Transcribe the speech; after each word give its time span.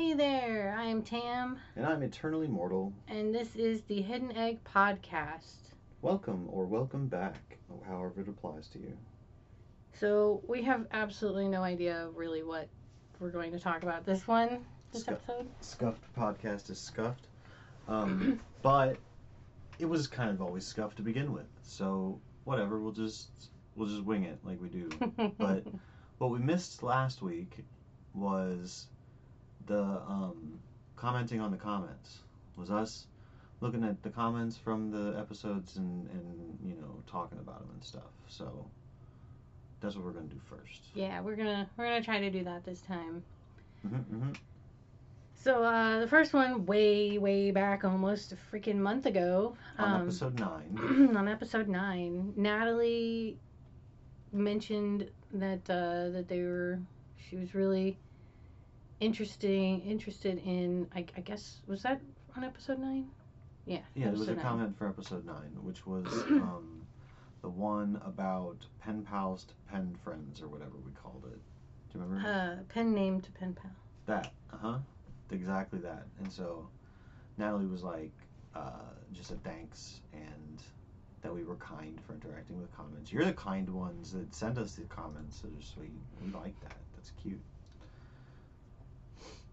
Hey 0.00 0.14
there, 0.14 0.74
I 0.78 0.84
am 0.84 1.02
Tam, 1.02 1.58
And 1.76 1.84
I'm 1.84 2.02
eternally 2.02 2.46
mortal. 2.46 2.90
and 3.06 3.34
this 3.34 3.54
is 3.54 3.82
the 3.82 4.00
Hidden 4.00 4.34
Egg 4.34 4.64
Podcast. 4.64 5.74
Welcome 6.00 6.48
or 6.50 6.64
welcome 6.64 7.06
back, 7.06 7.58
however 7.86 8.22
it 8.22 8.28
applies 8.28 8.66
to 8.68 8.78
you. 8.78 8.96
So, 9.92 10.40
we 10.48 10.62
have 10.62 10.86
absolutely 10.92 11.48
no 11.48 11.62
idea 11.62 12.08
really 12.14 12.42
what 12.42 12.66
we're 13.20 13.28
going 13.28 13.52
to 13.52 13.58
talk 13.58 13.82
about 13.82 14.06
this 14.06 14.26
one, 14.26 14.64
this 14.90 15.04
Scu- 15.04 15.12
episode. 15.12 15.48
Scuffed 15.60 16.16
podcast 16.16 16.70
is 16.70 16.80
scuffed. 16.80 17.26
Um, 17.86 18.40
but 18.62 18.96
it 19.78 19.84
was 19.84 20.06
kind 20.06 20.30
of 20.30 20.40
always 20.40 20.64
scuffed 20.64 20.96
to 20.96 21.02
begin 21.02 21.30
with. 21.30 21.46
So 21.60 22.18
whatever, 22.44 22.80
we'll 22.80 22.92
just 22.92 23.28
we'll 23.76 23.86
just 23.88 24.04
wing 24.04 24.24
it 24.24 24.38
like 24.44 24.62
we 24.62 24.70
do. 24.70 24.88
But 25.38 25.64
what 26.16 26.30
we 26.30 26.38
missed 26.38 26.82
last 26.82 27.20
week 27.20 27.58
was 28.14 28.86
the 29.70 30.02
um, 30.08 30.58
commenting 30.96 31.40
on 31.40 31.50
the 31.52 31.56
comments. 31.56 32.18
Was 32.56 32.70
us 32.70 33.06
looking 33.60 33.84
at 33.84 34.02
the 34.02 34.10
comments 34.10 34.56
from 34.56 34.90
the 34.90 35.16
episodes 35.18 35.76
and, 35.76 36.08
and 36.10 36.58
you 36.62 36.74
know 36.74 37.02
talking 37.06 37.38
about 37.38 37.60
them 37.60 37.70
and 37.72 37.84
stuff. 37.84 38.10
So 38.28 38.66
that's 39.80 39.94
what 39.94 40.04
we're 40.04 40.10
gonna 40.12 40.26
do 40.26 40.40
first. 40.44 40.82
yeah, 40.94 41.20
we're 41.20 41.36
gonna 41.36 41.70
we're 41.76 41.84
gonna 41.86 42.02
try 42.02 42.18
to 42.20 42.30
do 42.30 42.44
that 42.44 42.64
this 42.64 42.80
time. 42.80 43.22
hmm 43.82 43.96
hmm 43.96 44.32
So, 45.36 45.62
uh, 45.64 46.00
the 46.00 46.08
first 46.08 46.34
one, 46.34 46.66
way 46.66 47.16
way 47.18 47.52
back, 47.52 47.84
almost 47.84 48.32
a 48.32 48.36
freaking 48.36 48.76
month 48.76 49.06
ago, 49.06 49.56
On 49.78 49.94
um, 49.94 50.02
episode 50.02 50.38
nine. 50.38 51.14
on 51.16 51.28
episode 51.28 51.68
nine, 51.68 52.32
Natalie 52.36 53.38
mentioned 54.32 55.08
that 55.32 55.60
uh, 55.70 56.10
that 56.10 56.26
they 56.28 56.42
were 56.42 56.80
she 57.16 57.36
was 57.36 57.54
really 57.54 57.96
interesting 59.00 59.80
interested 59.82 60.38
in 60.44 60.86
I, 60.94 61.04
I 61.16 61.20
guess 61.20 61.60
was 61.66 61.82
that 61.82 62.00
on 62.36 62.44
episode 62.44 62.78
nine? 62.78 63.06
Yeah. 63.66 63.78
Yeah, 63.94 64.06
there 64.10 64.12
was 64.18 64.28
a 64.28 64.34
nine. 64.34 64.44
comment 64.44 64.76
for 64.78 64.88
episode 64.88 65.24
nine, 65.24 65.56
which 65.62 65.86
was 65.86 66.06
um, 66.30 66.82
the 67.42 67.48
one 67.48 68.00
about 68.04 68.56
pen 68.80 69.02
pals 69.02 69.44
to 69.44 69.54
pen 69.70 69.96
friends 70.04 70.42
or 70.42 70.48
whatever 70.48 70.72
we 70.84 70.92
called 70.92 71.24
it. 71.26 71.38
Do 71.92 71.98
you 71.98 72.04
remember 72.04 72.28
Uh, 72.28 72.62
pen 72.72 72.94
name 72.94 73.20
to 73.20 73.30
pen 73.32 73.54
pal. 73.54 73.70
that? 74.06 74.32
Uh 74.52 74.56
huh. 74.56 74.78
Exactly 75.30 75.78
that. 75.80 76.06
And 76.18 76.30
so 76.32 76.68
Natalie 77.38 77.66
was 77.66 77.82
like, 77.82 78.12
uh, 78.54 78.90
just 79.12 79.30
a 79.30 79.34
thanks 79.36 80.00
and 80.12 80.62
that 81.22 81.32
we 81.32 81.44
were 81.44 81.56
kind 81.56 82.00
for 82.06 82.14
interacting 82.14 82.58
with 82.60 82.74
comments. 82.76 83.12
You're 83.12 83.24
the 83.26 83.32
kind 83.32 83.68
ones 83.68 84.12
that 84.12 84.34
send 84.34 84.58
us 84.58 84.74
the 84.74 84.82
comments 84.84 85.40
so 85.40 85.48
sweet. 85.60 85.92
We 86.20 86.32
like 86.32 86.58
that. 86.62 86.76
That's 86.96 87.12
cute. 87.22 87.40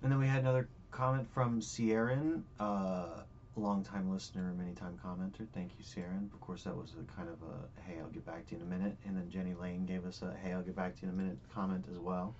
And 0.02 0.12
then 0.12 0.20
we 0.20 0.28
had 0.28 0.42
another 0.42 0.68
comment 0.92 1.28
from 1.34 1.62
Sieran, 1.62 2.44
uh, 2.60 3.22
long-time 3.56 4.12
listener, 4.12 4.50
and 4.50 4.58
many-time 4.58 5.00
commenter. 5.04 5.48
Thank 5.54 5.72
you, 5.78 5.84
Sieran. 5.84 6.30
Of 6.34 6.40
course, 6.42 6.64
that 6.64 6.76
was 6.76 6.94
a 6.94 7.12
kind 7.16 7.30
of 7.30 7.42
a 7.42 7.82
"Hey, 7.82 8.00
I'll 8.00 8.10
get 8.10 8.26
back 8.26 8.46
to 8.48 8.56
you 8.56 8.62
in 8.62 8.68
a 8.68 8.70
minute," 8.70 8.96
and 9.06 9.18
then 9.18 9.30
Jenny 9.30 9.54
Lane 9.54 9.86
gave 9.86 10.06
us 10.06 10.22
a 10.22 10.34
"Hey, 10.44 10.54
I'll 10.54 10.62
get 10.62 10.76
back 10.76 10.96
to 10.98 11.06
you 11.06 11.12
in 11.12 11.16
a 11.16 11.18
minute" 11.18 11.38
comment 11.54 11.86
as 11.92 11.98
well. 11.98 12.36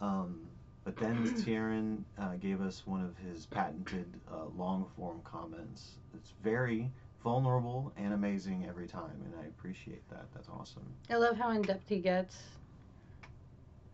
Um, 0.00 0.40
but 0.84 0.96
then 0.96 1.26
Sieran 1.44 2.04
uh, 2.18 2.36
gave 2.36 2.60
us 2.60 2.86
one 2.86 3.04
of 3.04 3.16
his 3.18 3.46
patented 3.46 4.06
uh, 4.30 4.46
long-form 4.56 5.20
comments. 5.24 5.96
It's 6.14 6.32
very 6.42 6.90
vulnerable 7.22 7.92
and 7.96 8.14
amazing 8.14 8.66
every 8.66 8.86
time, 8.86 9.20
and 9.24 9.34
I 9.42 9.46
appreciate 9.46 10.08
that. 10.10 10.24
That's 10.34 10.48
awesome. 10.48 10.86
I 11.10 11.16
love 11.16 11.36
how 11.36 11.50
in 11.50 11.62
depth 11.62 11.88
he 11.88 11.98
gets. 11.98 12.38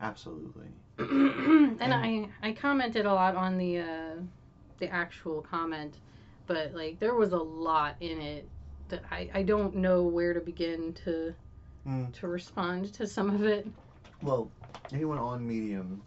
Absolutely. 0.00 0.66
and 0.98 1.94
I 1.94 2.28
I 2.42 2.52
commented 2.52 3.06
a 3.06 3.12
lot 3.12 3.34
on 3.36 3.58
the 3.58 3.80
uh, 3.80 4.16
the 4.78 4.88
actual 4.88 5.42
comment, 5.42 5.96
but 6.46 6.74
like 6.74 6.98
there 7.00 7.14
was 7.14 7.32
a 7.32 7.38
lot 7.38 7.96
in 8.00 8.20
it 8.20 8.48
that 8.88 9.02
I, 9.10 9.28
I 9.34 9.42
don't 9.42 9.76
know 9.76 10.04
where 10.04 10.32
to 10.32 10.40
begin 10.40 10.92
to 11.04 11.34
Mm. 11.86 12.12
to 12.14 12.26
respond 12.26 12.92
to 12.94 13.06
some 13.06 13.30
of 13.32 13.44
it. 13.44 13.64
Well, 14.20 14.50
anyone 14.92 15.18
on 15.18 15.46
Medium 15.46 16.02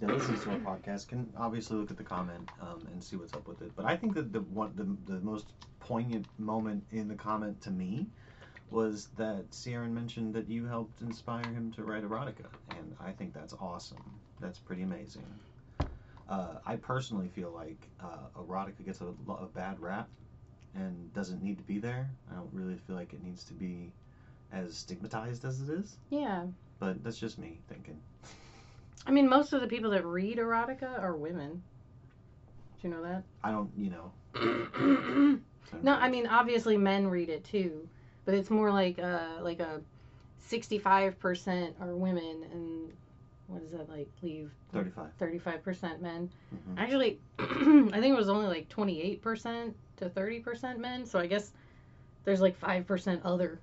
that 0.00 0.08
listens 0.08 0.42
to 0.44 0.50
our 0.50 0.56
podcast 0.56 1.08
can 1.08 1.30
obviously 1.36 1.76
look 1.76 1.90
at 1.90 1.98
the 1.98 2.04
comment 2.04 2.48
um, 2.58 2.88
and 2.90 3.04
see 3.04 3.16
what's 3.16 3.34
up 3.34 3.46
with 3.46 3.60
it. 3.60 3.70
But 3.76 3.84
I 3.84 3.98
think 3.98 4.14
that 4.14 4.32
the 4.32 4.40
one 4.40 4.72
the, 4.76 5.12
the 5.12 5.20
most 5.20 5.52
poignant 5.78 6.26
moment 6.38 6.84
in 6.90 7.06
the 7.06 7.14
comment 7.14 7.60
to 7.62 7.70
me 7.70 8.06
was 8.74 9.08
that 9.16 9.44
Sierra 9.50 9.86
mentioned 9.86 10.34
that 10.34 10.48
you 10.48 10.66
helped 10.66 11.00
inspire 11.00 11.46
him 11.46 11.72
to 11.72 11.84
write 11.84 12.02
erotica, 12.02 12.46
and 12.70 12.96
I 13.00 13.12
think 13.12 13.32
that's 13.32 13.54
awesome. 13.54 14.02
That's 14.40 14.58
pretty 14.58 14.82
amazing. 14.82 15.24
Uh, 16.28 16.54
I 16.66 16.76
personally 16.76 17.28
feel 17.28 17.50
like 17.50 17.88
uh, 18.02 18.40
erotica 18.40 18.84
gets 18.84 19.00
a, 19.00 19.06
a 19.30 19.46
bad 19.46 19.78
rap 19.78 20.08
and 20.74 21.12
doesn't 21.14 21.42
need 21.42 21.58
to 21.58 21.62
be 21.62 21.78
there. 21.78 22.10
I 22.30 22.34
don't 22.34 22.52
really 22.52 22.76
feel 22.86 22.96
like 22.96 23.12
it 23.12 23.22
needs 23.22 23.44
to 23.44 23.54
be 23.54 23.92
as 24.52 24.76
stigmatized 24.76 25.44
as 25.44 25.60
it 25.60 25.70
is. 25.70 25.96
Yeah. 26.10 26.44
But 26.80 27.04
that's 27.04 27.18
just 27.18 27.38
me 27.38 27.60
thinking. 27.68 28.00
I 29.06 29.10
mean, 29.10 29.28
most 29.28 29.52
of 29.52 29.60
the 29.60 29.66
people 29.68 29.90
that 29.90 30.04
read 30.04 30.38
erotica 30.38 30.98
are 30.98 31.14
women. 31.14 31.62
Do 32.80 32.88
you 32.88 32.94
know 32.94 33.02
that? 33.02 33.22
I 33.42 33.50
don't, 33.50 33.70
you 33.76 33.90
know. 33.90 34.10
no, 35.82 35.92
I 35.92 36.08
mean 36.08 36.26
obviously 36.26 36.76
men 36.76 37.06
read 37.06 37.28
it 37.28 37.44
too, 37.44 37.88
but 38.24 38.34
it's 38.34 38.50
more 38.50 38.70
like 38.70 38.98
uh 38.98 39.40
like 39.42 39.60
a 39.60 39.80
sixty-five 40.38 41.18
percent 41.18 41.74
are 41.80 41.94
women 41.96 42.44
and 42.52 42.92
what 43.46 43.60
does 43.62 43.72
that 43.72 43.88
like 43.90 44.08
leave 44.22 44.50
35. 44.72 45.06
thirty-five 45.18 45.62
percent 45.62 46.00
men. 46.02 46.30
Mhm. 46.54 46.78
Actually, 46.78 47.18
I 47.38 48.00
think 48.00 48.06
it 48.12 48.16
was 48.16 48.28
only 48.28 48.46
like 48.46 48.68
twenty-eight 48.68 49.20
percent 49.22 49.76
to 49.98 50.08
thirty 50.08 50.40
percent 50.40 50.78
men. 50.80 51.04
So 51.04 51.18
I 51.18 51.26
guess 51.26 51.52
there's 52.24 52.40
like 52.40 52.56
five 52.56 52.86
percent 52.86 53.20
other 53.24 53.60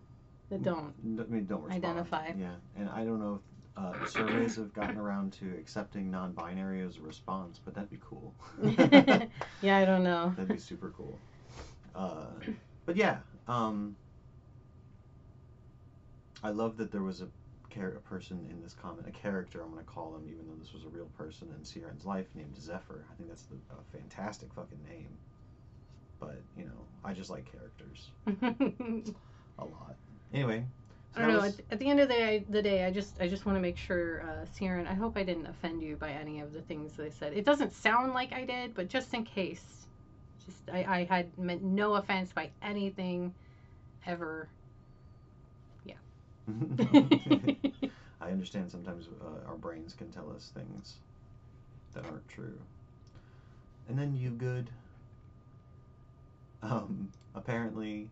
that 0.50 0.64
don't. 0.64 0.94
N- 1.04 1.20
I 1.28 1.32
mean, 1.34 1.46
don't 1.48 1.64
respond. 1.64 1.84
Identify. 1.86 2.28
Yeah, 2.40 2.52
and 2.78 2.90
I 2.90 3.04
don't 3.06 3.20
know 3.20 3.40
if 3.78 3.84
uh, 3.84 4.06
surveys 4.06 4.56
have 4.58 4.72
gotten 4.74 4.98
around 4.98 5.34
to 5.34 5.50
accepting 5.58 6.12
non-binary 6.12 6.82
as 6.82 6.98
a 6.98 7.02
response, 7.02 7.60
but 7.64 7.74
that'd 7.74 7.90
be 7.90 7.98
cool. 8.02 8.34
yeah, 9.62 9.78
I 9.78 9.86
don't 9.86 10.04
know. 10.04 10.34
That'd 10.38 10.52
be 10.54 10.60
super 10.60 10.94
cool. 10.96 11.18
Uh, 11.96 12.26
but 12.86 12.96
yeah, 12.98 13.18
um, 13.48 13.96
I 16.44 16.50
love 16.50 16.78
that 16.78 16.92
there 16.92 17.04
was 17.04 17.22
a, 17.22 17.28
char- 17.74 17.90
a 17.90 18.00
person 18.02 18.48
in 18.50 18.62
this 18.62 18.74
comment, 18.74 19.08
a 19.08 19.12
character 19.12 19.62
I'm 19.62 19.72
going 19.72 19.84
to 19.84 19.90
call 19.92 20.16
him, 20.16 20.24
even 20.28 20.48
though 20.48 20.56
this 20.60 20.74
was 20.74 20.84
a 20.84 20.90
real 20.90 21.10
person 21.18 21.48
in 21.58 21.64
Sieran's 21.64 22.06
life 22.06 22.28
named 22.36 22.56
Zephyr. 22.60 23.06
I 23.12 23.16
think 23.16 23.30
that's 23.30 23.44
the, 23.44 23.56
a 23.72 23.98
fantastic 23.98 24.54
fucking 24.54 24.80
name. 24.90 25.10
But, 26.20 26.42
you 26.58 26.66
know, 26.66 26.86
I 27.04 27.14
just 27.14 27.30
like 27.30 27.46
characters 27.52 28.10
a 29.60 29.64
lot. 29.66 29.96
Anyway. 30.34 30.64
so 31.16 31.22
I 31.22 31.26
don't 31.26 31.34
know. 31.34 31.42
was- 31.42 31.60
At, 31.60 31.66
at 31.72 31.80
the 31.80 31.90
end 31.90 32.00
of 32.00 32.08
the 32.08 32.14
day, 32.14 32.46
the 32.50 32.62
day, 32.62 32.86
I 32.86 32.92
just 32.92 33.20
I 33.20 33.28
just 33.28 33.46
want 33.46 33.58
to 33.58 33.62
make 33.62 33.76
sure, 33.78 34.22
uh, 34.22 34.46
Siren. 34.58 34.86
I 34.88 34.94
hope 34.94 35.18
I 35.18 35.24
didn't 35.24 35.48
offend 35.48 35.82
you 35.82 35.96
by 35.96 36.12
any 36.12 36.40
of 36.40 36.54
the 36.54 36.62
things 36.62 36.94
that 36.94 37.06
I 37.06 37.10
said. 37.10 37.34
It 37.34 37.44
doesn't 37.44 37.74
sound 37.74 38.14
like 38.14 38.34
I 38.34 38.46
did, 38.46 38.76
but 38.76 38.88
just 38.88 39.14
in 39.16 39.24
case, 39.24 39.64
just 40.46 40.58
I, 40.72 40.86
I 41.00 41.04
had 41.06 41.36
meant 41.40 41.64
no 41.64 41.96
offense 41.96 42.32
by 42.34 42.50
anything, 42.62 43.34
ever. 44.06 44.48
I 48.22 48.30
understand 48.32 48.72
sometimes 48.72 49.08
uh, 49.22 49.48
our 49.50 49.56
brains 49.56 49.94
can 49.94 50.12
tell 50.12 50.32
us 50.32 50.52
things 50.54 50.96
that 51.94 52.06
aren't 52.06 52.28
true. 52.28 52.58
And 53.90 53.98
then 53.98 54.16
you 54.16 54.30
good 54.30 54.70
um, 56.62 57.10
apparently 57.36 58.08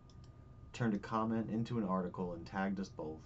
turned 0.73 0.93
a 0.93 0.97
comment 0.97 1.49
into 1.49 1.77
an 1.77 1.83
article 1.83 2.33
and 2.33 2.45
tagged 2.45 2.79
us 2.79 2.89
both. 2.89 3.21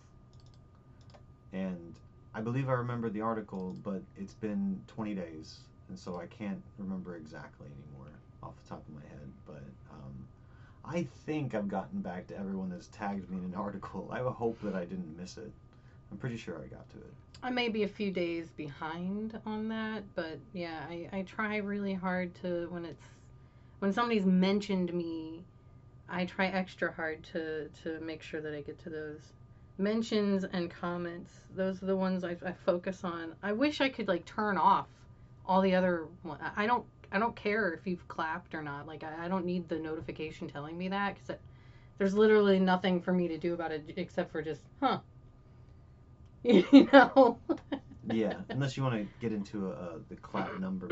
And 1.51 1.95
I 2.33 2.41
believe 2.41 2.67
I 2.67 2.73
remember 2.73 3.09
the 3.09 3.21
article, 3.21 3.75
but 3.83 4.01
it's 4.17 4.33
been 4.33 4.81
20 4.87 5.13
days, 5.13 5.59
and 5.87 5.97
so 5.97 6.19
I 6.19 6.25
can't 6.25 6.61
remember 6.77 7.15
exactly 7.15 7.67
anymore 7.67 8.11
off 8.41 8.53
the 8.63 8.69
top 8.69 8.83
of 8.87 8.93
my 8.95 9.01
head. 9.01 9.12
I 10.85 11.07
think 11.25 11.55
I've 11.55 11.67
gotten 11.67 12.01
back 12.01 12.27
to 12.27 12.37
everyone 12.37 12.69
that's 12.69 12.87
tagged 12.87 13.29
me 13.29 13.37
in 13.37 13.45
an 13.45 13.55
article. 13.57 14.09
I 14.11 14.19
hope 14.19 14.59
that 14.61 14.75
I 14.75 14.85
didn't 14.85 15.17
miss 15.17 15.37
it. 15.37 15.51
I'm 16.11 16.17
pretty 16.17 16.37
sure 16.37 16.55
I 16.57 16.67
got 16.67 16.89
to 16.91 16.97
it. 16.97 17.13
I 17.41 17.49
may 17.49 17.67
be 17.67 17.83
a 17.83 17.87
few 17.87 18.11
days 18.11 18.49
behind 18.55 19.39
on 19.45 19.67
that, 19.69 20.03
but 20.15 20.39
yeah, 20.53 20.85
I, 20.89 21.09
I 21.11 21.21
try 21.23 21.57
really 21.57 21.93
hard 21.93 22.33
to 22.35 22.67
when 22.69 22.85
it's 22.85 23.03
when 23.79 23.91
somebody's 23.91 24.25
mentioned 24.25 24.93
me, 24.93 25.43
I 26.07 26.23
try 26.25 26.47
extra 26.47 26.91
hard 26.93 27.23
to 27.33 27.67
to 27.83 27.99
make 27.99 28.21
sure 28.21 28.39
that 28.39 28.53
I 28.53 28.61
get 28.61 28.79
to 28.83 28.89
those 28.89 29.33
mentions 29.77 30.45
and 30.45 30.69
comments. 30.69 31.33
Those 31.55 31.81
are 31.83 31.87
the 31.87 31.97
ones 31.97 32.23
I, 32.23 32.37
I 32.45 32.53
focus 32.53 33.03
on. 33.03 33.35
I 33.41 33.51
wish 33.51 33.81
I 33.81 33.89
could 33.89 34.07
like 34.07 34.23
turn 34.25 34.57
off 34.57 34.87
all 35.45 35.61
the 35.61 35.75
other. 35.75 36.05
I 36.55 36.65
don't 36.65 36.85
I 37.13 37.19
don't 37.19 37.35
care 37.35 37.71
if 37.73 37.85
you've 37.85 38.07
clapped 38.07 38.55
or 38.55 38.63
not. 38.63 38.87
Like 38.87 39.03
I, 39.03 39.25
I 39.25 39.27
don't 39.27 39.45
need 39.45 39.69
the 39.69 39.77
notification 39.77 40.47
telling 40.47 40.77
me 40.77 40.89
that 40.89 41.15
because 41.15 41.39
there's 41.99 42.15
literally 42.15 42.59
nothing 42.59 42.99
for 42.99 43.13
me 43.13 43.27
to 43.27 43.37
do 43.37 43.53
about 43.53 43.71
it 43.71 43.93
except 43.95 44.31
for 44.31 44.41
just 44.41 44.61
huh. 44.81 44.99
You 46.43 46.89
know. 46.91 47.37
yeah, 48.11 48.33
unless 48.49 48.75
you 48.75 48.83
want 48.83 48.95
to 48.95 49.07
get 49.21 49.31
into 49.31 49.69
a, 49.69 49.99
the 50.09 50.15
clap 50.15 50.59
number. 50.59 50.89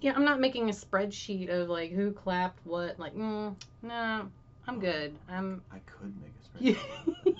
Yeah, 0.00 0.14
I'm 0.16 0.24
not 0.24 0.40
making 0.40 0.68
a 0.68 0.72
spreadsheet 0.72 1.48
of 1.48 1.68
like 1.68 1.92
who 1.92 2.10
clapped 2.10 2.58
what. 2.66 2.98
Like, 2.98 3.14
mm, 3.14 3.54
nah, 3.82 4.24
I'm 4.66 4.80
good. 4.80 5.14
I'm. 5.28 5.62
I 5.70 5.78
could 5.80 6.14
make 6.20 6.32
a 6.34 6.58
spreadsheet. 7.28 7.36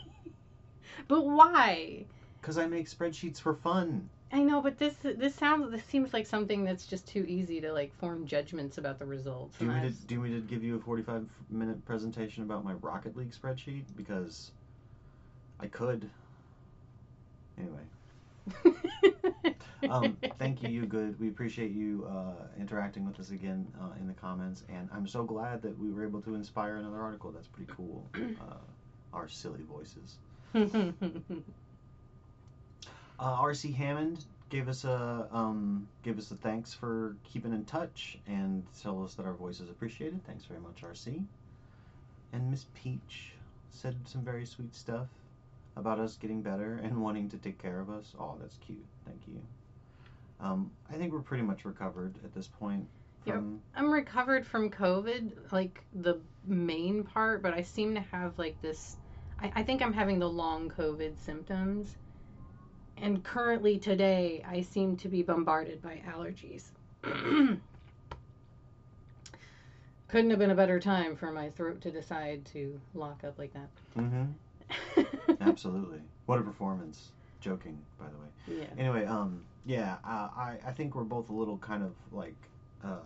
but 1.09 1.25
why? 1.27 2.05
Because 2.41 2.59
I 2.59 2.67
make 2.67 2.89
spreadsheets 2.89 3.41
for 3.41 3.55
fun. 3.55 4.09
I 4.35 4.43
know, 4.43 4.63
but 4.63 4.79
this 4.79 4.95
this 5.03 5.35
sounds 5.35 5.71
this 5.71 5.85
seems 5.85 6.15
like 6.15 6.27
something 6.27 6.65
that's 6.65 6.87
just 6.87 7.07
too 7.07 7.25
easy 7.29 7.61
to 7.61 7.71
like 7.73 7.95
form 7.99 8.27
judgments 8.27 8.79
about 8.79 8.99
the 8.99 9.05
results. 9.05 9.59
Do 9.59 9.67
you, 9.67 9.71
and 9.71 9.75
want 9.81 9.85
me 9.85 9.89
that's- 9.91 10.01
to, 10.01 10.07
do 10.07 10.15
you 10.15 10.21
want 10.21 10.33
me 10.33 10.41
to 10.41 10.47
give 10.47 10.65
you 10.65 10.77
a 10.77 10.81
45 10.81 11.27
minute 11.51 11.85
presentation 11.85 12.43
about 12.43 12.65
my 12.65 12.73
Rocket 12.75 13.15
League 13.17 13.33
spreadsheet? 13.33 13.85
Because 13.97 14.53
I 15.61 15.67
could. 15.67 16.09
Anyway, 17.59 18.75
um, 19.91 20.17
thank 20.39 20.63
you, 20.63 20.71
you 20.71 20.87
good. 20.87 21.21
We 21.21 21.29
appreciate 21.29 21.71
you 21.71 22.09
uh, 22.11 22.47
interacting 22.59 23.05
with 23.05 23.21
us 23.21 23.31
again 23.31 23.67
uh, 23.79 24.01
in 24.01 24.09
the 24.09 24.15
comments, 24.15 24.65
and 24.71 24.89
I'm 24.93 25.07
so 25.07 25.23
glad 25.23 25.61
that 25.63 25.79
we 25.79 25.91
were 25.91 26.05
able 26.05 26.23
to 26.23 26.35
inspire 26.35 26.77
another 26.77 27.01
article. 27.01 27.31
That's 27.31 27.47
pretty 27.47 27.71
cool. 27.77 28.09
Uh, 28.17 28.55
our 29.13 29.29
silly 29.29 29.61
voices. 29.63 30.17
Uh, 33.23 33.41
RC 33.41 33.73
Hammond 33.73 34.25
gave 34.51 34.69
us 34.69 34.85
a 34.85 35.29
um, 35.31 35.87
gave 36.03 36.19
us 36.19 36.33
a 36.33 36.35
thanks 36.35 36.75
for 36.75 37.15
keeping 37.23 37.53
in 37.53 37.65
touch 37.65 38.19
and 38.27 38.65
tell 38.83 39.05
us 39.05 39.15
that 39.15 39.25
our 39.25 39.35
voice 39.35 39.61
is 39.61 39.71
appreciated. 39.71 40.21
Thanks 40.27 40.45
very 40.45 40.59
much, 40.59 40.83
RC. 40.83 41.25
And 42.33 42.51
Miss 42.51 42.67
Peach 42.75 43.35
said 43.71 43.95
some 44.07 44.23
very 44.23 44.45
sweet 44.45 44.75
stuff 44.75 45.07
about 45.77 46.01
us 46.01 46.17
getting 46.17 46.43
better 46.43 46.81
and 46.83 47.01
wanting 47.01 47.29
to 47.29 47.37
take 47.37 47.63
care 47.63 47.79
of 47.79 47.91
us. 47.91 48.13
Oh, 48.19 48.37
that's 48.41 48.57
cute. 48.67 48.85
Thank 49.07 49.21
you. 49.29 49.41
Um, 50.41 50.73
I 50.93 50.95
think 50.95 51.13
we're 51.13 51.21
pretty 51.21 51.45
much 51.45 51.65
recovered 51.65 52.17
at 52.25 52.35
this 52.35 52.49
point. 52.49 52.89
Yep. 53.27 53.37
From, 53.37 53.61
I'm 53.77 53.93
recovered 53.93 54.45
from 54.45 54.69
COVID, 54.69 55.53
like 55.53 55.85
the 55.95 56.19
main 56.45 57.05
part, 57.05 57.41
but 57.41 57.55
I 57.55 57.63
seem 57.63 57.95
to 57.95 58.01
have 58.01 58.37
like 58.37 58.61
this. 58.63 58.97
I, 59.41 59.53
I 59.55 59.63
think 59.63 59.81
I'm 59.81 59.93
having 59.93 60.19
the 60.19 60.29
long 60.29 60.69
COVID 60.71 61.17
symptoms. 61.25 61.95
And 62.99 63.23
currently 63.25 63.79
today, 63.79 64.45
I 64.47 64.61
seem 64.61 64.97
to 64.99 65.09
be 65.09 65.23
bombarded 65.23 65.83
by 65.83 66.03
allergies. 66.09 66.65
Couldn't 70.09 70.31
have 70.31 70.39
been 70.39 70.51
a 70.51 70.55
better 70.55 70.79
time 70.79 71.17
for 71.17 71.33
my 71.33 71.51
throat 71.51 71.81
to 71.81 71.91
decide 71.91 72.45
to 72.53 72.79
lock 72.95 73.25
up 73.25 73.39
like 73.39 73.53
that. 73.55 73.69
Mm-hmm. 73.97 75.35
Absolutely. 75.41 76.01
What 76.27 76.39
a 76.39 76.43
performance. 76.43 77.11
Joking, 77.41 77.79
by 77.99 78.07
the 78.07 78.17
way. 78.19 78.61
yeah. 78.61 78.81
Anyway, 78.81 79.05
um, 79.05 79.43
yeah, 79.67 79.97
uh, 80.05 80.29
I 80.37 80.59
I 80.65 80.71
think 80.71 80.95
we're 80.95 81.03
both 81.03 81.29
a 81.29 81.33
little 81.33 81.59
kind 81.59 81.83
of 81.83 81.93
like 82.13 82.37
uh, 82.85 83.01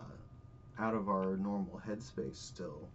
out 0.77 0.93
of 0.93 1.09
our 1.09 1.37
normal 1.37 1.81
headspace 1.87 2.35
still. 2.35 2.87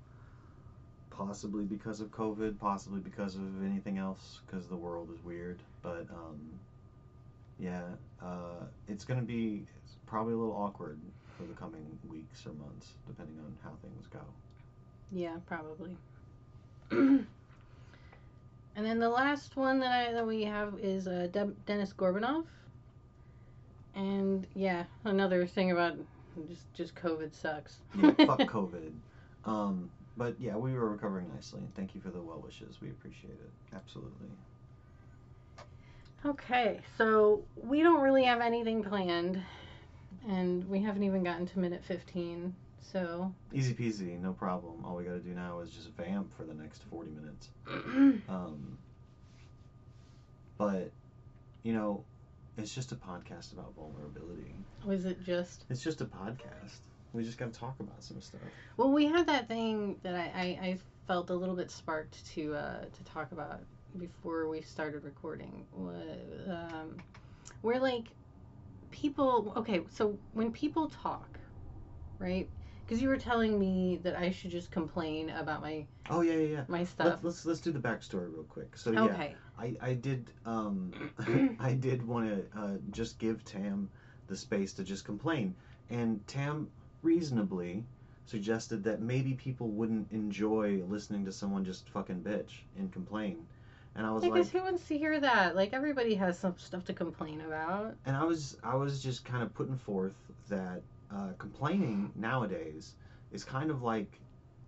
Possibly 1.11 1.65
because 1.65 2.01
of 2.01 2.13
COVID, 2.13 2.61
possibly 2.61 3.01
because 3.01 3.35
of 3.35 3.65
anything 3.65 3.99
else, 3.99 4.41
because 4.47 4.69
the 4.69 4.77
world 4.77 5.11
is 5.13 5.23
weird. 5.25 5.61
But 5.83 6.07
um, 6.11 6.39
yeah, 7.63 7.83
uh, 8.21 8.65
it's 8.89 9.05
gonna 9.05 9.23
be 9.23 9.65
it's 9.85 9.95
probably 10.07 10.35
a 10.35 10.37
little 10.37 10.57
awkward 10.57 10.99
for 11.39 11.45
the 11.45 11.55
coming 11.55 11.87
weeks 12.11 12.45
or 12.45 12.53
months, 12.55 12.89
depending 13.07 13.39
on 13.39 13.55
how 13.63 13.71
things 13.81 14.07
go. 14.09 14.21
Yeah, 15.13 15.37
probably. 15.47 15.97
and 16.91 17.27
then 18.75 18.99
the 18.99 19.09
last 19.09 19.57
one 19.57 19.79
that 19.79 19.93
I 19.93 20.13
that 20.13 20.27
we 20.27 20.43
have 20.45 20.75
is 20.83 21.07
uh, 21.07 21.29
De- 21.31 21.53
Dennis 21.65 21.93
Gorbanov. 21.93 22.45
And 23.95 24.45
yeah, 24.55 24.85
another 25.05 25.47
thing 25.47 25.71
about 25.71 25.95
just 26.49 26.75
just 26.75 26.97
COVID 26.97 27.33
sucks. 27.33 27.77
Yeah, 27.95 28.11
fuck 28.27 28.41
COVID. 28.41 28.91
Um, 29.45 29.89
but 30.17 30.35
yeah, 30.41 30.57
we 30.57 30.73
were 30.73 30.91
recovering 30.91 31.29
nicely, 31.33 31.61
and 31.61 31.73
thank 31.77 31.95
you 31.95 32.01
for 32.01 32.11
the 32.11 32.21
well 32.21 32.43
wishes. 32.45 32.81
We 32.83 32.91
appreciate 32.91 33.35
it. 33.35 33.77
Absolutely. 33.77 34.29
Okay, 36.25 36.81
so 36.97 37.43
we 37.57 37.83
don't 37.83 38.01
really 38.01 38.25
have 38.25 38.41
anything 38.41 38.83
planned, 38.85 39.43
and 40.29 40.69
we 40.69 40.81
haven't 40.81 41.03
even 41.03 41.25
gotten 41.25 41.47
to 41.47 41.59
minute 41.59 41.83
fifteen. 41.85 42.55
So 42.81 43.33
Easy 43.53 43.75
peasy, 43.75 44.21
no 44.21 44.33
problem. 44.33 44.85
All 44.85 44.97
we 44.97 45.05
got 45.05 45.13
to 45.13 45.21
do 45.21 45.35
now 45.35 45.61
is 45.61 45.71
just 45.71 45.91
vamp 45.97 46.37
for 46.37 46.45
the 46.45 46.55
next 46.55 46.83
40 46.91 47.11
minutes. 47.11 47.49
Um, 48.29 48.79
but, 50.59 50.91
you 51.63 51.73
know, 51.73 52.05
it's 52.57 52.75
just 52.75 52.93
a 52.93 52.97
podcast 52.97 53.53
about 53.53 53.75
vulnerability. 53.75 54.55
was 54.85 55.05
it 55.07 55.23
just? 55.23 55.65
It's 55.71 55.83
just 55.83 56.01
a 56.01 56.05
podcast. 56.05 56.81
We 57.13 57.25
just 57.25 57.39
got 57.39 57.53
to 57.53 57.59
talk 57.59 57.77
about 57.81 58.03
some 58.03 58.21
stuff. 58.21 58.41
Well, 58.77 58.91
we 58.91 59.07
had 59.07 59.27
that 59.29 59.49
thing 59.49 59.97
that 60.03 60.15
I, 60.15 60.31
I, 60.35 60.45
I 60.67 60.79
felt 61.07 61.31
a 61.31 61.35
little 61.35 61.57
bit 61.57 61.71
sparked 61.71 62.25
to 62.35 62.55
uh, 62.55 62.81
to 62.83 63.05
talk 63.05 63.33
about 63.33 63.61
before 63.99 64.49
we 64.49 64.61
started 64.63 65.05
recording. 65.05 65.67
wa- 65.73 65.93
Um, 66.49 66.97
where 67.61 67.81
like 67.81 68.07
people, 68.91 69.53
okay, 69.57 69.83
so 69.91 70.19
when 70.33 70.53
people 70.53 70.89
talk, 70.89 71.39
right? 72.19 72.49
Because 72.85 73.01
you 73.01 73.09
were 73.09 73.17
telling 73.17 73.59
me 73.59 74.01
that 74.03 74.17
I 74.17 74.31
should 74.31 74.51
just 74.51 74.71
complain 74.71 75.31
about 75.31 75.63
my 75.63 75.87
Oh, 76.11 76.21
yeah, 76.21 76.33
yeah, 76.35 76.47
yeah. 76.49 76.65
my 76.69 76.85
stuff. 76.85 77.07
Let's, 77.23 77.25
let's 77.25 77.47
let's 77.47 77.61
do 77.61 77.71
the 77.73 77.79
backstory 77.79 78.33
real 78.33 78.43
quick. 78.45 78.77
So 78.77 78.91
yeah, 78.91 79.01
Okay. 79.05 79.35
I 79.59 79.77
I 79.81 79.93
did 79.95 80.31
um 80.45 80.93
I 81.61 81.73
did 81.75 82.07
want 82.07 82.29
to 82.29 82.59
uh, 82.61 82.77
just 82.91 83.19
give 83.19 83.45
Tam 83.45 83.89
the 84.27 84.37
space 84.37 84.73
to 84.75 84.85
just 84.85 85.05
complain, 85.05 85.55
and 85.91 86.27
Tam 86.27 86.69
reasonably 87.03 87.85
suggested 88.27 88.85
that 88.85 89.01
maybe 89.01 89.35
people 89.35 89.69
wouldn't 89.69 90.11
enjoy 90.13 90.83
listening 90.89 91.25
to 91.25 91.33
someone 91.33 91.65
just 91.65 91.89
fucking 91.91 92.21
bitch 92.23 92.63
and 92.79 92.93
complain, 92.93 93.47
and 93.95 94.07
I 94.07 94.11
was 94.13 94.25
Because 94.25 94.47
like, 94.53 94.63
who 94.63 94.63
wants 94.71 94.87
to 94.89 94.99
hear 94.99 95.21
that? 95.21 95.55
Like 95.57 95.73
everybody 95.73 96.15
has 96.15 96.39
some 96.39 96.55
stuff 96.59 96.85
to 96.87 96.93
complain 96.93 97.41
about. 97.43 97.95
and 98.07 98.17
I 98.17 98.25
was 98.25 98.57
I 98.63 98.75
was 98.75 99.03
just 99.03 99.25
kind 99.25 99.43
of 99.43 99.55
putting 99.55 99.77
forth 99.77 100.15
that 100.49 100.83
uh, 101.15 101.33
complaining 101.39 102.11
nowadays 102.15 102.95
is 103.33 103.45
kind 103.45 103.71
of 103.71 103.83
like 103.83 104.19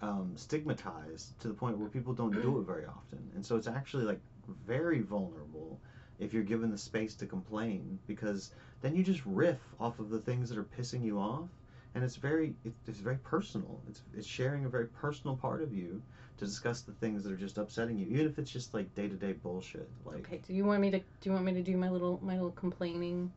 um, 0.02 0.32
stigmatized 0.36 1.38
to 1.40 1.48
the 1.48 1.54
point 1.54 1.78
where 1.78 1.88
people 1.88 2.12
don't 2.12 2.32
do 2.42 2.58
it 2.58 2.66
very 2.66 2.84
often, 2.84 3.30
and 3.34 3.44
so 3.44 3.56
it's 3.56 3.68
actually 3.68 4.04
like 4.04 4.20
very 4.66 5.00
vulnerable 5.00 5.80
if 6.18 6.32
you're 6.32 6.42
given 6.42 6.70
the 6.70 6.78
space 6.78 7.14
to 7.14 7.26
complain 7.26 7.98
because 8.06 8.50
then 8.82 8.94
you 8.94 9.02
just 9.02 9.22
riff 9.24 9.58
off 9.80 9.98
of 9.98 10.10
the 10.10 10.18
things 10.18 10.48
that 10.48 10.58
are 10.58 10.64
pissing 10.78 11.02
you 11.04 11.18
off, 11.18 11.48
and 11.94 12.04
it's 12.04 12.16
very 12.16 12.54
it, 12.64 12.72
it's 12.86 12.98
very 13.00 13.18
personal. 13.18 13.80
It's 13.88 14.02
it's 14.16 14.26
sharing 14.26 14.64
a 14.64 14.68
very 14.68 14.86
personal 14.86 15.36
part 15.36 15.62
of 15.62 15.72
you 15.72 16.02
to 16.38 16.44
discuss 16.44 16.82
the 16.82 16.92
things 16.92 17.22
that 17.24 17.32
are 17.32 17.36
just 17.36 17.58
upsetting 17.58 17.98
you, 17.98 18.06
even 18.06 18.26
if 18.26 18.38
it's 18.38 18.50
just 18.50 18.74
like 18.74 18.92
day 18.94 19.08
to 19.08 19.14
day 19.14 19.32
bullshit. 19.32 19.88
Like, 20.04 20.26
Okay. 20.26 20.40
Do 20.46 20.54
you 20.54 20.64
want 20.64 20.80
me 20.80 20.90
to? 20.90 20.98
Do 20.98 21.04
you 21.24 21.32
want 21.32 21.44
me 21.44 21.52
to 21.52 21.62
do 21.62 21.76
my 21.76 21.90
little 21.90 22.20
my 22.22 22.34
little 22.34 22.52
complaining 22.52 23.30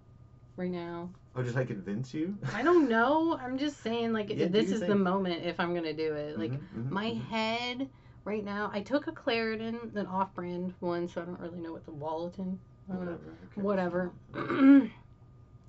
right 0.57 0.71
now? 0.71 1.09
Or 1.35 1.43
did 1.43 1.55
I 1.57 1.65
convince 1.65 2.13
you? 2.13 2.35
I 2.55 2.63
don't 2.63 2.89
know. 2.89 3.37
I'm 3.39 3.57
just 3.57 3.81
saying, 3.83 4.13
like, 4.13 4.29
Yeah, 4.29 4.47
this 4.47 4.67
your 4.71 4.75
is 4.75 4.79
the 4.81 4.95
moment 4.95 5.43
if 5.45 5.59
I'm 5.59 5.73
gonna 5.75 5.93
do 5.93 6.13
it. 6.15 6.37
Like, 6.39 6.51
Mhm, 6.51 6.59
mhm, 6.75 6.91
my 6.91 7.05
mhm. 7.11 7.21
head 7.29 7.87
right 8.25 8.43
now. 8.43 8.71
I 8.73 8.81
took 8.81 9.07
a 9.07 9.11
Claritin, 9.11 9.95
an 9.95 10.07
off-brand 10.07 10.73
one, 10.79 11.07
so 11.07 11.21
I 11.21 11.25
don't 11.25 11.39
really 11.39 11.59
know 11.59 11.73
what 11.73 11.85
the 11.85 11.91
Wallatin. 11.91 12.57
I 12.89 12.93
don't 12.93 13.05
know. 13.05 13.11
whatever. 13.11 13.33
who 13.55 13.55
cares? 13.55 13.65
Whatever. 13.65 14.11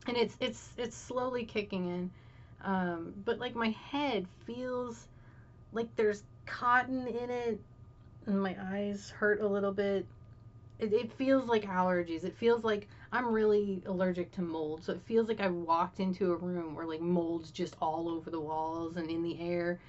and 0.07 0.17
it's 0.17 0.37
it's 0.41 0.71
it's 0.77 0.97
slowly 0.97 1.45
kicking 1.45 1.87
in, 1.87 2.11
um, 2.63 3.15
but 3.25 3.39
like 3.39 3.55
my 3.55 3.71
head 3.71 4.27
feels 4.47 5.09
like 5.73 5.95
there's 5.97 6.23
cotton 6.47 7.07
in 7.07 7.31
it, 7.31 7.61
and 8.27 8.41
my 8.43 8.57
eyes 8.73 9.11
hurt 9.11 9.41
a 9.41 9.47
little 9.47 9.73
bit. 9.73 10.07
It, 10.79 10.93
it 10.93 11.13
feels 11.13 11.49
like 11.49 11.65
allergies. 11.65 12.25
It 12.25 12.37
feels 12.37 12.65
like 12.65 12.89
I'm 13.13 13.33
really 13.33 13.83
allergic 13.87 14.33
to 14.33 14.43
mold. 14.43 14.85
So 14.85 14.93
it 14.93 15.03
feels 15.07 15.29
like 15.29 15.41
I 15.41 15.49
walked 15.49 16.01
into 16.01 16.33
a 16.33 16.37
room 16.37 16.75
where 16.75 16.87
like 16.87 17.01
mold's 17.01 17.51
just 17.51 17.77
all 17.81 18.09
over 18.09 18.31
the 18.31 18.41
walls 18.41 18.97
and 18.97 19.11
in 19.11 19.23
the 19.23 19.41
air 19.41 19.81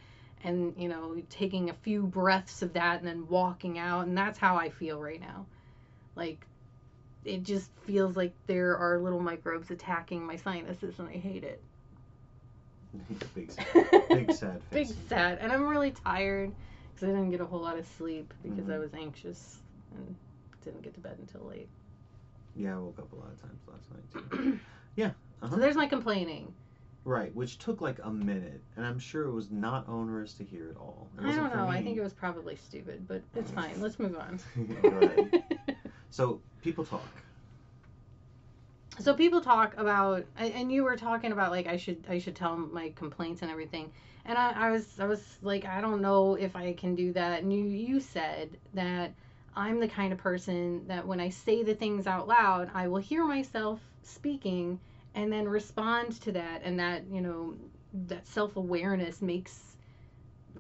and 0.44 0.74
you 0.78 0.88
know, 0.88 1.22
taking 1.30 1.70
a 1.70 1.74
few 1.74 2.04
breaths 2.04 2.62
of 2.62 2.74
that 2.74 3.00
and 3.00 3.08
then 3.08 3.28
walking 3.28 3.78
out 3.78 4.08
and 4.08 4.18
that's 4.18 4.40
how 4.40 4.56
I 4.56 4.70
feel 4.70 5.00
right 5.02 5.20
now. 5.20 5.46
Like 6.16 6.46
it 7.26 7.44
just 7.44 7.70
feels 7.86 8.16
like 8.16 8.34
there 8.48 8.78
are 8.78 9.00
little 9.00 9.20
microbes 9.20 9.72
attacking 9.72 10.26
my 10.26 10.38
sinuses 10.38 10.98
and 11.00 11.10
I 11.10 11.14
hate 11.14 11.44
it. 11.44 11.62
Big, 13.08 13.34
big 14.10 14.32
sad 14.32 14.62
Big 14.72 14.88
sad. 15.08 15.38
And 15.42 15.52
I'm 15.52 15.68
really 15.68 15.92
tired 15.92 16.52
because 16.94 17.10
I 17.10 17.12
didn't 17.12 17.32
get 17.32 17.42
a 17.42 17.46
whole 17.46 17.62
lot 17.62 17.78
of 17.78 17.86
sleep 17.98 18.34
because 18.44 18.70
I 18.70 18.74
Mhm. 18.74 18.80
was 18.82 18.94
anxious 18.94 19.60
and 19.96 20.16
didn't 20.64 20.82
get 20.82 20.94
to 20.96 21.00
bed 21.00 21.18
until 21.20 21.48
late. 21.48 21.70
Yeah, 22.56 22.76
I 22.76 22.80
woke 22.80 23.00
up 23.00 23.12
a 23.14 23.16
lot 23.16 23.32
of 23.32 23.42
times 23.42 23.62
last 23.68 23.92
night 23.92 24.32
too. 24.32 24.60
Yeah. 24.96 25.12
Uh-huh. 25.42 25.56
So 25.56 25.62
there's 25.62 25.78
my 25.78 25.88
complaining. 25.88 26.54
Right, 27.06 27.34
which 27.34 27.58
took 27.60 27.80
like 27.80 28.00
a 28.04 28.10
minute, 28.12 28.62
and 28.76 28.86
I'm 28.86 29.00
sure 29.00 29.24
it 29.24 29.32
was 29.32 29.50
not 29.50 29.88
onerous 29.88 30.34
to 30.34 30.44
hear 30.44 30.70
at 30.70 30.76
all. 30.76 31.10
It 31.18 31.24
I 31.26 31.36
don't 31.36 31.54
know. 31.56 31.68
I 31.68 31.82
think 31.82 31.98
it 31.98 32.02
was 32.04 32.14
probably 32.14 32.58
stupid, 32.58 33.08
but 33.08 33.22
it's 33.36 33.52
fine. 33.52 33.80
Let's 33.80 33.98
move 33.98 34.18
on. 34.18 34.40
Ahead. 34.86 35.44
So 36.12 36.42
people 36.64 36.84
talk. 36.84 37.06
So 39.00 39.14
people 39.14 39.42
talk 39.42 39.76
about 39.78 40.26
and 40.38 40.72
you 40.72 40.84
were 40.84 40.96
talking 40.96 41.32
about 41.32 41.52
like 41.52 41.68
i 41.68 41.78
should 41.78 42.04
i 42.10 42.20
should 42.20 42.36
tell 42.36 42.56
my 42.58 42.92
complaints 42.96 43.42
and 43.42 43.52
everything. 43.52 43.92
And 44.26 44.38
I, 44.38 44.52
I 44.68 44.72
was 44.72 45.00
i 45.00 45.06
was 45.06 45.38
like 45.42 45.66
i 45.66 45.82
don't 45.82 46.02
know 46.02 46.36
if 46.36 46.56
i 46.56 46.74
can 46.74 46.96
do 46.96 47.14
that. 47.14 47.42
And 47.42 47.52
you 47.52 47.64
you 47.64 48.00
said 48.00 48.50
that 48.74 49.14
i'm 49.56 49.80
the 49.80 49.88
kind 49.88 50.14
of 50.14 50.20
person 50.20 50.86
that 50.88 51.06
when 51.06 51.20
i 51.20 51.30
say 51.30 51.64
the 51.64 51.76
things 51.76 52.08
out 52.08 52.28
loud 52.28 52.70
i 52.74 52.88
will 52.88 53.00
hear 53.00 53.26
myself 53.26 53.80
speaking 54.04 54.80
and 55.16 55.32
then 55.32 55.48
respond 55.48 56.20
to 56.22 56.32
that. 56.34 56.62
And 56.64 56.80
that 56.80 57.04
you 57.12 57.22
know 57.22 57.56
that 58.08 58.28
self-awareness 58.28 59.22
makes 59.22 59.69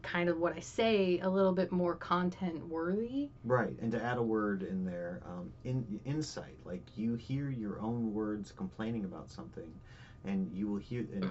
kind 0.03 0.29
of 0.29 0.37
what 0.39 0.55
i 0.55 0.59
say 0.59 1.19
a 1.19 1.29
little 1.29 1.53
bit 1.53 1.71
more 1.71 1.95
content 1.95 2.65
worthy 2.67 3.29
Right, 3.43 3.75
and 3.81 3.91
to 3.91 4.03
add 4.03 4.17
a 4.17 4.21
word 4.23 4.63
in 4.63 4.85
there, 4.85 5.21
um, 5.25 5.51
in 5.63 5.99
insight, 6.05 6.55
like 6.65 6.83
you 6.95 7.15
hear 7.15 7.49
your 7.49 7.79
own 7.79 8.13
words 8.13 8.51
complaining 8.51 9.05
about 9.05 9.29
something, 9.29 9.71
and 10.25 10.51
you 10.53 10.67
will 10.67 10.77
hear, 10.77 11.05
and 11.13 11.23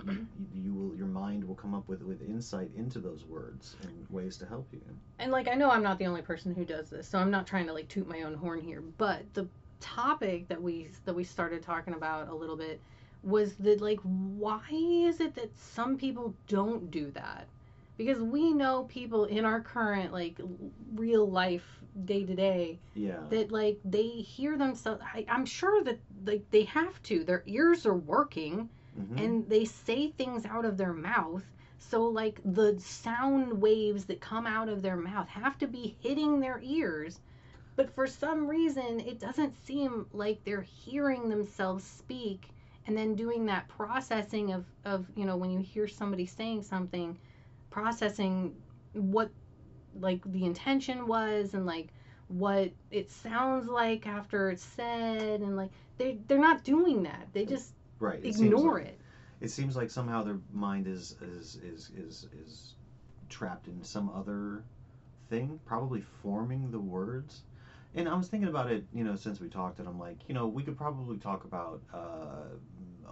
you, 0.53 0.63
you 0.63 0.75
will, 0.75 0.97
your 0.97 1.07
mind 1.07 1.45
will 1.45 1.55
come 1.55 1.75
up 1.75 1.87
with 1.89 2.03
with 2.03 2.23
insight 2.23 2.71
into 2.77 2.99
those 2.99 3.25
words 3.25 3.77
and 3.83 4.07
ways 4.11 4.37
to 4.39 4.47
help 4.47 4.67
you. 4.73 4.81
and 5.19 5.31
like 5.31 5.49
I 5.49 5.55
know 5.55 5.71
I'm 5.71 5.83
not 5.83 5.99
the 5.99 6.07
only 6.07 6.23
person 6.23 6.55
who 6.55 6.65
does 6.65 6.89
this, 6.91 7.07
so 7.07 7.19
I'm 7.19 7.31
not 7.31 7.47
trying 7.47 7.67
to 7.67 7.73
like 7.73 7.89
toot 7.89 8.09
my 8.09 8.23
own 8.23 8.35
horn 8.35 8.61
here, 8.61 8.83
but 8.97 9.23
the 9.35 9.47
topic 9.81 10.49
that 10.49 10.61
we 10.61 10.89
that 11.05 11.15
we 11.15 11.25
started 11.25 11.63
talking 11.63 11.95
about 11.95 12.29
a 12.29 12.35
little 12.35 12.57
bit 12.57 12.81
was 13.23 13.55
that 13.57 13.81
like 13.81 14.01
why 14.03 14.61
is 14.73 15.21
it 15.21 15.35
that 15.35 15.51
some 15.59 15.97
people 15.97 16.35
don't 16.47 16.91
do 16.91 17.11
that? 17.13 17.47
Because 17.99 18.21
we 18.23 18.55
know 18.55 18.85
people 18.85 19.27
in 19.27 19.45
our 19.45 19.61
current 19.61 20.13
like 20.15 20.41
real 20.95 21.31
life 21.31 21.81
day 22.07 22.25
to 22.25 22.37
day 22.37 22.81
Yeah, 22.95 23.17
that 23.31 23.53
like 23.53 23.81
they 23.85 24.09
hear 24.09 24.57
themselves 24.59 25.03
I, 25.15 25.27
I'm 25.29 25.47
sure 25.47 25.85
that 25.85 26.01
like 26.27 26.51
they 26.51 26.65
have 26.65 27.03
to. 27.05 27.25
Their 27.25 27.45
ears 27.47 27.87
are 27.87 27.97
working 27.97 28.71
hmm 28.97 29.19
and 29.19 29.49
they 29.49 29.65
say 29.65 30.09
things 30.13 30.47
out 30.47 30.65
of 30.65 30.79
their 30.79 30.95
mouth. 30.95 31.45
So 31.79 32.05
like 32.05 32.41
the 32.45 32.79
sound 32.81 33.61
waves 33.63 34.07
that 34.07 34.21
come 34.21 34.47
out 34.47 34.69
of 34.69 34.83
their 34.83 34.97
mouth 34.97 35.29
have 35.29 35.59
to 35.59 35.67
be 35.69 35.97
hitting 36.01 36.41
their 36.41 36.61
ears. 36.63 37.21
But 37.77 37.91
for 37.91 38.07
some 38.07 38.47
reason 38.49 39.01
it 39.01 39.19
doesn't 39.21 39.55
seem 39.55 40.07
like 40.13 40.45
they're 40.45 40.63
hearing 40.63 41.29
themselves 41.29 41.85
speak 41.85 42.51
and 42.87 42.97
then 42.97 43.15
doing 43.15 43.47
that 43.47 43.69
processing 43.69 44.53
of 44.53 44.67
of 44.85 45.07
you 45.17 45.25
know 45.27 45.37
when 45.37 45.51
you 45.51 45.61
hear 45.61 45.87
somebody 45.89 46.27
saying 46.27 46.63
something 46.63 47.19
processing 47.81 48.55
what 48.93 49.31
like 50.01 50.21
the 50.33 50.45
intention 50.45 51.07
was 51.07 51.55
and 51.55 51.67
like 51.67 51.89
what 52.29 52.71
it 52.91 53.11
sounds 53.11 53.69
like 53.69 54.07
after 54.07 54.51
it's 54.51 54.63
said 54.63 55.41
and 55.41 55.57
like 55.57 55.71
they 55.97 56.19
they're 56.27 56.39
not 56.39 56.63
doing 56.65 57.03
that 57.03 57.27
they 57.33 57.45
just 57.45 57.73
right. 58.01 58.21
It 58.23 58.27
ignore 58.29 58.79
like- 58.79 58.87
it 58.89 59.01
It 59.41 59.51
seems 59.51 59.77
like 59.77 59.91
somehow 59.91 60.23
their 60.25 60.39
mind 60.53 60.87
is 60.87 61.17
is 61.23 61.57
is 61.63 61.91
is 61.97 62.27
is 62.45 62.75
trapped 63.29 63.69
in 63.69 63.83
some 63.85 64.11
other 64.11 64.65
thing, 65.29 65.61
probably 65.65 66.01
forming 66.23 66.71
the 66.71 66.81
words. 66.81 67.43
And 67.95 68.09
I 68.09 68.15
was 68.15 68.29
thinking 68.29 68.49
about 68.49 68.71
it, 68.71 68.85
you 68.93 69.05
know, 69.05 69.17
since 69.17 69.41
we 69.41 69.49
talked, 69.49 69.79
and 69.79 69.89
I'm 69.89 69.99
like, 69.99 70.19
you 70.29 70.35
know, 70.35 70.47
we 70.47 70.63
could 70.63 70.77
probably 70.77 71.19
talk 71.19 71.45
about 71.45 71.83
uh, 71.93 72.57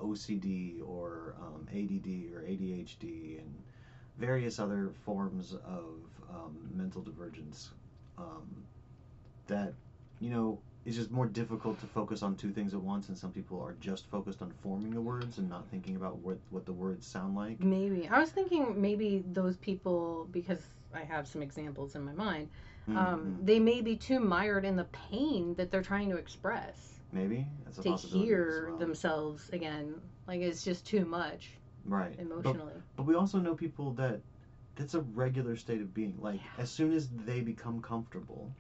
OCD 0.02 0.80
or 0.85 1.35
um, 1.40 1.66
ADD 1.70 2.35
or 2.35 2.42
ADHD 2.42 3.38
and 3.38 3.62
various 4.18 4.58
other 4.58 4.90
forms 5.04 5.54
of 5.54 5.94
um, 6.30 6.56
mental 6.75 7.02
divergence 7.02 7.70
um, 8.18 8.46
that, 9.46 9.73
you 10.20 10.30
know, 10.30 10.58
it's 10.85 10.96
just 10.96 11.11
more 11.11 11.26
difficult 11.26 11.80
to 11.80 11.87
focus 11.87 12.23
on 12.23 12.37
two 12.37 12.52
things 12.52 12.73
at 12.73 12.80
once, 12.80 13.08
and 13.08 13.18
some 13.18 13.32
people 13.32 13.61
are 13.61 13.75
just 13.80 14.06
focused 14.06 14.40
on 14.40 14.52
forming 14.62 14.92
the 14.92 15.00
words 15.00 15.38
and 15.38 15.49
not 15.50 15.66
thinking 15.68 15.96
about 15.96 16.18
what 16.18 16.38
what 16.50 16.64
the 16.64 16.73
words 16.73 17.04
sound 17.04 17.35
like. 17.35 17.58
Maybe. 17.58 18.08
I 18.08 18.20
was 18.20 18.30
thinking 18.30 18.80
maybe 18.80 19.25
those 19.32 19.56
people, 19.56 20.28
because 20.30 20.61
I 20.94 21.00
have 21.00 21.26
some 21.26 21.42
examples 21.42 21.96
in 21.96 22.04
my 22.04 22.12
mind, 22.12 22.49
um, 22.88 22.94
Mhm. 22.96 23.46
they 23.46 23.58
may 23.58 23.80
be 23.80 23.96
too 23.96 24.20
mired 24.20 24.64
in 24.64 24.76
the 24.76 24.85
pain 24.85 25.54
that 25.56 25.73
they're 25.73 25.82
trying 25.82 26.08
to 26.11 26.16
express 26.16 27.00
Maybe 27.11 27.49
that's 27.64 27.78
a 27.78 27.82
to 27.82 27.90
possibility 27.90 28.28
hear 28.28 28.66
well. 28.70 28.78
themselves 28.78 29.50
again. 29.50 30.00
Like 30.28 30.40
it's 30.40 30.62
just 30.62 30.87
too 30.87 31.04
much 31.04 31.58
right 31.86 32.16
But, 32.16 32.26
emotionally. 32.26 32.72
but 32.96 33.04
we 33.04 33.14
also 33.14 33.38
know 33.38 33.54
people 33.54 33.92
that 33.92 34.20
that's 34.74 34.94
a 34.94 35.00
regular 35.00 35.56
state 35.56 35.80
of 35.80 35.94
being. 35.94 36.14
Like 36.18 36.36
Yeah. 36.36 36.62
as 36.62 36.70
soon 36.70 36.92
as 36.92 37.08
they 37.08 37.40
become 37.40 37.80
comfortable, 37.80 38.52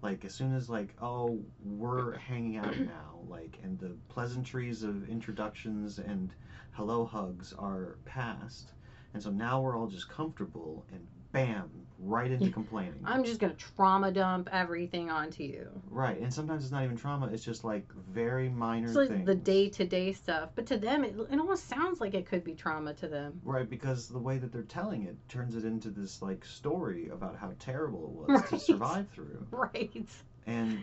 like 0.00 0.24
as 0.24 0.34
soon 0.34 0.54
as 0.54 0.68
like 0.70 0.94
oh 1.00 1.38
we're 1.64 2.16
hanging 2.16 2.56
out 2.56 2.76
now, 2.78 3.20
like 3.28 3.58
and 3.62 3.78
the 3.78 3.90
pleasantries 4.08 4.82
of 4.82 5.08
introductions 5.08 5.98
and 5.98 6.32
hello 6.72 7.04
hugs 7.04 7.52
are 7.58 7.98
past, 8.04 8.72
and 9.14 9.22
so 9.22 9.30
now 9.30 9.60
we're 9.60 9.76
all 9.76 9.88
just 9.88 10.08
comfortable 10.08 10.84
and 10.92 11.06
bam 11.32 11.70
right 11.98 12.30
into 12.30 12.50
complaining. 12.60 13.00
I'm 13.04 13.24
just 13.24 13.40
gonna 13.40 13.54
trauma 13.54 14.10
dump 14.12 14.48
everything 14.52 15.10
onto 15.10 15.42
you. 15.42 15.68
Right, 15.90 16.20
and 16.20 16.32
sometimes 16.32 16.64
it's 16.64 16.72
not 16.72 16.84
even 16.84 16.96
trauma; 16.96 17.26
it's 17.26 17.44
just 17.44 17.64
like 17.64 17.90
very 17.92 18.48
minor 18.48 18.86
It's 18.88 18.96
like 18.96 19.08
things. 19.08 19.26
the 19.26 19.34
day 19.34 19.68
to 19.70 19.84
day 19.84 20.12
stuff, 20.12 20.50
but 20.54 20.66
to 20.66 20.76
them, 20.76 21.04
it, 21.04 21.14
it 21.30 21.38
almost 21.38 21.68
sounds 21.68 22.00
like 22.00 22.14
it 22.14 22.26
could 22.26 22.44
be 22.44 22.54
trauma 22.54 22.94
to 22.94 23.08
them. 23.08 23.40
Right, 23.44 23.68
because 23.68 24.08
the 24.08 24.18
way 24.18 24.38
that 24.38 24.52
they're 24.52 24.62
telling 24.62 25.04
it 25.04 25.16
turns 25.28 25.56
it 25.56 25.64
into 25.64 25.90
this 25.90 26.22
like 26.22 26.44
story 26.44 27.08
about 27.08 27.36
how 27.36 27.52
terrible 27.58 28.24
it 28.28 28.32
was 28.32 28.50
to 28.50 28.58
survive 28.58 29.08
through. 29.10 29.46
Right. 29.50 30.06
And 30.46 30.82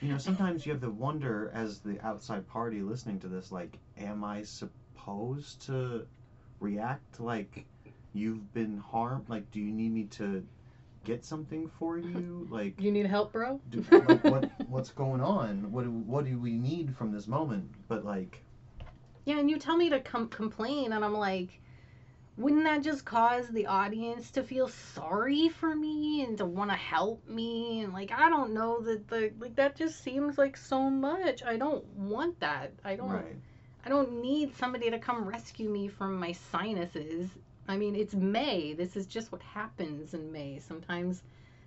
you 0.00 0.08
know, 0.08 0.18
sometimes 0.18 0.64
you 0.64 0.72
have 0.72 0.80
the 0.80 0.90
wonder 0.90 1.50
as 1.52 1.80
the 1.80 2.00
outside 2.00 2.48
party 2.48 2.80
listening 2.80 3.18
to 3.20 3.28
this, 3.28 3.52
like, 3.52 3.78
am 3.98 4.24
I 4.24 4.42
supposed 4.42 5.60
to 5.66 6.06
react 6.58 7.20
like 7.20 7.66
you've 8.12 8.52
been 8.52 8.78
harmed? 8.78 9.28
Like, 9.28 9.50
do 9.52 9.60
you 9.60 9.72
need 9.72 9.92
me 9.92 10.04
to 10.04 10.44
get 11.04 11.24
something 11.24 11.70
for 11.78 11.98
you? 11.98 12.46
Like, 12.50 12.80
You 12.80 12.90
need 12.90 13.06
help, 13.06 13.32
bro? 13.32 13.60
do, 13.70 13.84
like 13.92 14.24
what 14.24 14.50
what's 14.68 14.90
going 14.90 15.20
on? 15.20 15.70
What 15.72 15.84
do, 15.84 15.90
what 15.90 16.24
do 16.24 16.38
we 16.38 16.52
need 16.52 16.96
from 16.96 17.12
this 17.12 17.26
moment? 17.26 17.70
But 17.88 18.04
like, 18.04 18.42
Yeah, 19.24 19.38
and 19.38 19.48
you 19.50 19.58
tell 19.58 19.76
me 19.76 19.88
to 19.90 20.00
com- 20.00 20.28
complain, 20.28 20.92
and 20.92 21.04
I'm 21.04 21.14
like, 21.14 21.60
wouldn't 22.36 22.64
that 22.64 22.82
just 22.82 23.04
cause 23.04 23.48
the 23.48 23.66
audience 23.66 24.30
to 24.32 24.42
feel 24.42 24.66
sorry 24.68 25.48
for 25.48 25.74
me 25.76 26.24
and 26.24 26.38
to 26.38 26.46
want 26.46 26.70
to 26.70 26.76
help 26.76 27.28
me? 27.28 27.80
And 27.82 27.92
like, 27.92 28.10
I 28.12 28.28
don't 28.30 28.52
know 28.54 28.80
that 28.80 29.08
the 29.08 29.30
like 29.38 29.54
that 29.56 29.76
just 29.76 30.02
seems 30.02 30.38
like 30.38 30.56
so 30.56 30.90
much. 30.90 31.42
I 31.44 31.56
don't 31.56 31.84
want 31.96 32.40
that. 32.40 32.72
I 32.84 32.96
don't. 32.96 33.10
right, 33.10 33.36
I 33.84 33.88
don't 33.88 34.20
need 34.22 34.56
somebody 34.56 34.90
to 34.90 34.98
come 34.98 35.24
rescue 35.28 35.68
me 35.68 35.86
from 35.88 36.18
my 36.18 36.32
sinuses. 36.32 37.28
I 37.70 37.76
mean, 37.76 37.94
it's 37.94 38.14
May. 38.14 38.72
This 38.72 38.96
is 38.96 39.06
just 39.06 39.30
what 39.30 39.40
happens 39.42 40.12
in 40.12 40.32
May. 40.32 40.58
Sometimes, 40.58 41.22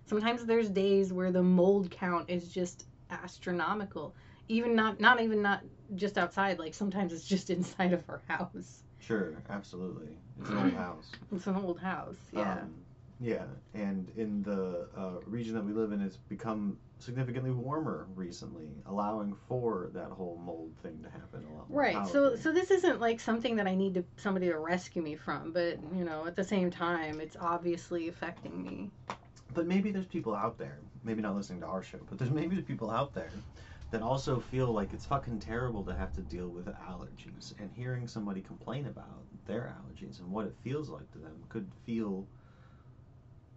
sometimes 0.06 0.44
there's 0.44 0.70
days 0.70 1.14
where 1.14 1.32
the 1.32 1.42
mold 1.42 1.90
count 1.92 2.30
is 2.30 2.50
just 2.50 2.88
astronomical. 3.10 4.14
Even 4.50 4.76
not, 4.76 5.00
not 5.00 5.22
even 5.22 5.42
not 5.42 5.62
just 5.96 6.18
outside. 6.18 6.60
Like 6.60 6.74
sometimes 6.74 7.14
it's 7.14 7.26
just 7.26 7.50
inside 7.58 7.94
of 7.94 8.04
our 8.10 8.22
house. 8.28 8.84
sure, 9.00 9.42
absolutely, 9.50 10.10
it's 10.42 10.50
an 10.50 10.58
old 10.58 10.74
house. 10.74 11.12
It's 11.32 11.48
an 11.48 11.56
old 11.56 11.80
house. 11.80 12.18
Yeah. 12.34 12.52
Um, 12.52 12.74
yeah, 13.22 13.46
and 13.74 14.12
in 14.18 14.44
the 14.44 14.90
uh, 14.98 15.22
region 15.26 15.54
that 15.54 15.64
we 15.64 15.72
live 15.72 15.94
in, 15.94 16.02
it's 16.02 16.18
become 16.18 16.78
significantly 17.00 17.52
warmer 17.52 18.08
recently, 18.16 18.70
allowing 18.86 19.36
for 19.48 19.90
that 19.94 20.10
whole 20.10 20.42
mold 20.44 20.72
thing 20.82 21.02
to 21.04 21.10
happen 21.10 21.44
a 21.46 21.54
lot 21.54 21.70
more. 21.70 21.82
Right. 21.82 22.08
So 22.08 22.30
powerfully. 22.30 22.42
so 22.42 22.52
this 22.54 22.72
isn't 22.72 23.02
like 23.02 23.20
something 23.20 23.56
that 23.58 23.68
I 23.68 23.76
need 23.76 23.94
to 23.96 24.06
somebody 24.18 24.48
to 24.48 24.58
rescue 24.58 25.02
me 25.02 25.16
from, 25.16 25.52
but 25.52 25.80
you 25.96 26.04
know, 26.06 26.26
at 26.26 26.36
the 26.36 26.44
same 26.44 26.72
time, 26.72 27.20
it's 27.20 27.36
obviously 27.40 28.08
affecting 28.08 28.64
me. 28.64 28.92
But 29.54 29.68
maybe 29.68 29.92
there's 29.92 30.06
people 30.08 30.34
out 30.34 30.58
there, 30.58 30.80
maybe 31.04 31.22
not 31.22 31.36
listening 31.36 31.60
to 31.62 31.68
our 31.68 31.84
show, 31.84 32.00
but 32.10 32.18
there's 32.18 32.32
maybe 32.32 32.60
people 32.62 32.90
out 32.90 33.14
there 33.14 33.30
that 33.92 34.02
also 34.02 34.40
feel 34.40 34.72
like 34.72 34.92
it's 34.94 35.06
fucking 35.06 35.40
terrible 35.40 35.84
to 35.84 35.94
have 35.94 36.12
to 36.14 36.22
deal 36.22 36.48
with 36.48 36.66
allergies, 36.66 37.54
and 37.60 37.70
hearing 37.76 38.08
somebody 38.08 38.42
complain 38.42 38.88
about 38.88 39.26
their 39.46 39.76
allergies 39.78 40.20
and 40.20 40.32
what 40.32 40.48
it 40.48 40.56
feels 40.64 40.90
like 40.90 41.12
to 41.12 41.20
them 41.20 41.36
could 41.50 41.70
feel 41.86 42.26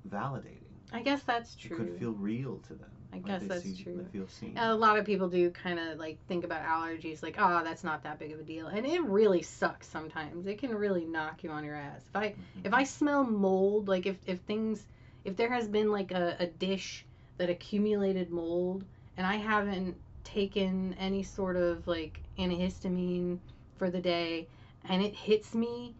validating. 0.08 0.60
I 0.92 1.02
guess 1.02 1.22
that's 1.22 1.54
It 1.54 1.68
true. 1.68 1.76
could 1.78 1.98
feel 1.98 2.12
real 2.12 2.58
to 2.68 2.74
them. 2.74 2.90
I 3.12 3.16
Like 3.16 3.26
guess 3.26 3.42
that's 3.48 3.62
see- 3.62 3.82
true. 3.82 3.96
They 4.02 4.18
feel 4.18 4.28
seen. 4.28 4.54
a 4.56 4.74
lot 4.74 4.98
of 4.98 5.04
people 5.04 5.28
do 5.28 5.50
kind 5.50 5.78
of 5.78 5.98
like 5.98 6.18
think 6.26 6.44
about 6.44 6.62
allergies 6.64 7.22
like 7.22 7.36
oh 7.38 7.62
that's 7.64 7.84
not 7.84 8.02
that 8.02 8.18
big 8.18 8.32
of 8.32 8.40
a 8.40 8.42
deal 8.42 8.66
and 8.66 8.84
it 8.86 9.02
really 9.04 9.42
sucks 9.42 9.88
sometimes 9.88 10.46
it 10.46 10.58
can 10.58 10.74
really 10.74 11.04
knock 11.04 11.42
you 11.44 11.50
on 11.50 11.64
your 11.64 11.74
ass 11.76 12.02
if 12.08 12.16
i 12.16 12.28
Mhm. 12.30 12.34
if 12.64 12.74
i 12.74 12.84
smell 12.84 13.24
mold 13.24 13.88
like 13.88 14.06
if 14.06 14.16
if 14.26 14.40
things 14.40 14.86
if 15.24 15.36
there 15.36 15.50
has 15.50 15.66
been 15.68 15.90
like 15.90 16.12
a, 16.12 16.36
a 16.40 16.46
dish 16.46 17.04
that 17.38 17.48
accumulated 17.50 18.30
mold 18.30 18.84
and 19.16 19.26
i 19.26 19.36
haven't 19.36 19.96
taken 20.24 20.94
any 20.98 21.22
sort 21.22 21.56
of 21.56 21.86
like 21.86 22.20
antihistamine 22.38 23.38
for 23.76 23.90
the 23.90 24.00
day 24.00 24.46
and 24.88 25.02
it 25.02 25.14
hits 25.14 25.54
me 25.54 25.94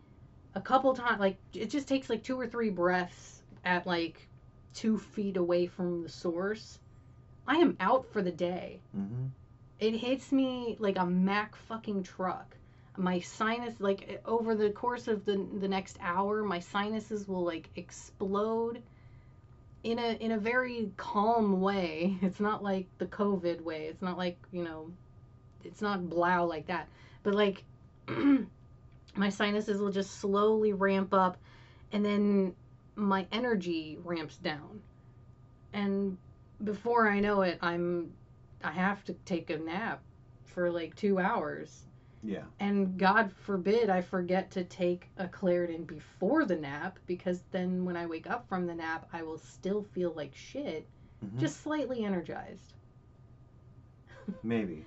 a 0.55 0.61
couple 0.61 0.95
times 0.95 1.21
like 1.21 1.37
it 1.55 1.71
just 1.71 1.87
takes 1.89 2.09
like 2.11 2.23
two 2.23 2.39
or 2.39 2.47
three 2.47 2.71
breaths 2.71 3.43
at 3.65 3.87
like 3.87 4.29
two 4.75 4.99
feet 4.99 5.37
away 5.37 5.67
from 5.67 6.03
the 6.03 6.09
source 6.09 6.79
i 7.47 7.57
am 7.57 7.77
out 7.81 8.07
for 8.13 8.23
the 8.23 8.33
day 8.33 8.81
hmm 8.95 9.27
it 9.79 9.95
hits 9.95 10.33
me 10.33 10.77
like 10.79 10.99
a 10.99 11.05
Mack 11.05 11.55
fucking 11.57 12.03
truck. 12.03 12.57
My 12.97 13.21
sinus, 13.21 13.79
like 13.79 14.23
over 14.25 14.55
the 14.55 14.71
course 14.71 15.07
of 15.07 15.25
the 15.27 15.47
the 15.61 15.69
next 15.69 15.99
hour, 16.01 16.43
my 16.43 16.61
sinuses 16.61 17.29
will 17.29 17.45
like 17.45 17.69
explode 17.77 18.83
in 19.85 19.99
a 19.99 20.13
in 20.15 20.33
a 20.33 20.39
very 20.39 20.91
calm 20.97 21.61
way. 21.61 22.17
It's 22.23 22.41
not 22.41 22.63
like 22.63 22.87
the 22.99 23.07
COVID 23.07 23.61
way. 23.61 23.87
It's 23.87 24.01
not 24.01 24.17
like 24.17 24.39
you 24.51 24.65
know, 24.65 24.91
it's 25.63 25.83
not 25.83 26.09
blow 26.09 26.47
like 26.47 26.67
that. 26.69 26.89
But 27.23 27.35
like, 27.35 27.65
my 29.15 29.29
sinuses 29.29 29.81
will 29.81 29.93
just 29.93 30.13
slowly 30.13 30.73
ramp 30.73 31.13
up, 31.13 31.37
and 31.93 32.03
then 32.03 32.55
my 32.95 33.27
energy 33.31 33.99
ramps 34.03 34.39
down, 34.39 34.81
and 35.75 36.17
before 36.65 37.09
I 37.09 37.21
know 37.21 37.43
it, 37.43 37.59
I'm 37.63 38.13
I 38.65 38.73
have 38.73 39.05
to 39.05 39.13
take 39.25 39.51
a 39.51 39.59
nap 39.59 40.03
for 40.45 40.71
like 40.71 40.95
two 40.97 41.19
hours. 41.19 41.85
Yeah. 42.23 42.45
And 42.59 42.99
God 42.99 43.31
forbid 43.31 43.91
I 43.91 44.01
forget 44.01 44.51
to 44.53 44.65
take 44.65 45.09
a 45.19 45.27
Claritin 45.27 45.87
before 45.87 46.45
the 46.45 46.57
nap 46.57 46.99
because 47.07 47.43
then 47.53 47.85
when 47.85 47.97
I 47.97 48.07
wake 48.07 48.29
up 48.29 48.49
from 48.49 48.67
the 48.67 48.75
nap, 48.75 49.09
I 49.13 49.23
will 49.23 49.39
still 49.39 49.83
feel 49.83 50.13
like 50.17 50.35
shit, 50.35 50.87
Mhm. 51.25 51.39
just 51.39 51.61
slightly 51.61 52.05
energized. 52.05 52.73
maybe. 54.43 54.85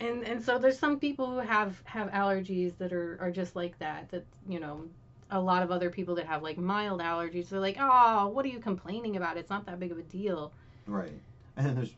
And 0.00 0.24
and 0.24 0.42
so 0.42 0.58
there's 0.58 0.78
some 0.78 0.98
people 0.98 1.30
who 1.30 1.38
have 1.38 1.80
have 1.84 2.10
allergies 2.10 2.76
that 2.78 2.92
are 2.92 3.16
are 3.20 3.30
just 3.30 3.54
like 3.56 3.78
that. 3.78 4.10
That 4.10 4.24
you 4.48 4.58
know, 4.60 4.84
a 5.30 5.40
lot 5.40 5.62
of 5.62 5.70
other 5.70 5.88
people 5.88 6.16
that 6.16 6.26
have 6.26 6.42
like 6.42 6.58
mild 6.58 7.00
allergies, 7.00 7.48
they're 7.48 7.60
like, 7.60 7.76
oh, 7.78 8.28
what 8.28 8.44
are 8.44 8.48
you 8.48 8.58
complaining 8.58 9.16
about? 9.16 9.36
It's 9.36 9.50
not 9.50 9.64
that 9.66 9.78
big 9.78 9.92
of 9.92 9.98
a 9.98 10.02
deal. 10.02 10.52
Right. 10.86 11.20
And 11.56 11.66
then 11.66 11.74
there's 11.76 11.94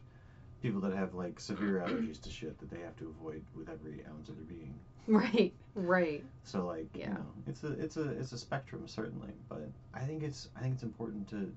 people 0.62 0.80
that 0.82 0.92
have 0.92 1.14
like 1.14 1.40
severe 1.40 1.82
allergies 1.86 2.20
to 2.20 2.30
shit 2.30 2.58
that 2.58 2.70
they 2.70 2.80
have 2.80 2.94
to 2.96 3.06
avoid 3.18 3.42
with 3.56 3.70
every 3.70 4.04
ounce 4.10 4.28
of 4.28 4.36
their 4.36 4.44
being. 4.44 4.74
Right, 5.08 5.52
right. 5.76 6.24
So 6.44 6.66
like 6.66 6.88
Yeah. 6.94 7.08
you 7.08 7.14
know, 7.14 7.26
it's 7.46 7.62
a 7.64 7.72
it's 7.72 7.96
a 7.96 8.10
it's 8.10 8.32
a 8.32 8.38
spectrum 8.38 8.86
certainly, 8.86 9.32
but 9.48 9.68
I 9.94 10.00
think 10.00 10.22
it's 10.24 10.48
I 10.56 10.60
think 10.60 10.74
it's 10.74 10.82
important 10.82 11.28
to 11.30 11.50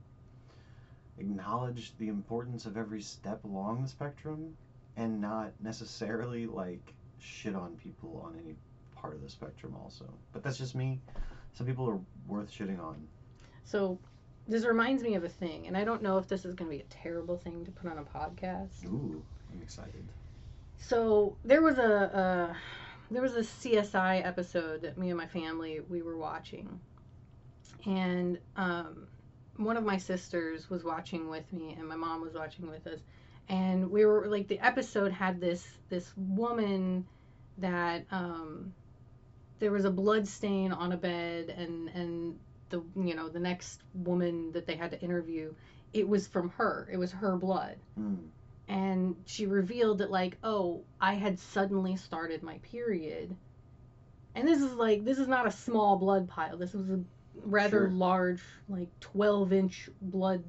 acknowledge 1.18 1.92
the 1.98 2.08
importance 2.08 2.66
of 2.66 2.78
every 2.78 3.02
step 3.02 3.44
along 3.44 3.82
the 3.82 3.90
spectrum 3.90 4.56
and 4.98 5.20
not 5.20 5.52
necessarily 5.62 6.46
like 6.46 6.94
shit 7.20 7.56
on 7.56 7.76
people 7.76 8.22
on 8.26 8.40
any 8.44 8.56
part 8.96 9.16
of 9.16 9.22
the 9.22 9.30
spectrum 9.30 9.76
also. 9.82 10.06
But 10.32 10.44
that's 10.44 10.58
just 10.58 10.76
me. 10.76 11.00
Some 11.54 11.66
people 11.68 11.90
are 11.90 12.00
worth 12.28 12.52
shitting 12.52 12.80
on. 12.80 12.96
So 13.66 14.00
this 14.50 14.66
reminds 14.66 15.04
me 15.04 15.16
of 15.16 15.24
a 15.24 15.30
thing, 15.30 15.68
and 15.68 15.78
I 15.78 15.84
don't 15.84 16.02
know 16.02 16.18
if 16.18 16.28
this 16.28 16.44
is 16.44 16.56
going 16.56 16.70
to 16.70 16.76
be 16.76 16.82
a 16.82 17.04
terrible 17.04 17.38
thing 17.38 17.64
to 17.66 17.72
put 17.72 17.90
on 17.90 18.00
a 18.00 18.04
podcast. 18.04 18.84
Ooh, 18.86 19.24
I'm 19.54 19.62
excited. 19.62 20.06
So 20.78 21.38
there 21.46 21.62
was 21.62 21.78
a, 21.78 22.56
there 23.12 23.22
was 23.22 23.36
a 23.36 23.42
CSI 23.42 24.26
episode 24.26 24.82
that 24.82 24.98
me 24.98 25.10
and 25.10 25.18
my 25.18 25.28
family 25.28 25.82
we 25.88 26.02
were 26.02 26.18
watching, 26.18 26.80
and 27.86 28.40
um, 28.56 29.08
one 29.58 29.78
of 29.78 29.84
my 29.84 29.98
sisters 29.98 30.70
was 30.70 30.84
watching 30.84 31.30
with 31.30 31.52
me, 31.54 31.76
and 31.78 31.88
my 31.88 31.96
mom 31.96 32.22
was 32.22 32.34
watching 32.34 32.68
with 32.70 32.88
us, 32.88 33.00
and 33.50 33.90
we 33.90 34.06
were 34.06 34.28
like 34.28 34.48
the 34.48 34.60
episode 34.60 35.12
had 35.12 35.40
this 35.40 35.68
this 35.90 36.12
woman 36.18 37.06
that 37.60 38.06
um, 38.10 38.74
there 39.60 39.72
was 39.72 39.86
a 39.86 39.92
blood 39.92 40.28
stain 40.28 40.72
on 40.72 40.92
a 40.92 40.98
bed, 40.98 41.50
and 41.50 41.90
and 41.90 42.40
the 42.70 42.82
you 42.96 43.16
know 43.16 43.30
the 43.30 43.40
next 43.40 43.82
woman 43.94 44.52
that 44.54 44.66
they 44.68 44.76
had 44.76 44.92
to 44.92 45.02
interview, 45.02 45.54
it 45.94 46.08
was 46.08 46.28
from 46.28 46.50
her, 46.52 46.88
it 46.92 46.98
was 46.98 47.12
her 47.12 47.36
blood 47.38 47.76
Mm. 48.00 48.18
and 48.68 49.16
she 49.26 49.46
revealed 49.48 49.98
that 50.00 50.12
like 50.12 50.38
oh 50.44 50.84
i 51.02 51.14
had 51.16 51.40
suddenly 51.40 51.96
started 51.96 52.44
my 52.44 52.58
period 52.60 53.36
and 54.36 54.48
this 54.48 54.62
is 54.62 54.74
like 54.74 55.04
this 55.04 55.18
is 55.18 55.28
not 55.28 55.48
a 55.48 55.52
small 55.52 55.98
blood 55.98 56.28
pile 56.30 56.58
this 56.58 56.74
was 56.74 56.90
a 56.90 57.00
rather 57.44 57.88
Sure. 57.88 57.90
large 57.90 58.42
like 58.68 58.88
12 59.00 59.54
inch 59.54 59.90
blood 60.02 60.44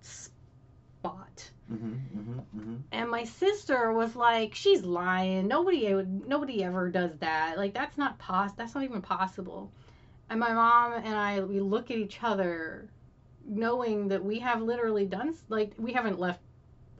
spot 0.00 1.50
Mm-hmm. 1.72 1.92
Mm-hmm. 2.18 2.38
Mm-hmm. 2.60 2.74
and 2.92 3.10
my 3.10 3.24
sister 3.24 3.92
was 3.92 4.14
like 4.14 4.54
she's 4.54 4.84
lying 4.84 5.48
nobody 5.48 5.94
would 5.94 6.26
nobody 6.28 6.62
ever 6.62 6.90
does 6.90 7.16
that 7.20 7.56
like 7.56 7.72
that's 7.72 7.96
not 7.96 8.18
pos 8.18 8.52
that's 8.52 8.74
not 8.74 8.84
even 8.84 9.00
possible 9.00 9.72
and 10.30 10.40
my 10.40 10.52
mom 10.52 10.92
and 10.92 11.14
i 11.14 11.40
we 11.40 11.60
look 11.60 11.90
at 11.90 11.96
each 11.96 12.18
other 12.22 12.88
knowing 13.46 14.08
that 14.08 14.24
we 14.24 14.38
have 14.38 14.62
literally 14.62 15.04
done 15.06 15.34
like 15.48 15.72
we 15.78 15.92
haven't 15.92 16.18
left 16.18 16.40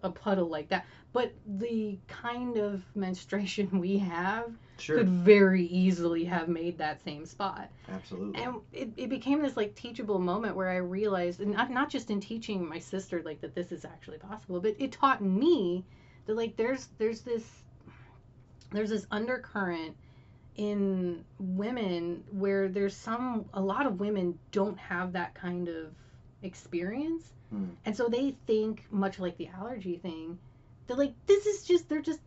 a 0.03 0.11
puddle 0.11 0.49
like 0.49 0.69
that 0.69 0.85
but 1.13 1.33
the 1.59 1.99
kind 2.09 2.57
of 2.57 2.83
menstruation 2.95 3.79
we 3.79 3.99
have 3.99 4.53
Sure. 4.77 4.97
could 4.99 5.09
very 5.09 5.67
easily 5.67 6.25
have 6.25 6.49
made 6.49 6.79
that 6.79 7.01
same 7.05 7.25
spot 7.27 7.71
Absolutely. 7.89 8.43
and 8.43 8.57
it, 8.73 8.91
it 8.97 9.09
became 9.09 9.41
this 9.41 9.57
like 9.57 9.73
teachable 9.77 10.19
moment 10.19 10.57
where 10.57 10.69
i 10.69 10.77
realized 10.79 11.41
and 11.41 11.53
not, 11.53 11.71
not 11.71 11.89
just 11.89 12.11
in 12.11 12.21
teaching 12.21 12.69
my 12.69 12.81
sister 12.81 13.23
like 13.25 13.41
that 13.41 13.55
this 13.55 13.71
is 13.71 13.85
actually 13.85 14.19
possible 14.19 14.61
but 14.61 14.75
it 14.81 14.91
taught 14.91 15.23
me 15.23 15.85
that 16.27 16.35
like 16.37 16.57
there's 16.57 16.89
there's 16.99 17.21
this 17.21 17.49
there's 18.73 18.91
this 18.91 19.07
undercurrent 19.13 19.95
in 20.57 21.25
women 21.39 22.23
where 22.31 22.69
there's 22.69 22.97
some 22.97 23.45
a 23.55 23.61
lot 23.61 23.87
of 23.87 23.99
women 24.01 24.39
don't 24.53 24.79
have 24.79 25.13
that 25.13 25.35
kind 25.35 25.69
of 25.69 25.93
experience 26.43 27.33
Hmm. 27.51 27.67
and 27.85 27.97
so 27.97 28.09
they 28.09 28.35
think 28.47 28.85
much 28.91 29.19
like 29.19 29.37
the 29.37 29.49
allergy 29.49 29.97
thing 29.99 30.39
they're 30.87 30.97
like 30.97 31.15
this 31.27 31.47
is 31.47 31.65
just 31.65 31.89
they're 31.89 32.01
just 32.01 32.21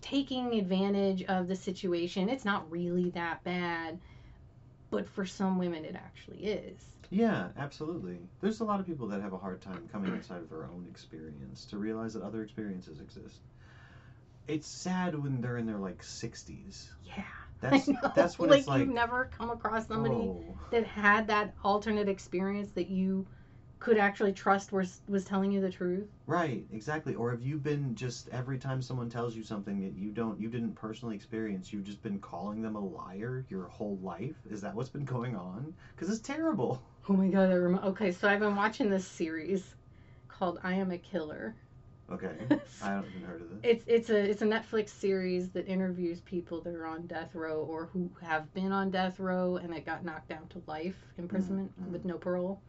taking 0.00 0.54
advantage 0.54 1.22
of 1.24 1.48
the 1.48 1.56
situation 1.56 2.28
it's 2.28 2.44
not 2.44 2.70
really 2.70 3.10
that 3.10 3.42
bad 3.44 3.98
but 4.90 5.08
for 5.08 5.26
some 5.26 5.58
women 5.58 5.84
it 5.84 5.96
actually 5.96 6.44
is 6.46 6.78
Yeah, 7.10 7.48
absolutely. 7.56 8.18
There's 8.42 8.60
a 8.60 8.64
lot 8.64 8.80
of 8.80 8.86
people 8.86 9.06
that 9.08 9.22
have 9.22 9.32
a 9.32 9.38
hard 9.38 9.60
time 9.62 9.88
coming 9.90 10.12
outside 10.12 10.42
of 10.42 10.50
their 10.50 10.64
own 10.64 10.86
experience 10.90 11.64
to 11.66 11.78
realize 11.78 12.12
that 12.14 12.22
other 12.22 12.42
experiences 12.42 13.00
exist. 13.00 13.40
It's 14.48 14.66
sad 14.66 15.14
when 15.14 15.40
they're 15.40 15.58
in 15.58 15.66
their 15.66 15.78
like 15.78 16.02
60s. 16.02 16.88
yeah 17.04 17.22
That's 17.60 17.88
that's 18.14 18.38
when 18.38 18.50
like 18.50 18.60
it's 18.60 18.68
like 18.68 18.80
you've 18.80 18.88
never 18.88 19.30
come 19.36 19.50
across 19.50 19.86
somebody 19.86 20.14
oh, 20.14 20.56
that 20.70 20.84
had 20.86 21.26
that 21.28 21.54
alternate 21.64 22.08
experience 22.08 22.70
that 22.72 22.88
you 22.88 23.26
could 23.78 23.98
actually 23.98 24.32
trust 24.32 24.72
was 24.72 25.00
was 25.08 25.24
telling 25.24 25.52
you 25.52 25.60
the 25.60 25.70
truth 25.70 26.08
right, 26.26 26.66
exactly. 26.72 27.14
Or 27.14 27.30
have 27.30 27.42
you 27.42 27.56
been 27.58 27.94
just 27.94 28.28
every 28.30 28.58
time 28.58 28.82
someone 28.82 29.08
tells 29.08 29.34
you 29.34 29.42
something 29.42 29.80
that 29.80 29.94
you 29.96 30.10
don't 30.10 30.40
you 30.40 30.48
didn't 30.48 30.74
personally 30.74 31.14
experience, 31.14 31.72
you've 31.72 31.84
just 31.84 32.02
been 32.02 32.18
calling 32.18 32.62
them 32.62 32.76
a 32.76 32.80
liar 32.84 33.44
your 33.48 33.66
whole 33.68 33.98
life? 34.02 34.36
Is 34.50 34.60
that 34.62 34.74
what's 34.74 34.88
been 34.90 35.04
going 35.04 35.36
on? 35.36 35.74
Cuz 35.96 36.08
it's 36.10 36.20
terrible. 36.20 36.82
oh 37.08 37.12
my 37.14 37.28
god 37.28 37.50
rem- 37.52 37.80
okay 37.82 38.10
so 38.12 38.28
i've 38.28 38.40
been 38.40 38.56
watching 38.56 38.90
this 38.90 39.06
series 39.06 39.74
called 40.28 40.58
i 40.62 40.74
am 40.74 40.90
a 40.90 40.98
killer 40.98 41.56
Okay. 42.10 42.30
I 42.82 42.86
haven't 42.86 43.10
even 43.16 43.22
heard 43.28 43.42
of 43.42 43.50
this. 43.50 43.58
It's 43.62 43.84
it's 43.86 44.10
a 44.10 44.16
it's 44.30 44.42
a 44.42 44.46
Netflix 44.46 44.88
series 44.88 45.50
that 45.50 45.66
interviews 45.66 46.20
people 46.20 46.60
that 46.62 46.74
are 46.74 46.86
on 46.86 47.06
death 47.06 47.34
row 47.34 47.60
or 47.68 47.86
who 47.86 48.10
have 48.22 48.52
been 48.54 48.72
on 48.72 48.90
death 48.90 49.18
row 49.20 49.56
and 49.56 49.74
it 49.74 49.84
got 49.84 50.04
knocked 50.04 50.28
down 50.28 50.46
to 50.48 50.62
life 50.66 50.96
imprisonment 51.18 51.70
Mhm. 51.82 51.90
with 51.90 52.04
no 52.04 52.16
parole. 52.16 52.60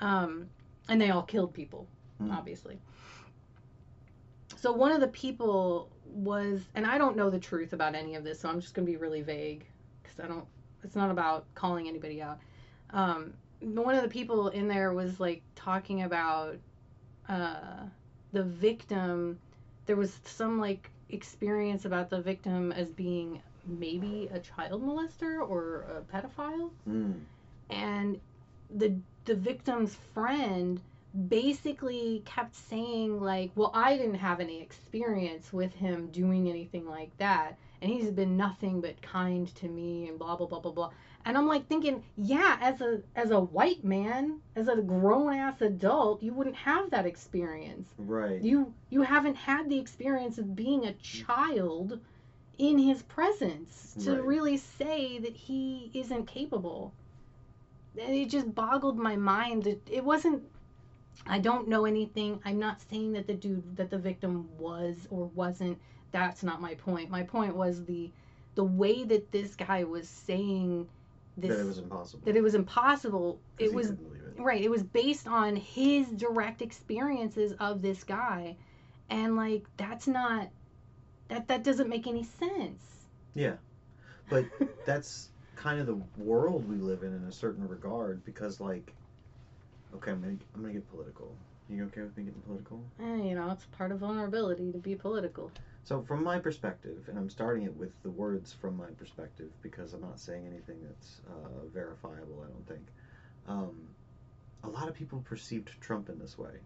Um, 0.00 0.48
and 0.88 1.00
they 1.00 1.10
all 1.10 1.22
killed 1.22 1.52
people, 1.52 1.86
Mm. 2.20 2.32
obviously. 2.32 2.80
So 4.56 4.72
one 4.72 4.92
of 4.92 5.00
the 5.00 5.08
people 5.08 5.90
was, 6.06 6.62
and 6.74 6.86
I 6.86 6.98
don't 6.98 7.16
know 7.16 7.30
the 7.30 7.38
truth 7.38 7.72
about 7.72 7.94
any 7.94 8.14
of 8.14 8.24
this, 8.24 8.40
so 8.40 8.48
I'm 8.48 8.60
just 8.60 8.74
gonna 8.74 8.86
be 8.86 8.96
really 8.96 9.22
vague 9.22 9.66
because 10.02 10.20
I 10.20 10.26
don't. 10.28 10.46
It's 10.84 10.96
not 10.96 11.10
about 11.10 11.46
calling 11.54 11.88
anybody 11.88 12.20
out. 12.22 12.38
Um, 12.90 13.34
one 13.60 13.94
of 13.94 14.02
the 14.02 14.08
people 14.08 14.48
in 14.48 14.66
there 14.68 14.92
was 14.92 15.20
like 15.20 15.42
talking 15.54 16.02
about 16.02 16.56
uh, 17.28 17.84
the 18.32 18.42
victim. 18.44 19.38
There 19.86 19.96
was 19.96 20.18
some 20.24 20.60
like 20.60 20.90
experience 21.10 21.84
about 21.84 22.10
the 22.10 22.20
victim 22.20 22.72
as 22.72 22.88
being 22.90 23.40
maybe 23.66 24.28
a 24.32 24.38
child 24.40 24.82
molester 24.82 25.40
or 25.48 25.84
a 25.96 26.00
pedophile 26.16 26.70
Mm. 26.88 27.20
and 27.70 28.20
the 28.74 28.94
the 29.24 29.34
victim's 29.36 29.94
friend 30.14 30.80
basically 31.28 32.22
kept 32.24 32.54
saying 32.56 33.20
like 33.20 33.50
well 33.54 33.70
i 33.74 33.96
didn't 33.96 34.14
have 34.14 34.40
any 34.40 34.60
experience 34.62 35.52
with 35.52 35.72
him 35.74 36.08
doing 36.08 36.48
anything 36.48 36.86
like 36.88 37.16
that 37.18 37.56
and 37.82 37.90
he's 37.92 38.10
been 38.10 38.36
nothing 38.36 38.80
but 38.80 39.00
kind 39.02 39.54
to 39.56 39.68
me 39.68 40.08
and 40.08 40.18
blah 40.18 40.34
blah 40.36 40.46
blah 40.46 40.60
blah 40.60 40.72
blah 40.72 40.90
and 41.24 41.36
i'm 41.36 41.46
like 41.46 41.66
thinking 41.68 42.02
yeah 42.16 42.56
as 42.60 42.80
a 42.80 43.00
as 43.14 43.30
a 43.30 43.40
white 43.40 43.84
man 43.84 44.40
as 44.56 44.68
a 44.68 44.76
grown 44.76 45.32
ass 45.32 45.60
adult 45.60 46.22
you 46.22 46.32
wouldn't 46.32 46.56
have 46.56 46.90
that 46.90 47.06
experience 47.06 47.88
Right. 47.98 48.40
you 48.42 48.74
you 48.90 49.02
haven't 49.02 49.36
had 49.36 49.68
the 49.68 49.78
experience 49.78 50.38
of 50.38 50.56
being 50.56 50.86
a 50.86 50.92
child 50.94 52.00
in 52.58 52.78
his 52.78 53.02
presence 53.02 53.94
to 54.04 54.12
Right. 54.12 54.24
really 54.24 54.56
say 54.56 55.18
that 55.18 55.36
he 55.36 55.90
isn't 55.94 56.26
capable 56.26 56.92
and 57.98 58.14
it 58.14 58.28
just 58.30 58.54
boggled 58.54 58.98
my 58.98 59.16
mind 59.16 59.64
that 59.64 59.80
it 59.90 60.04
wasn't 60.04 60.42
i 61.26 61.38
don't 61.38 61.68
know 61.68 61.84
anything 61.84 62.40
i'm 62.44 62.58
not 62.58 62.80
saying 62.90 63.12
that 63.12 63.26
the 63.26 63.34
dude 63.34 63.76
that 63.76 63.90
the 63.90 63.98
victim 63.98 64.48
was 64.58 65.06
or 65.10 65.26
wasn't 65.26 65.78
that's 66.10 66.42
not 66.42 66.60
my 66.60 66.74
point. 66.74 67.08
My 67.08 67.22
point 67.22 67.56
was 67.56 67.86
the 67.86 68.12
the 68.54 68.64
way 68.64 69.02
that 69.04 69.32
this 69.32 69.56
guy 69.56 69.84
was 69.84 70.06
saying 70.08 70.86
this 71.36 71.56
that 71.56 71.62
it 71.62 71.66
was 71.66 71.78
impossible. 71.78 72.22
that 72.24 72.36
it 72.36 72.42
was 72.42 72.54
impossible. 72.54 73.40
It 73.58 73.72
was 73.72 73.90
it. 73.90 73.98
right. 74.38 74.62
It 74.62 74.70
was 74.70 74.82
based 74.82 75.26
on 75.26 75.56
his 75.56 76.08
direct 76.08 76.62
experiences 76.62 77.52
of 77.58 77.82
this 77.82 78.04
guy, 78.04 78.56
and 79.08 79.36
like 79.36 79.64
that's 79.76 80.06
not 80.06 80.50
that 81.28 81.48
that 81.48 81.64
doesn't 81.64 81.88
make 81.88 82.06
any 82.06 82.24
sense. 82.24 83.06
Yeah, 83.34 83.54
but 84.28 84.44
that's 84.84 85.30
kind 85.56 85.80
of 85.80 85.86
the 85.86 86.00
world 86.22 86.68
we 86.68 86.76
live 86.76 87.02
in 87.02 87.14
in 87.14 87.24
a 87.24 87.32
certain 87.32 87.66
regard 87.66 88.24
because 88.24 88.60
like, 88.60 88.92
okay, 89.94 90.10
I'm 90.10 90.20
gonna 90.20 90.36
I'm 90.54 90.60
gonna 90.60 90.74
get 90.74 90.90
political. 90.90 91.34
You 91.70 91.84
okay 91.84 92.02
with 92.02 92.16
me 92.16 92.24
getting 92.24 92.40
political? 92.42 92.84
Eh, 93.00 93.28
you 93.28 93.34
know, 93.34 93.50
it's 93.50 93.64
part 93.76 93.92
of 93.92 94.00
vulnerability 94.00 94.72
to 94.72 94.78
be 94.78 94.94
political. 94.94 95.50
So 95.84 96.00
from 96.00 96.22
my 96.22 96.38
perspective, 96.38 97.06
and 97.08 97.18
I'm 97.18 97.28
starting 97.28 97.64
it 97.64 97.76
with 97.76 97.90
the 98.02 98.10
words 98.10 98.52
from 98.52 98.76
my 98.76 98.90
perspective 98.98 99.50
because 99.62 99.94
I'm 99.94 100.00
not 100.00 100.20
saying 100.20 100.46
anything 100.46 100.78
that's 100.82 101.20
uh, 101.28 101.66
verifiable. 101.72 102.44
I 102.44 102.50
don't 102.50 102.68
think. 102.68 102.86
Um, 103.48 103.88
a 104.64 104.68
lot 104.68 104.88
of 104.88 104.94
people 104.94 105.20
perceived 105.22 105.70
Trump 105.80 106.08
in 106.08 106.18
this 106.18 106.38
way. 106.38 106.60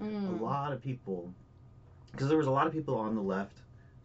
Mm. 0.00 0.40
a 0.40 0.44
lot 0.44 0.72
of 0.72 0.82
people 0.82 1.32
because 2.12 2.28
there 2.28 2.36
was 2.36 2.46
a 2.46 2.50
lot 2.50 2.66
of 2.66 2.72
people 2.72 2.96
on 2.96 3.14
the 3.14 3.22
left 3.22 3.56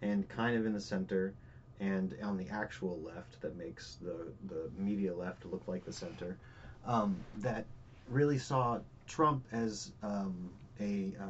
and 0.02 0.28
kind 0.30 0.56
of 0.56 0.66
in 0.66 0.72
the 0.72 0.80
center 0.80 1.34
and 1.82 2.16
on 2.24 2.38
the 2.38 2.48
actual 2.50 2.98
left 3.02 3.42
that 3.42 3.58
makes 3.58 3.98
the 4.02 4.32
the 4.48 4.70
media 4.78 5.14
left 5.14 5.46
look 5.46 5.68
like 5.68 5.84
the 5.84 5.92
center 5.92 6.38
um, 6.86 7.18
that 7.40 7.66
really 8.08 8.38
saw 8.38 8.80
Trump 9.06 9.46
as 9.52 9.92
um, 10.02 10.50
a 10.80 11.14
uh, 11.20 11.26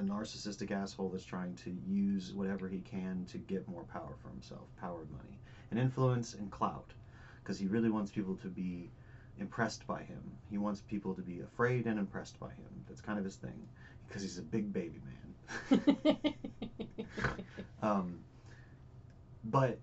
a 0.00 0.02
narcissistic 0.02 0.70
asshole 0.70 1.10
that's 1.10 1.24
trying 1.24 1.54
to 1.54 1.76
use 1.86 2.32
whatever 2.32 2.68
he 2.68 2.80
can 2.80 3.24
to 3.30 3.38
get 3.38 3.68
more 3.68 3.84
power 3.84 4.14
for 4.22 4.28
himself, 4.30 4.64
power 4.80 5.02
and 5.02 5.10
money, 5.10 5.38
and 5.70 5.78
influence 5.78 6.34
and 6.34 6.50
clout, 6.50 6.92
because 7.42 7.58
he 7.58 7.66
really 7.66 7.90
wants 7.90 8.10
people 8.10 8.34
to 8.36 8.48
be 8.48 8.90
impressed 9.38 9.86
by 9.86 10.02
him. 10.02 10.22
He 10.50 10.58
wants 10.58 10.80
people 10.80 11.14
to 11.14 11.22
be 11.22 11.40
afraid 11.40 11.86
and 11.86 11.98
impressed 11.98 12.40
by 12.40 12.48
him. 12.48 12.84
That's 12.88 13.00
kind 13.00 13.18
of 13.18 13.24
his 13.24 13.36
thing, 13.36 13.68
because 14.08 14.22
he's 14.22 14.38
a 14.38 14.42
big 14.42 14.72
baby 14.72 15.00
man. 15.04 15.82
um, 17.82 18.18
but 19.44 19.78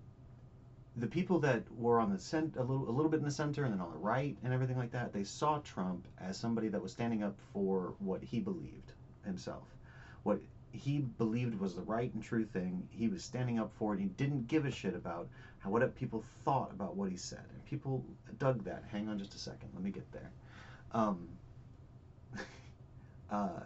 the 0.96 1.06
people 1.06 1.38
that 1.38 1.62
were 1.76 2.00
on 2.00 2.12
the 2.12 2.18
cent 2.18 2.56
a 2.56 2.62
little 2.62 2.88
a 2.88 2.90
little 2.90 3.10
bit 3.10 3.20
in 3.20 3.24
the 3.24 3.30
center 3.30 3.62
and 3.62 3.72
then 3.72 3.80
on 3.80 3.92
the 3.92 3.98
right 3.98 4.36
and 4.42 4.52
everything 4.52 4.76
like 4.76 4.90
that, 4.90 5.12
they 5.12 5.22
saw 5.22 5.60
Trump 5.60 6.08
as 6.20 6.36
somebody 6.36 6.66
that 6.68 6.82
was 6.82 6.90
standing 6.90 7.22
up 7.22 7.38
for 7.52 7.94
what 8.00 8.22
he 8.22 8.40
believed 8.40 8.92
himself, 9.24 9.68
what 10.22 10.40
he 10.72 10.98
believed 10.98 11.58
was 11.58 11.74
the 11.74 11.82
right 11.82 12.12
and 12.12 12.22
true 12.22 12.44
thing. 12.44 12.86
He 12.90 13.08
was 13.08 13.24
standing 13.24 13.58
up 13.58 13.72
for 13.78 13.94
it. 13.94 14.00
He 14.00 14.06
didn't 14.06 14.48
give 14.48 14.66
a 14.66 14.70
shit 14.70 14.94
about 14.94 15.28
how 15.58 15.70
what 15.70 15.94
people 15.94 16.24
thought 16.44 16.70
about 16.72 16.96
what 16.96 17.10
he 17.10 17.16
said, 17.16 17.44
and 17.52 17.64
people 17.64 18.04
dug 18.38 18.64
that. 18.64 18.84
Hang 18.90 19.08
on 19.08 19.18
just 19.18 19.34
a 19.34 19.38
second, 19.38 19.70
let 19.74 19.82
me 19.82 19.90
get 19.90 20.10
there. 20.12 20.30
Um, 20.92 21.28
uh, 23.30 23.60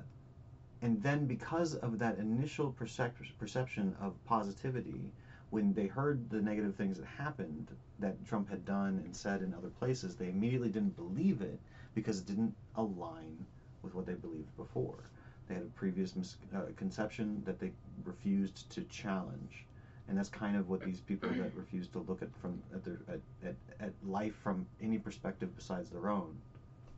and 0.81 1.01
then 1.03 1.27
because 1.27 1.75
of 1.77 1.99
that 2.01 2.19
initial 2.19 2.75
percep- 2.79 3.13
perception 3.39 3.95
of 4.01 4.15
positivity 4.25 5.13
when 5.51 5.73
they 5.75 5.87
heard 5.87 6.29
the 6.31 6.41
negative 6.41 6.75
things 6.75 6.97
that 6.97 7.07
happened 7.07 7.69
that 7.99 8.27
Trump 8.27 8.49
had 8.49 8.65
done 8.65 9.03
and 9.05 9.15
said 9.15 9.43
in 9.43 9.53
other 9.55 9.69
places, 9.69 10.17
they 10.17 10.29
immediately 10.29 10.71
didn't 10.71 10.97
believe 10.97 11.43
it 11.43 11.61
because 11.95 12.19
it 12.19 12.27
didn't 12.27 12.55
align 12.77 13.45
with 13.83 13.95
what 13.95 14.07
they 14.07 14.15
believed 14.15 14.57
before. 14.57 15.11
They 15.49 15.55
had 15.55 15.65
a 15.65 15.79
previous 15.79 16.15
misconception 16.17 17.43
that 17.45 17.59
they 17.59 17.73
refused 18.05 18.71
to 18.71 18.83
challenge, 18.85 19.67
and 20.09 20.17
that's 20.17 20.29
kind 20.29 20.57
of 20.57 20.69
what 20.69 20.85
these 20.85 21.01
people 21.01 21.29
that 21.31 21.55
refuse 21.55 21.89
to 21.89 21.99
look 22.01 22.23
at 22.23 22.29
from 22.41 22.63
at 22.75 22.85
their 22.85 23.01
at, 23.09 23.21
at, 23.45 23.55
at 23.81 23.93
life 24.07 24.35
from 24.43 24.67
any 24.81 24.99
perspective 24.99 25.55
besides 25.57 25.91
their 25.91 26.09
own 26.09 26.37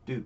do. 0.06 0.24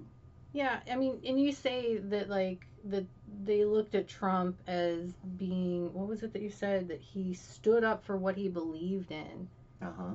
Yeah, 0.52 0.80
I 0.90 0.96
mean, 0.96 1.20
and 1.26 1.40
you 1.40 1.52
say 1.52 1.98
that 1.98 2.28
like 2.28 2.66
that 2.84 3.04
they 3.44 3.64
looked 3.64 3.94
at 3.94 4.08
Trump 4.08 4.58
as 4.66 5.12
being 5.36 5.92
what 5.92 6.08
was 6.08 6.22
it 6.22 6.32
that 6.32 6.42
you 6.42 6.50
said 6.50 6.88
that 6.88 7.00
he 7.00 7.34
stood 7.34 7.84
up 7.84 8.04
for 8.04 8.16
what 8.16 8.36
he 8.36 8.48
believed 8.48 9.10
in. 9.10 9.48
Uh 9.82 9.92
huh. 9.96 10.14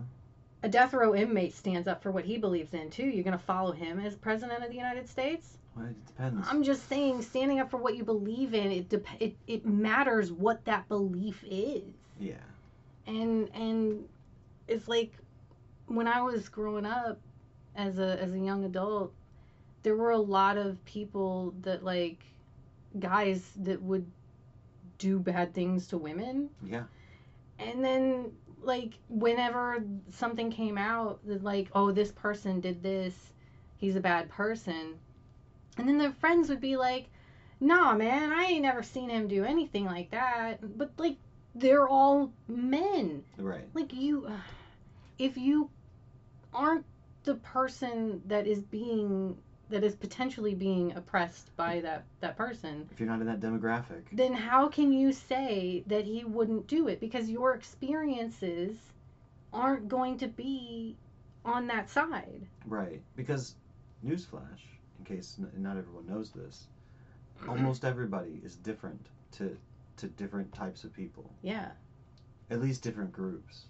A 0.64 0.70
death 0.70 0.94
row 0.94 1.14
inmate 1.14 1.54
stands 1.54 1.88
up 1.88 2.02
for 2.02 2.12
what 2.12 2.26
he 2.26 2.38
believes 2.38 2.74
in 2.74 2.90
too. 2.90 3.06
You're 3.06 3.24
gonna 3.24 3.38
follow 3.38 3.72
him 3.72 4.00
as 4.00 4.16
president 4.16 4.64
of 4.64 4.70
the 4.70 4.76
United 4.76 5.08
States? 5.08 5.58
Well, 5.76 5.88
it 5.88 6.06
depends. 6.06 6.48
I'm 6.50 6.64
just 6.64 6.88
saying, 6.88 7.22
standing 7.24 7.60
up 7.60 7.72
for 7.72 7.78
what 7.78 7.96
you 7.98 8.04
believe 8.04 8.54
in, 8.54 8.72
it 8.72 8.90
dep- 8.90 9.06
it 9.20 9.36
it 9.48 9.66
matters 9.66 10.32
what 10.32 10.64
that 10.66 10.88
belief 10.88 11.44
is. 11.50 11.84
yeah. 12.20 12.36
and 13.08 13.50
and 13.54 14.06
it's 14.68 14.88
like 14.88 15.14
when 15.88 16.08
I 16.08 16.22
was 16.22 16.48
growing 16.50 16.86
up 16.86 17.20
as 17.76 17.98
a 18.00 18.22
as 18.22 18.34
a 18.34 18.40
young 18.40 18.66
adult, 18.66 19.14
there 19.84 19.96
were 19.96 20.12
a 20.12 20.18
lot 20.18 20.58
of 20.58 20.84
people 20.86 21.54
that 21.62 21.84
like 21.84 22.24
guys 23.00 23.52
that 23.58 23.82
would 23.82 24.06
do 25.00 25.20
bad 25.20 25.54
things 25.54 25.88
to 25.88 25.98
women, 25.98 26.50
Yeah. 26.64 26.84
and 27.60 27.84
then 27.84 28.32
like 28.62 28.94
whenever 29.10 29.84
something 30.12 30.50
came 30.52 30.78
out 30.78 31.20
that 31.26 31.44
like 31.44 31.68
oh 31.74 31.92
this 31.92 32.12
person 32.12 32.62
did 32.62 32.82
this, 32.84 33.34
he's 33.78 33.96
a 33.96 34.00
bad 34.00 34.30
person, 34.30 35.00
and 35.78 35.88
then 35.88 35.98
their 35.98 36.12
friends 36.12 36.50
would 36.50 36.62
be 36.62 36.78
like, 36.78 37.08
nah 37.60 37.94
man, 37.96 38.32
I 38.32 38.46
ain't 38.46 38.62
never 38.64 38.84
seen 38.84 39.10
him 39.10 39.28
do 39.28 39.44
anything 39.44 39.86
like 39.86 40.12
that, 40.12 40.78
but 40.78 40.92
like 40.98 41.18
they're 41.56 41.88
all 41.88 42.34
men 42.48 43.24
Right. 43.38 43.68
like 43.74 43.94
you 43.94 44.26
uh, 44.26 44.32
if 45.20 45.38
you 45.38 45.70
aren't 46.54 46.86
the 47.24 47.36
person 47.36 48.22
that 48.26 48.48
is 48.48 48.62
being 48.64 49.38
that 49.70 49.84
is 49.84 49.96
potentially 49.96 50.54
being 50.56 50.92
oppressed 50.96 51.56
by 51.56 51.80
that 51.82 52.04
that 52.22 52.36
person 52.38 52.88
If 52.92 53.00
you're 53.00 53.08
not 53.10 53.22
in 53.22 53.28
that 53.28 53.40
demographic. 53.40 54.04
then 54.12 54.34
how 54.34 54.68
can 54.68 54.92
you 54.92 55.12
say 55.14 55.84
that 55.88 56.06
he 56.06 56.24
wouldn't 56.26 56.68
do 56.68 56.88
it 56.88 57.00
because 57.00 57.30
your 57.30 57.54
experiences 57.54 58.76
aren't 59.54 59.88
going 59.88 60.18
to 60.18 60.28
be 60.28 60.96
on 61.46 61.68
that 61.68 61.90
side 61.90 62.48
Right. 62.66 63.02
Because, 63.16 63.56
newsflash, 64.06 64.60
in 65.08 65.16
case 65.16 65.38
n- 65.40 65.50
not 65.62 65.78
everyone 65.78 66.08
knows 66.08 66.32
this, 66.32 66.68
mm-hmm. 67.40 67.50
almost 67.50 67.86
everybody 67.86 68.42
is 68.44 68.56
different 68.56 69.08
to 69.34 69.58
to 69.98 70.08
different 70.08 70.52
types 70.54 70.84
of 70.84 70.94
people. 70.94 71.30
yeah 71.42 71.70
At 72.50 72.62
least 72.62 72.82
different 72.82 73.12
groups. 73.12 73.66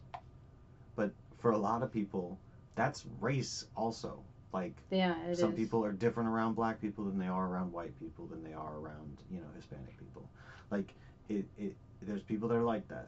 But 0.96 1.12
for 1.38 1.52
a 1.52 1.58
lot 1.58 1.84
of 1.84 1.92
people, 1.92 2.40
that's 2.76 3.06
race 3.20 3.66
also. 3.76 4.24
Like 4.54 4.76
yeah 4.92 5.16
it 5.28 5.38
some 5.38 5.52
is. 5.52 5.56
people 5.56 5.84
are 5.84 5.92
different 5.92 6.30
around 6.30 6.54
black 6.54 6.80
people 6.80 7.06
than 7.06 7.18
they 7.18 7.28
are 7.28 7.48
around 7.48 7.72
white 7.74 7.98
people 8.00 8.28
than 8.28 8.44
they 8.44 8.54
are 8.54 8.78
around 8.78 9.18
you 9.32 9.40
know 9.40 9.48
Hispanic 9.56 9.98
people. 9.98 10.30
Like 10.70 10.94
it, 11.30 11.46
it 11.58 11.76
there's 12.02 12.22
people 12.22 12.48
that 12.50 12.56
are 12.56 12.64
like 12.64 12.88
that 12.90 13.08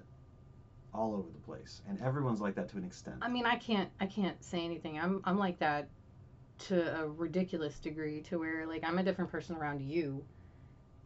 all 0.94 1.14
over 1.14 1.30
the 1.30 1.40
place, 1.46 1.82
and 1.90 2.02
everyone's 2.02 2.40
like 2.42 2.56
that 2.56 2.70
to 2.70 2.78
an 2.78 2.86
extent. 2.86 3.18
i 3.22 3.28
mean 3.30 3.46
i 3.46 3.56
can't 3.58 3.90
i 4.00 4.06
can't 4.06 4.42
say 4.44 4.64
anything 4.64 4.98
i'm 4.98 5.22
i'm 5.26 5.38
like 5.38 5.60
that 5.60 5.90
to 6.58 7.02
a 7.02 7.08
ridiculous 7.08 7.78
degree 7.80 8.22
to 8.22 8.40
where 8.40 8.66
like 8.66 8.84
i'm 8.84 8.98
a 8.98 9.04
different 9.04 9.32
person 9.32 9.56
around 9.56 9.82
you 9.82 10.24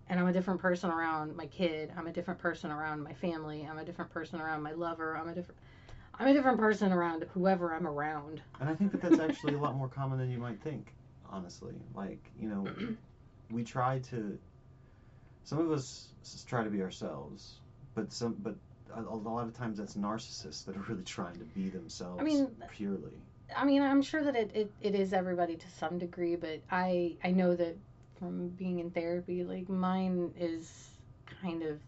and 0.10 0.20
I'm 0.20 0.28
a 0.28 0.34
different 0.34 0.60
person 0.60 0.90
around 0.90 1.36
my 1.36 1.46
kid. 1.46 1.92
I'm 1.96 2.08
a 2.08 2.12
different 2.12 2.40
person 2.40 2.72
around 2.72 3.04
my 3.04 3.14
family. 3.14 3.68
I'm 3.70 3.78
a 3.78 3.86
different 3.86 4.10
person 4.10 4.42
around 4.42 4.64
my 4.64 4.72
lover. 4.72 5.16
I'm 5.16 5.30
a 5.30 5.36
different 5.36 5.60
I'm 6.20 6.28
a 6.28 6.34
different 6.34 6.60
person 6.60 6.92
around 6.92 7.26
whoever 7.34 7.74
I'm 7.74 7.88
around. 7.88 8.42
And 8.60 8.70
I 8.70 8.76
think 8.76 8.92
that 8.92 9.02
that's 9.02 9.20
actually 9.20 9.54
a 9.54 9.58
lot 9.58 9.76
more 9.76 9.88
common 9.88 10.20
than 10.20 10.30
you 10.30 10.38
might 10.38 10.62
think, 10.62 10.94
honestly. 11.30 11.74
Like, 11.96 12.20
you 12.38 12.50
know, 12.50 12.68
we 13.52 13.64
try 13.64 14.00
to, 14.00 14.38
some 15.46 15.60
of 15.60 15.72
us 15.72 16.10
try 16.46 16.62
to 16.62 16.70
be 16.70 16.82
ourselves, 16.82 17.60
but 17.96 18.12
some, 18.12 18.36
but 18.40 18.56
a, 18.94 19.02
a 19.02 19.16
lot 19.16 19.48
of 19.48 19.54
times 19.54 19.78
that's 19.78 19.96
narcissists 19.96 20.66
that 20.66 20.76
are 20.76 20.84
really 20.90 21.04
trying 21.04 21.38
to 21.38 21.46
be 21.46 21.70
themselves 21.70 22.20
I 22.20 22.24
mean, 22.24 22.50
purely. 22.70 23.22
I 23.56 23.66
mean, 23.66 23.82
I'm 23.82 24.02
sure 24.02 24.24
that 24.24 24.36
it, 24.36 24.52
it, 24.54 24.72
it 24.82 24.96
is 24.96 25.14
everybody 25.14 25.56
to 25.56 25.70
some 25.72 25.98
degree, 25.98 26.36
but 26.36 26.62
I 26.72 27.18
I 27.24 27.32
know 27.32 27.56
that 27.56 27.78
from 28.20 28.50
being 28.50 28.80
in 28.80 28.92
therapy, 28.92 29.44
like 29.44 29.70
mine 29.70 30.34
is 30.38 30.90
kind 31.42 31.64
of 31.64 31.80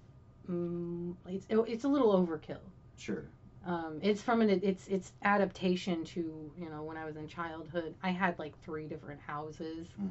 mm, 0.49 1.15
it's 1.27 1.45
it's 1.49 1.83
a 1.83 1.87
little 1.89 2.13
overkill. 2.13 2.59
Sure. 2.97 3.25
Um, 3.65 3.99
it's 4.01 4.21
from 4.21 4.41
an 4.41 4.49
it's 4.63 4.87
it's 4.87 5.13
adaptation 5.23 6.03
to 6.05 6.51
you 6.57 6.69
know 6.69 6.83
when 6.83 6.97
I 6.97 7.05
was 7.05 7.15
in 7.17 7.27
childhood. 7.27 7.95
I 8.03 8.09
had 8.09 8.39
like 8.39 8.57
three 8.63 8.87
different 8.87 9.21
houses, 9.21 9.87
hmm 9.97 10.09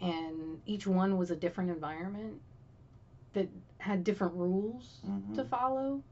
and 0.00 0.60
each 0.64 0.86
one 0.86 1.16
was 1.18 1.30
a 1.32 1.36
different 1.36 1.70
environment 1.70 2.40
that 3.32 3.48
had 3.78 4.04
different 4.04 4.34
rules 4.34 4.98
hmm 5.04 5.34
to 5.34 5.44
follow. 5.44 6.02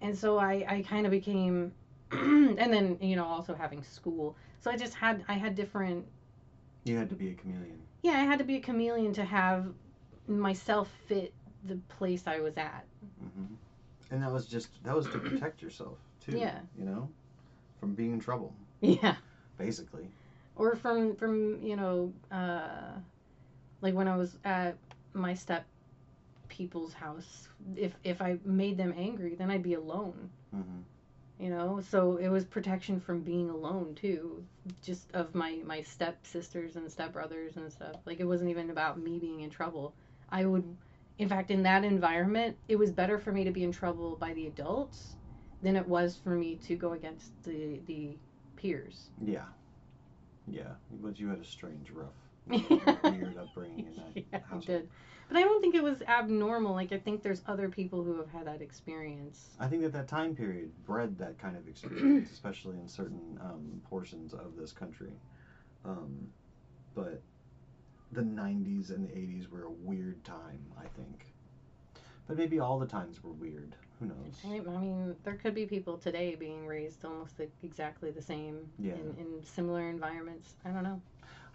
And 0.00 0.16
so 0.16 0.38
I, 0.38 0.64
I 0.68 0.82
kind 0.82 1.06
of 1.06 1.12
became, 1.12 1.72
and 2.58 2.72
then, 2.72 2.98
you 3.00 3.16
know, 3.16 3.24
also 3.24 3.54
having 3.54 3.82
school. 3.82 4.36
So 4.60 4.70
I 4.70 4.76
just 4.76 4.94
had, 4.94 5.24
I 5.28 5.34
had 5.34 5.54
different, 5.54 6.06
You 6.84 6.96
had 6.96 7.08
to 7.10 7.14
be 7.14 7.30
a 7.30 7.34
chameleon. 7.34 7.78
yeah, 8.02 8.12
I 8.12 8.24
had 8.24 8.38
to 8.38 8.44
be 8.44 8.56
a 8.56 8.60
chameleon 8.60 9.12
to 9.14 9.24
have 9.24 9.66
myself 10.26 10.90
fit 11.06 11.32
the 11.64 11.76
place 11.88 12.26
I 12.26 12.40
was 12.40 12.56
at. 12.56 12.84
hmm 13.20 13.54
And 14.10 14.22
that 14.22 14.32
was 14.32 14.46
just 14.46 14.68
that 14.84 14.94
was 14.94 15.06
to 15.08 15.18
protect 15.30 15.62
yourself 15.62 15.98
too. 16.20 16.38
Yeah. 16.38 16.58
You 16.78 16.84
know, 16.84 17.08
from 17.78 17.94
being 17.94 18.12
in 18.12 18.20
trouble, 18.20 18.54
Yeah. 18.80 19.16
basically. 19.58 20.08
Or 20.56 20.74
from 20.76 21.14
from 21.16 21.62
you 21.62 21.76
know, 21.76 22.12
uh, 22.32 22.92
like 23.82 23.94
when 23.94 24.08
I 24.08 24.16
was 24.16 24.38
at 24.44 24.76
my 25.14 25.34
step 25.34 25.64
people's 26.48 26.92
house, 26.92 27.48
if 27.76 27.92
if 28.04 28.20
I 28.20 28.38
made 28.44 28.76
them 28.76 28.92
angry, 28.96 29.34
then 29.36 29.50
I'd 29.50 29.62
be 29.62 29.74
alone. 29.74 30.30
hmm 30.52 30.80
You 31.40 31.48
know, 31.48 31.80
so 31.80 32.18
it 32.18 32.28
was 32.28 32.44
protection 32.44 33.00
from 33.00 33.22
being 33.22 33.48
alone 33.48 33.94
too, 33.94 34.44
just 34.82 35.10
of 35.14 35.34
my 35.34 35.58
my 35.64 35.80
step 35.80 36.18
sisters 36.26 36.76
and 36.76 36.90
step 36.90 37.14
brothers 37.14 37.56
and 37.56 37.72
stuff. 37.72 37.96
Like 38.04 38.20
it 38.20 38.24
wasn't 38.26 38.50
even 38.50 38.68
about 38.70 38.98
me 39.00 39.18
being 39.18 39.40
in 39.40 39.48
trouble. 39.48 39.94
I 40.30 40.44
would, 40.44 40.64
in 41.18 41.28
fact, 41.30 41.50
in 41.50 41.62
that 41.62 41.82
environment, 41.82 42.58
it 42.68 42.76
was 42.76 42.90
better 42.90 43.18
for 43.18 43.32
me 43.32 43.44
to 43.44 43.50
be 43.52 43.64
in 43.64 43.72
trouble 43.72 44.16
by 44.16 44.34
the 44.34 44.48
adults 44.48 45.16
than 45.62 45.76
it 45.76 45.88
was 45.88 46.16
for 46.16 46.30
me 46.30 46.56
to 46.56 46.76
go 46.76 46.92
against 46.92 47.32
the 47.44 47.80
the 47.86 48.18
peers. 48.56 49.08
Yeah. 49.24 49.46
Yeah. 50.46 50.72
But 51.02 51.18
you 51.18 51.28
had 51.28 51.38
a 51.38 51.44
strange, 51.44 51.90
rough, 51.90 52.14
yeah, 52.50 52.96
weird 53.10 53.38
upbringing 53.38 53.86
in 53.86 53.96
that 53.96 54.24
I 54.34 54.38
household. 54.38 54.66
did. 54.66 54.88
But 55.30 55.38
I 55.38 55.42
don't 55.42 55.60
think 55.60 55.76
it 55.76 55.82
was 55.82 56.02
abnormal. 56.02 56.74
Like 56.74 56.90
I 56.90 56.98
think 56.98 57.22
there's 57.22 57.42
other 57.46 57.68
people 57.68 58.02
who 58.02 58.16
have 58.16 58.28
had 58.30 58.46
that 58.48 58.60
experience. 58.60 59.50
I 59.60 59.68
think 59.68 59.82
that 59.82 59.92
that 59.92 60.08
time 60.08 60.34
period 60.34 60.72
bred 60.84 61.16
that 61.18 61.38
kind 61.38 61.56
of 61.56 61.68
experience, 61.68 62.30
especially 62.32 62.76
in 62.78 62.88
certain 62.88 63.38
um, 63.40 63.80
portions 63.88 64.34
of 64.34 64.56
this 64.58 64.72
country. 64.72 65.12
Um, 65.84 66.26
but 66.96 67.22
the 68.10 68.22
90s 68.22 68.90
and 68.90 69.08
the 69.08 69.12
80s 69.12 69.48
were 69.48 69.64
a 69.66 69.70
weird 69.70 70.22
time, 70.24 70.60
I 70.76 70.86
think. 70.96 71.26
But 72.26 72.36
maybe 72.36 72.58
all 72.58 72.80
the 72.80 72.86
times 72.86 73.22
were 73.22 73.30
weird. 73.30 73.76
Who 74.00 74.06
knows? 74.06 74.34
I 74.44 74.58
mean, 74.80 75.14
there 75.22 75.34
could 75.34 75.54
be 75.54 75.64
people 75.64 75.96
today 75.96 76.34
being 76.34 76.66
raised 76.66 77.04
almost 77.04 77.34
exactly 77.62 78.10
the 78.10 78.22
same 78.22 78.68
Yeah. 78.80 78.94
in, 78.94 79.14
in 79.20 79.44
similar 79.44 79.88
environments. 79.88 80.54
I 80.64 80.70
don't 80.70 80.82
know. 80.82 81.00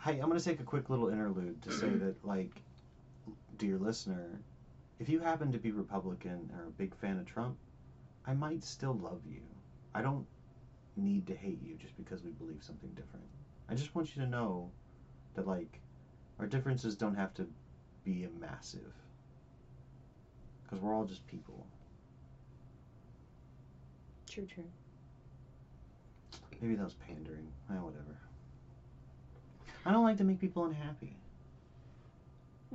Hey, 0.02 0.14
I'm 0.20 0.28
going 0.30 0.40
to 0.40 0.46
take 0.46 0.62
a 0.62 0.64
quick 0.64 0.90
little 0.90 1.10
interlude 1.10 1.62
to 1.64 1.72
say 1.74 1.90
that, 1.98 2.24
like, 2.26 2.62
dear 3.58 3.78
listener, 3.78 4.40
if 5.00 5.10
you 5.10 5.20
happen 5.20 5.52
to 5.52 5.58
be 5.58 5.72
Republican 5.72 6.50
or 6.58 6.68
a 6.68 6.72
big 6.72 6.96
fan 6.96 7.20
of 7.20 7.26
Trump, 7.26 7.58
I 8.26 8.34
might 8.34 8.64
still 8.64 8.94
love 8.94 9.22
you. 9.30 9.42
I 9.94 10.02
don't 10.02 10.26
need 10.96 11.28
to 11.28 11.36
hate 11.36 11.62
you 11.64 11.76
just 11.76 11.96
because 11.98 12.24
we 12.24 12.32
believe 12.32 12.64
something 12.64 12.90
different. 12.92 13.26
I 13.70 13.76
just 13.76 13.96
want 13.96 14.16
you 14.16 14.22
to 14.24 14.28
know 14.28 14.70
that, 15.36 15.48
like, 15.48 15.80
our 16.40 16.48
differences 16.48 16.96
don't 16.96 17.16
have 17.16 17.34
to 17.36 17.48
be 18.04 18.24
a 18.26 18.40
massive. 18.40 18.94
Because 20.64 20.80
we're 20.80 20.94
all 20.94 21.06
just 21.06 21.26
people. 21.28 21.66
True, 24.30 24.46
true. 24.46 24.64
Maybe 26.62 26.76
that 26.76 26.84
was 26.84 26.96
pandering. 26.96 27.48
Eh, 27.70 27.74
whatever. 27.74 28.18
I 29.86 29.92
don't 29.92 30.04
like 30.04 30.18
to 30.18 30.24
make 30.24 30.40
people 30.40 30.66
unhappy. 30.66 31.16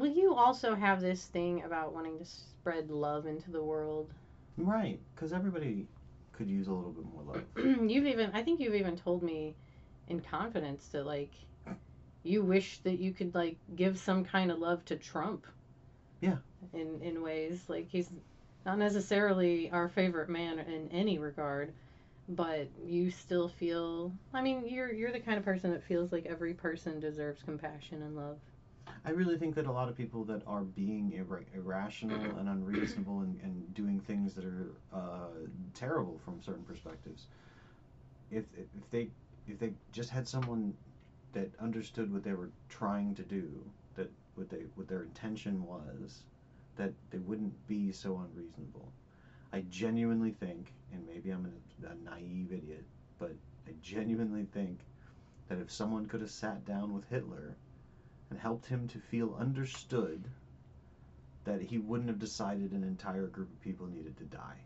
Well, 0.01 0.11
you 0.11 0.35
also 0.35 0.75
have 0.75 1.03
this 1.03 1.27
thing 1.27 1.63
about 1.65 1.93
wanting 1.93 2.19
to 2.21 2.25
spread 2.25 2.91
love 2.91 3.27
into 3.27 3.51
the 3.51 3.63
world. 3.63 4.09
Right, 4.57 4.99
because 5.15 5.35
everybody 5.35 5.89
could 6.33 6.49
use 6.49 6.69
a 6.69 6.73
little 6.73 6.93
bit 6.93 7.05
more 7.05 7.23
love. 7.23 7.45
you've 7.91 8.07
even, 8.07 8.31
I 8.33 8.43
think 8.43 8.61
you've 8.61 8.75
even 8.75 8.97
told 8.97 9.23
me 9.23 9.55
in 10.09 10.21
confidence 10.21 10.89
that 10.93 11.05
like 11.05 11.29
you 12.23 12.43
wish 12.43 12.79
that 12.79 12.99
you 12.99 13.13
could 13.13 13.35
like 13.35 13.59
give 13.77 13.99
some 13.99 14.25
kind 14.25 14.51
of 14.51 14.59
love 14.59 14.83
to 14.87 14.97
Trump. 14.97 15.47
Yeah. 16.23 16.37
In 16.73 17.03
in 17.03 17.23
ways 17.23 17.61
like 17.69 17.89
he's 17.91 18.09
not 18.65 18.79
necessarily 18.79 19.71
our 19.71 19.91
favorite 19.91 20.31
man 20.31 20.61
in 20.61 20.89
any 20.93 21.19
regard, 21.19 21.75
but 22.27 22.69
you 22.87 23.11
still 23.11 23.49
feel. 23.49 24.13
I 24.33 24.41
mean, 24.41 24.67
you're 24.67 24.91
you're 24.91 25.13
the 25.13 25.21
kind 25.21 25.37
of 25.37 25.45
person 25.45 25.73
that 25.73 25.85
feels 25.85 26.11
like 26.11 26.25
every 26.25 26.55
person 26.55 27.01
deserves 27.01 27.43
compassion 27.43 28.01
and 28.01 28.17
love. 28.17 28.39
I 29.05 29.11
really 29.11 29.37
think 29.39 29.55
that 29.55 29.67
a 29.67 29.73
lot 29.73 29.89
of 29.89 29.97
people 29.97 30.25
that 30.25 30.43
are 30.47 30.63
being 30.63 31.13
ir- 31.13 31.47
irrational 31.55 32.39
and 32.39 32.49
unreasonable 32.49 33.21
and, 33.21 33.41
and 33.43 33.75
doing 33.75 34.01
things 34.01 34.35
that 34.35 34.45
are 34.45 34.73
uh, 34.93 35.49
terrible 35.75 36.21
from 36.25 36.41
certain 36.43 36.65
perspectives, 36.65 37.27
if, 38.31 38.45
if 38.57 38.91
they 38.91 39.09
if 39.49 39.59
they 39.59 39.73
just 39.93 40.11
had 40.11 40.29
someone 40.29 40.75
that 41.33 41.51
understood 41.61 42.13
what 42.13 42.23
they 42.23 42.33
were 42.33 42.51
trying 42.69 43.15
to 43.15 43.23
do, 43.23 43.49
that 43.97 44.11
what 44.35 44.49
they 44.49 44.65
what 44.75 44.89
their 44.89 45.03
intention 45.03 45.65
was, 45.65 46.23
that 46.77 46.93
they 47.11 47.19
wouldn't 47.19 47.67
be 47.67 47.93
so 47.93 48.19
unreasonable. 48.19 48.93
I 49.53 49.65
genuinely 49.69 50.31
think, 50.31 50.73
and 50.93 51.05
maybe 51.07 51.31
I'm 51.31 51.47
a, 51.47 51.87
a 51.89 51.95
naive 52.05 52.53
idiot, 52.53 52.85
but 53.19 53.33
I 53.67 53.73
genuinely 53.83 54.47
think 54.53 54.79
that 55.49 55.59
if 55.59 55.73
someone 55.73 56.07
could 56.07 56.21
have 56.21 56.31
sat 56.31 56.65
down 56.65 56.95
with 56.95 57.09
Hitler 57.09 57.57
and 58.31 58.39
helped 58.39 58.67
him 58.67 58.89
to 58.89 58.99
feel 58.99 59.37
understood 59.39 60.25
that 61.45 61.61
he 61.61 61.79
wouldn't 61.79 62.09
have 62.09 62.19
decided 62.19 62.73
an 62.73 62.85
entire 62.85 63.27
group 63.27 63.51
of 63.53 63.61
people 63.61 63.87
needed 63.87 64.17
to 64.17 64.25
die. 64.25 64.57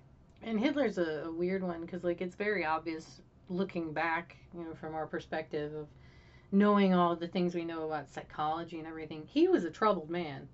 And 0.42 0.60
Hitler's 0.60 0.98
a, 0.98 1.24
a 1.24 1.32
weird 1.32 1.62
one 1.62 1.80
because 1.80 2.04
like 2.04 2.20
it's 2.20 2.34
very 2.34 2.64
obvious 2.64 3.22
looking 3.48 3.92
back, 3.92 4.36
you 4.54 4.64
know, 4.64 4.74
from 4.74 4.94
our 4.94 5.06
perspective 5.06 5.74
of 5.74 5.88
knowing 6.52 6.94
all 6.94 7.16
the 7.16 7.28
things 7.28 7.54
we 7.54 7.64
know 7.64 7.86
about 7.86 8.10
psychology 8.10 8.78
and 8.78 8.86
everything. 8.86 9.24
He 9.26 9.48
was 9.48 9.64
a 9.64 9.70
troubled 9.70 10.10
man. 10.10 10.48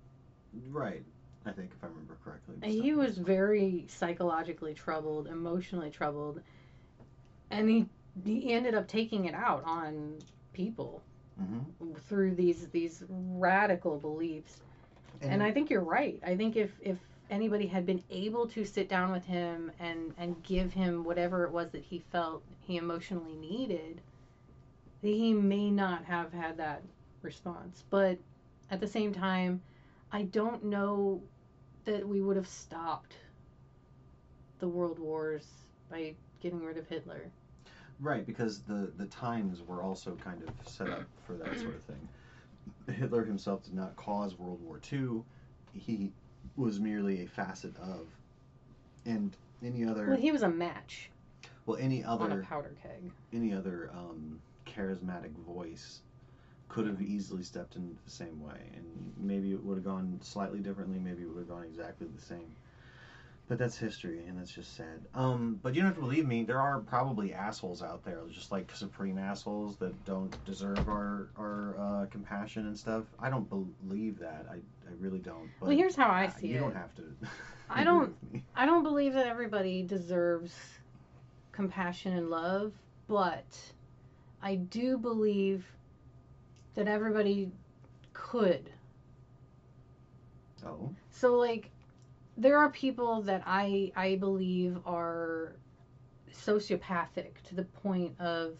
Right. 0.69 1.03
I 1.45 1.51
think 1.51 1.71
if 1.75 1.83
I 1.83 1.87
remember 1.87 2.17
correctly. 2.23 2.55
And 2.61 2.71
he 2.71 2.93
was 2.93 3.17
very 3.17 3.85
psychologically 3.87 4.73
troubled, 4.73 5.27
emotionally 5.27 5.89
troubled, 5.89 6.41
and 7.49 7.69
he 7.69 7.85
he 8.25 8.53
ended 8.53 8.75
up 8.75 8.87
taking 8.87 9.25
it 9.25 9.33
out 9.33 9.63
on 9.65 10.19
people 10.53 11.01
hmm 11.41 11.59
through 12.07 12.35
these 12.35 12.67
these 12.69 13.03
radical 13.09 13.97
beliefs. 13.97 14.61
And, 15.21 15.43
I 15.43 15.51
think 15.51 15.69
you're 15.69 15.83
right. 15.83 16.19
I 16.25 16.35
think 16.35 16.55
if 16.55 16.71
if 16.81 16.97
anybody 17.29 17.67
had 17.67 17.85
been 17.85 18.03
able 18.09 18.47
to 18.47 18.65
sit 18.65 18.89
down 18.89 19.11
with 19.11 19.25
him 19.25 19.71
and 19.79 20.13
and 20.17 20.41
give 20.43 20.73
him 20.73 21.03
whatever 21.03 21.45
it 21.45 21.51
was 21.51 21.69
that 21.71 21.83
he 21.83 21.99
felt 22.11 22.43
he 22.61 22.77
emotionally 22.77 23.35
needed, 23.35 24.01
he 25.01 25.33
may 25.33 25.69
not 25.71 26.05
have 26.05 26.33
had 26.33 26.57
that 26.57 26.81
response. 27.21 27.83
But 27.89 28.17
at 28.69 28.79
the 28.79 28.87
same 28.87 29.13
time, 29.13 29.61
I 30.11 30.23
don't 30.23 30.65
know 30.65 31.21
that 31.85 32.07
we 32.07 32.21
would 32.21 32.35
have 32.35 32.47
stopped 32.47 33.15
the 34.59 34.67
world 34.67 34.99
wars 34.99 35.47
by 35.89 36.15
getting 36.41 36.63
rid 36.63 36.77
of 36.77 36.87
Hitler. 36.87 37.31
Right, 38.01 38.25
because 38.25 38.61
the, 38.61 38.91
the 38.97 39.05
times 39.05 39.61
were 39.61 39.83
also 39.83 40.15
kind 40.15 40.41
of 40.41 40.67
set 40.67 40.89
up 40.89 41.03
for 41.25 41.33
that 41.33 41.57
sort 41.59 41.75
of 41.75 41.83
thing. 41.83 42.09
Hitler 42.91 43.23
himself 43.23 43.63
did 43.63 43.75
not 43.75 43.95
cause 43.95 44.37
World 44.37 44.59
War 44.63 44.81
II. 44.91 45.21
He 45.73 46.11
was 46.57 46.79
merely 46.79 47.23
a 47.23 47.27
facet 47.27 47.77
of. 47.77 48.07
And 49.05 49.35
any 49.63 49.85
other 49.85 50.07
Well, 50.07 50.17
he 50.17 50.31
was 50.31 50.41
a 50.43 50.49
match 50.49 51.09
well 51.65 51.77
any 51.79 52.03
other 52.03 52.25
on 52.25 52.31
a 52.31 52.37
powder 52.37 52.75
keg. 52.81 53.11
any 53.33 53.53
other 53.53 53.91
um, 53.93 54.39
charismatic 54.65 55.31
voice 55.45 56.01
could 56.69 56.87
have 56.87 57.01
easily 57.01 57.43
stepped 57.43 57.75
in 57.75 57.97
the 58.05 58.11
same 58.11 58.41
way, 58.41 58.71
and 58.75 59.13
maybe 59.17 59.51
it 59.51 59.61
would 59.63 59.75
have 59.75 59.83
gone 59.83 60.17
slightly 60.21 60.59
differently. 60.59 60.99
Maybe 60.99 61.23
it 61.23 61.27
would 61.27 61.39
have 61.39 61.49
gone 61.49 61.63
exactly 61.63 62.07
the 62.07 62.21
same. 62.21 62.55
But 63.51 63.57
that's 63.57 63.77
history, 63.77 64.23
and 64.29 64.39
that's 64.39 64.53
just 64.53 64.77
sad. 64.77 65.01
Um, 65.13 65.59
but 65.61 65.75
you 65.75 65.81
don't 65.81 65.87
have 65.87 65.95
to 65.95 66.01
believe 66.01 66.25
me. 66.25 66.45
There 66.45 66.61
are 66.61 66.79
probably 66.79 67.33
assholes 67.33 67.83
out 67.83 68.01
there, 68.05 68.19
just 68.31 68.49
like 68.49 68.73
supreme 68.73 69.17
assholes 69.17 69.75
that 69.75 70.05
don't 70.05 70.33
deserve 70.45 70.87
our 70.87 71.27
our 71.37 71.75
uh, 71.77 72.05
compassion 72.05 72.67
and 72.67 72.79
stuff. 72.79 73.03
I 73.19 73.29
don't 73.29 73.49
believe 73.49 74.19
that. 74.19 74.45
I, 74.49 74.53
I 74.53 74.93
really 75.01 75.19
don't. 75.19 75.49
But 75.59 75.67
Well, 75.67 75.77
here's 75.77 75.97
how 75.97 76.07
I 76.07 76.27
uh, 76.27 76.31
see 76.31 76.47
you 76.47 76.53
it. 76.53 76.55
You 76.55 76.59
don't 76.61 76.75
have 76.75 76.95
to. 76.95 77.03
I 77.69 77.83
don't-. 77.83 78.15
I 78.55 78.65
don't 78.65 78.83
believe 78.83 79.11
that 79.15 79.27
everybody 79.27 79.83
deserves 79.83 80.55
compassion 81.51 82.13
and 82.13 82.29
love, 82.29 82.71
but 83.09 83.59
I 84.41 84.55
do 84.55 84.97
believe 84.97 85.65
that 86.75 86.87
everybody 86.87 87.51
could. 88.13 88.69
Oh, 90.65 90.95
So 91.09 91.35
like 91.35 91.69
there 92.41 92.57
are 92.57 92.71
people 92.71 93.21
that 93.21 93.43
I 93.45 93.91
I 93.95 94.15
believe 94.15 94.79
are 94.85 95.53
sociopathic 96.33 97.41
to 97.43 97.55
the 97.55 97.63
point 97.63 98.19
of 98.19 98.57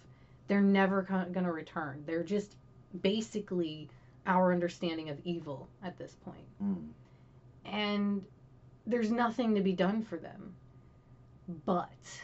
they're 0.47 0.61
never 0.61 1.01
going 1.01 1.45
to 1.45 1.51
return. 1.51 2.03
They're 2.05 2.23
just 2.23 2.57
basically 3.01 3.89
our 4.27 4.53
understanding 4.53 5.09
of 5.09 5.17
evil 5.23 5.67
at 5.83 5.97
this 5.97 6.15
point. 6.23 6.45
mm. 6.63 6.89
and 7.65 8.23
there's 8.85 9.11
nothing 9.11 9.55
to 9.55 9.61
be 9.61 9.73
done 9.73 10.03
for 10.03 10.17
them. 10.17 10.53
But 11.65 12.21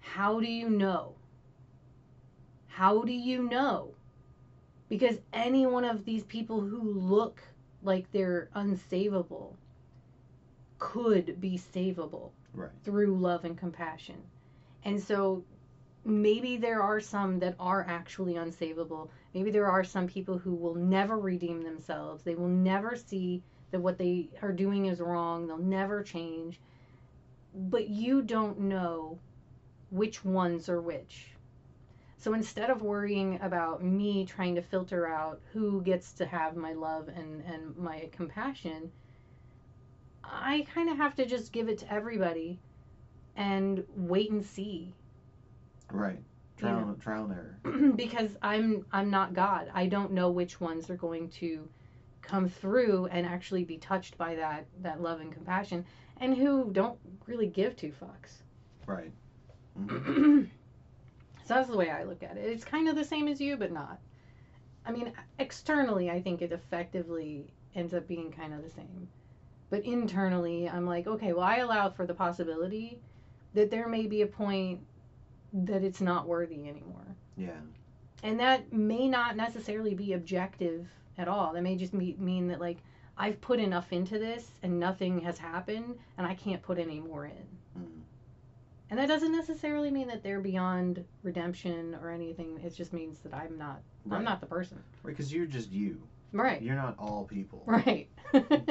how 0.00 0.40
do 0.40 0.50
you 0.50 0.68
know? 0.68 1.14
How 2.66 3.02
do 3.02 3.12
you 3.12 3.42
know? 3.42 3.94
Because 4.88 5.18
any 5.32 5.66
one 5.66 5.84
of 5.84 6.04
these 6.04 6.24
people 6.24 6.60
who 6.60 6.82
look 6.82 7.40
like 7.82 8.10
they're 8.10 8.48
unsavable 8.56 9.54
could 10.78 11.40
be 11.40 11.58
savable 11.58 12.30
Right. 12.54 12.70
through 12.84 13.16
love 13.18 13.44
and 13.44 13.56
compassion. 13.56 14.22
And 14.84 15.00
so 15.00 15.44
maybe 16.04 16.56
there 16.56 16.82
are 16.82 17.00
some 17.00 17.38
that 17.40 17.54
are 17.58 17.84
actually 17.88 18.34
unsavable. 18.34 19.10
Maybe 19.34 19.50
there 19.50 19.70
are 19.70 19.84
some 19.84 20.06
people 20.06 20.38
who 20.38 20.54
will 20.54 20.74
never 20.74 21.18
redeem 21.18 21.62
themselves. 21.62 22.22
They 22.22 22.34
will 22.34 22.48
never 22.48 22.96
see 22.96 23.42
that 23.70 23.80
what 23.80 23.98
they 23.98 24.30
are 24.40 24.52
doing 24.52 24.86
is 24.86 25.00
wrong. 25.00 25.46
They'll 25.46 25.58
never 25.58 26.02
change. 26.02 26.60
But 27.54 27.88
you 27.88 28.22
don't 28.22 28.60
know 28.60 29.18
which 29.90 30.24
ones 30.24 30.68
are 30.68 30.80
which. 30.80 31.34
So 32.16 32.34
instead 32.34 32.70
of 32.70 32.82
worrying 32.82 33.40
about 33.42 33.82
me 33.82 34.24
trying 34.24 34.54
to 34.56 34.62
filter 34.62 35.06
out 35.06 35.40
who 35.52 35.82
gets 35.82 36.12
to 36.14 36.26
have 36.26 36.56
my 36.56 36.72
love 36.72 37.08
and, 37.08 37.42
and 37.44 37.76
my 37.76 38.08
compassion, 38.12 38.90
I 40.30 40.66
kind 40.74 40.90
of 40.90 40.96
have 40.96 41.14
to 41.16 41.26
just 41.26 41.52
give 41.52 41.68
it 41.68 41.78
to 41.78 41.92
everybody 41.92 42.60
and 43.36 43.84
wait 43.94 44.30
and 44.30 44.44
see 44.44 44.94
Right. 45.92 46.22
Trial, 46.56 46.96
trial 47.00 47.24
and 47.24 47.32
error. 47.32 47.92
because 47.96 48.36
I'm 48.42 48.84
I'm 48.92 49.10
not 49.10 49.32
God. 49.32 49.70
I 49.72 49.86
don't 49.86 50.12
know 50.12 50.30
which 50.30 50.60
ones 50.60 50.90
are 50.90 50.96
going 50.96 51.28
to 51.30 51.68
come 52.20 52.48
through 52.48 53.06
and 53.06 53.24
actually 53.24 53.64
be 53.64 53.78
touched 53.78 54.18
by 54.18 54.34
that 54.34 54.66
that 54.82 55.00
love 55.00 55.20
and 55.20 55.32
compassion 55.32 55.84
and 56.20 56.36
who 56.36 56.70
don't 56.72 56.98
really 57.26 57.46
give 57.46 57.76
two 57.76 57.92
fucks. 57.92 58.42
Right. 58.86 59.12
So 61.44 61.54
that's 61.54 61.70
the 61.70 61.78
way 61.78 61.88
I 61.88 62.02
look 62.02 62.22
at 62.22 62.36
it. 62.36 62.44
It's 62.44 62.62
kind 62.62 62.90
of 62.90 62.94
the 62.94 63.04
same 63.04 63.26
as 63.26 63.40
you 63.40 63.56
but 63.56 63.72
not. 63.72 63.98
I 64.84 64.92
mean, 64.92 65.14
externally 65.38 66.10
I 66.10 66.20
think 66.20 66.42
it 66.42 66.52
effectively 66.52 67.46
ends 67.74 67.94
up 67.94 68.06
being 68.06 68.30
kind 68.30 68.52
of 68.52 68.62
the 68.62 68.68
same. 68.68 69.08
But 69.70 69.84
internally 69.84 70.68
I'm 70.68 70.86
like, 70.86 71.06
okay, 71.06 71.32
well 71.32 71.44
I 71.44 71.56
allow 71.58 71.90
for 71.90 72.06
the 72.06 72.14
possibility 72.14 72.98
that 73.54 73.70
there 73.70 73.88
may 73.88 74.06
be 74.06 74.22
a 74.22 74.26
point 74.26 74.80
that 75.52 75.82
it's 75.82 76.00
not 76.00 76.26
worthy 76.26 76.68
anymore. 76.68 77.06
Yeah. 77.36 77.60
and 78.24 78.40
that 78.40 78.72
may 78.72 79.08
not 79.08 79.36
necessarily 79.36 79.94
be 79.94 80.12
objective 80.14 80.88
at 81.16 81.28
all 81.28 81.52
that 81.52 81.62
may 81.62 81.76
just 81.76 81.94
me- 81.94 82.16
mean 82.18 82.48
that 82.48 82.60
like 82.60 82.78
i've 83.16 83.40
put 83.40 83.60
enough 83.60 83.92
into 83.92 84.18
this 84.18 84.50
and 84.64 84.78
nothing 84.80 85.20
has 85.20 85.38
happened 85.38 85.96
and 86.16 86.26
i 86.26 86.34
can't 86.34 86.60
put 86.62 86.78
any 86.78 86.98
more 87.00 87.26
in 87.26 87.46
Mm. 87.78 88.00
and 88.90 88.98
that 88.98 89.06
doesn't 89.06 89.30
necessarily 89.30 89.90
mean 89.92 90.08
that 90.08 90.24
they're 90.24 90.40
beyond 90.40 91.04
redemption 91.22 91.96
or 92.02 92.10
anything 92.10 92.58
it 92.64 92.74
just 92.74 92.92
means 92.92 93.20
that 93.20 93.32
i'm 93.34 93.56
not 93.56 93.80
Right. 94.04 94.18
i'm 94.18 94.24
not 94.24 94.40
the 94.40 94.46
person 94.46 94.78
Right. 95.04 95.12
Because 95.12 95.32
you're 95.32 95.46
just 95.46 95.70
you. 95.70 96.02
Right 96.32 96.60
You're 96.62 96.74
not 96.76 96.94
all 96.98 97.24
people. 97.24 97.62
right 97.66 98.08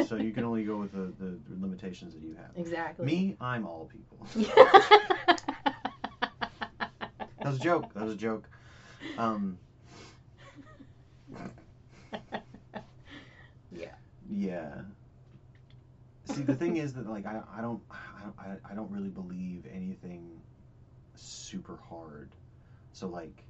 so 0.07 0.15
you 0.15 0.31
can 0.33 0.43
only 0.45 0.63
go 0.63 0.77
with 0.77 0.91
the, 0.91 1.11
the 1.19 1.37
limitations 1.59 2.13
that 2.13 2.21
you 2.21 2.35
have. 2.35 2.51
exactly 2.55 3.05
Me, 3.05 3.37
I'm 3.41 3.65
all 3.65 3.89
people. 3.91 4.25
yeah 4.35 4.53
That 7.39 7.51
was 7.53 7.57
a 7.57 7.63
joke. 7.63 7.93
That 7.93 8.03
was 8.03 8.13
a 8.13 8.17
joke. 8.17 8.49
Um, 9.17 9.57
yeah 13.71 13.87
yeah. 14.29 14.81
See, 16.25 16.41
the 16.43 16.55
thing 16.55 16.75
is 16.77 16.93
that 16.95 17.07
like 17.09 17.25
I, 17.25 17.41
I 17.57 17.61
don't 17.61 17.81
I, 17.89 18.23
don't- 18.23 18.35
I, 18.67 18.71
I 18.71 18.75
don't 18.75 18.91
really 18.91 19.09
believe 19.09 19.65
anything 19.73 20.29
super 21.15 21.79
hard. 21.89 22.29
So 22.91 23.07
like 23.07 23.43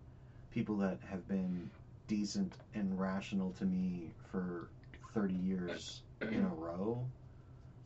people 0.51 0.77
that 0.77 0.99
have 1.09 1.27
been 1.27 1.69
decent 2.07 2.55
and 2.73 2.99
rational 2.99 3.51
to 3.53 3.65
me 3.65 4.11
for 4.31 4.69
30 5.13 5.33
years 5.33 6.01
in 6.21 6.43
a 6.43 6.55
row, 6.55 7.05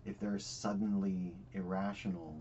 if 0.05 0.19
they're 0.19 0.39
suddenly 0.39 1.33
irrational, 1.53 2.35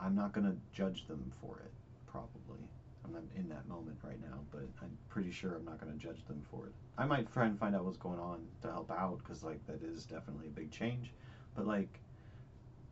I'm 0.00 0.14
not 0.14 0.32
going 0.32 0.46
to 0.46 0.56
judge 0.72 1.06
them 1.06 1.30
for 1.40 1.60
it, 1.64 1.70
probably. 2.06 2.60
I'm 3.04 3.12
not 3.12 3.22
in 3.36 3.48
that 3.48 3.66
moment 3.68 3.96
right 4.02 4.20
now, 4.20 4.38
but 4.50 4.62
I'm 4.82 4.96
pretty 5.08 5.30
sure 5.30 5.54
I'm 5.54 5.64
not 5.64 5.80
going 5.80 5.92
to 5.92 5.98
judge 5.98 6.24
them 6.26 6.42
for 6.50 6.66
it. 6.66 6.72
I 6.98 7.06
might 7.06 7.32
try 7.32 7.46
and 7.46 7.58
find 7.58 7.74
out 7.74 7.84
what's 7.84 7.98
going 7.98 8.18
on 8.18 8.40
to 8.62 8.68
help 8.68 8.90
out, 8.90 9.18
because, 9.18 9.42
like, 9.42 9.64
that 9.66 9.82
is 9.82 10.04
definitely 10.04 10.48
a 10.48 10.50
big 10.50 10.70
change. 10.70 11.12
But, 11.56 11.66
like, 11.66 12.00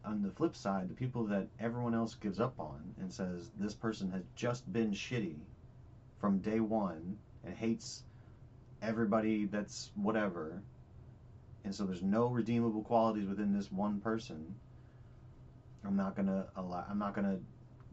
on 0.04 0.22
the 0.22 0.30
flip 0.30 0.56
side, 0.56 0.88
the 0.88 0.94
people 0.94 1.24
that 1.24 1.48
everyone 1.60 1.94
else 1.94 2.14
gives 2.14 2.40
up 2.40 2.58
on 2.58 2.94
and 3.00 3.12
says 3.12 3.50
this 3.58 3.74
person 3.74 4.10
has 4.12 4.22
just 4.34 4.72
been 4.72 4.92
shitty 4.92 5.36
from 6.18 6.38
day 6.38 6.60
one 6.60 7.18
and 7.46 7.56
hates 7.56 8.02
everybody 8.82 9.46
that's 9.46 9.90
whatever, 9.94 10.62
and 11.64 11.74
so 11.74 11.84
there's 11.84 12.02
no 12.02 12.26
redeemable 12.28 12.82
qualities 12.82 13.26
within 13.28 13.52
this 13.52 13.70
one 13.72 14.00
person. 14.00 14.54
I'm 15.84 15.96
not 15.96 16.16
gonna 16.16 16.46
allow. 16.56 16.84
I'm 16.88 16.98
not 16.98 17.14
gonna 17.14 17.38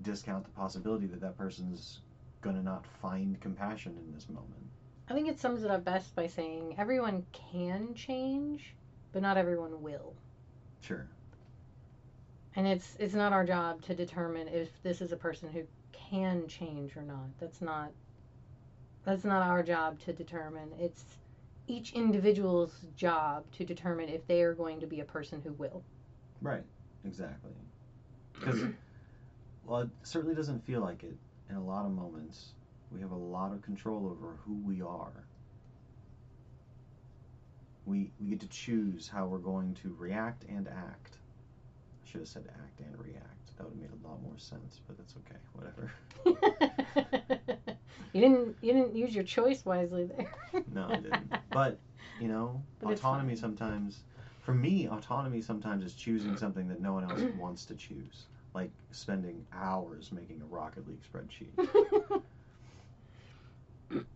discount 0.02 0.44
the 0.44 0.50
possibility 0.52 1.06
that 1.08 1.22
that 1.22 1.38
person's 1.38 2.02
gonna 2.42 2.64
not 2.64 2.86
find 3.02 3.40
compassion 3.40 3.96
in 3.98 4.14
this 4.14 4.28
moment. 4.28 4.50
i 5.10 5.14
think 5.14 5.30
it 5.30 5.40
sums 5.40 5.64
it 5.64 5.72
up 5.72 5.84
best 5.86 6.14
by 6.16 6.28
saying 6.28 6.76
everyone 6.78 7.26
can 7.32 7.94
change 7.94 8.76
but 9.14 9.22
not 9.22 9.38
everyone 9.38 9.82
will 9.82 10.14
Sure. 10.82 11.08
and 12.56 12.68
it's 12.68 12.98
it's 13.00 13.14
not 13.14 13.32
our 13.32 13.46
job 13.46 13.82
to 13.84 13.94
determine 13.96 14.48
if 14.50 14.70
this 14.84 15.00
is 15.00 15.12
a 15.14 15.18
person 15.18 15.50
who 15.50 15.64
can 15.94 16.48
change 16.48 16.98
or 16.98 17.02
not 17.04 17.30
that's 17.40 17.62
not 17.62 17.92
that's 19.06 19.24
not 19.24 19.42
our 19.44 19.64
job 19.64 20.00
to 20.00 20.14
determine 20.14 20.70
it's 20.80 21.04
each 21.68 21.94
individual's 21.94 22.76
job 22.96 23.44
to 23.54 23.64
determine 23.64 24.10
if 24.10 24.26
they 24.28 24.42
are 24.42 24.54
going 24.54 24.80
to 24.80 24.88
be 24.88 25.00
a 25.00 25.06
person 25.06 25.42
who 25.44 25.54
will 25.54 25.84
Right. 26.44 26.64
Exactly. 27.06 27.52
Because, 28.34 28.64
well, 29.66 29.82
it 29.82 29.90
certainly 30.04 30.36
doesn't 30.36 30.66
feel 30.66 30.82
like 30.82 31.04
it 31.04 31.16
in 31.50 31.56
a 31.56 31.64
lot 31.64 31.86
of 31.86 31.92
moments. 31.92 32.52
We 32.92 33.00
have 33.02 33.12
a 33.12 33.16
lot 33.16 33.54
of 33.54 33.62
control 33.62 34.08
over 34.08 34.36
who 34.46 34.54
we 34.64 34.82
are. 34.82 35.26
We, 37.86 38.12
we 38.20 38.30
get 38.30 38.40
to 38.42 38.48
choose 38.48 39.08
how 39.08 39.26
we're 39.26 39.40
going 39.40 39.74
to 39.76 39.96
react 39.98 40.46
and 40.48 40.68
act. 40.68 41.18
I 42.04 42.10
should 42.10 42.22
have 42.22 42.28
said 42.28 42.44
act 42.50 42.80
and 42.80 42.98
react. 43.00 43.58
That 43.58 43.64
would 43.64 43.74
have 43.74 43.82
made 43.82 43.90
a 44.04 44.08
lot 44.08 44.22
more 44.22 44.38
sense, 44.38 44.82
but 44.88 44.98
that's 44.98 45.16
okay. 45.18 45.40
Whatever. 45.54 45.92
you 48.14 48.22
didn't 48.22 48.56
you 48.62 48.74
didn't 48.74 48.96
use 48.96 49.14
your 49.14 49.24
choice 49.24 49.66
wisely 49.66 50.06
there 50.06 50.32
No, 50.74 50.88
I 50.90 50.96
didn't. 50.96 51.32
But, 51.52 51.80
you 52.20 52.28
know, 52.28 52.62
But 52.80 52.94
autonomy 52.94 53.36
sometimes, 53.36 54.02
for 54.42 54.54
me, 54.54 54.88
autonomy 54.88 55.42
sometimes 55.42 55.86
is 55.86 55.94
choosing 55.94 56.36
something 56.38 56.68
that 56.68 56.82
no 56.82 56.94
one 56.94 57.04
else 57.04 57.22
wants 57.38 57.66
to 57.66 57.76
choose. 57.76 58.26
Like 58.54 58.72
spending 58.92 59.46
hours 59.54 60.12
making 60.12 60.42
a 60.42 60.46
Rocket 60.46 60.88
League 60.88 61.02
spreadsheet. 61.02 61.58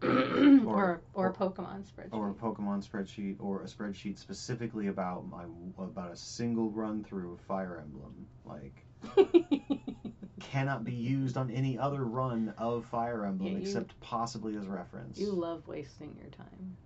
or, 0.04 0.66
or 0.66 1.02
or- 1.14 1.34
Pokemon 1.34 1.84
spreadsheet. 1.84 2.14
or 2.14 2.30
a 2.30 2.34
Pokemon 2.34 2.88
spreadsheet, 2.88 3.36
or 3.40 3.62
a 3.62 3.66
spreadsheet 3.66 4.18
specifically 4.18 4.88
about 4.88 5.28
my 5.30 5.44
about 5.80 6.12
a 6.12 6.16
single 6.16 6.70
run 6.72 7.04
through 7.04 7.34
of 7.34 7.42
Fire 7.42 7.84
Emblem, 7.84 8.28
like 8.46 8.84
cannot 10.40 10.84
be 10.84 10.94
used 10.94 11.38
on 11.38 11.50
any 11.52 11.78
other 11.78 12.04
run 12.06 12.54
of 12.58 12.86
Fire 12.86 13.26
Emblem 13.26 13.52
Yeah, 13.54 13.58
you- 13.60 13.64
except 13.64 14.00
possibly 14.00 14.56
as 14.56 14.66
reference. 14.68 15.18
you 15.20 15.32
love 15.32 15.68
wasting 15.68 16.16
your 16.20 16.30
time. 16.32 16.78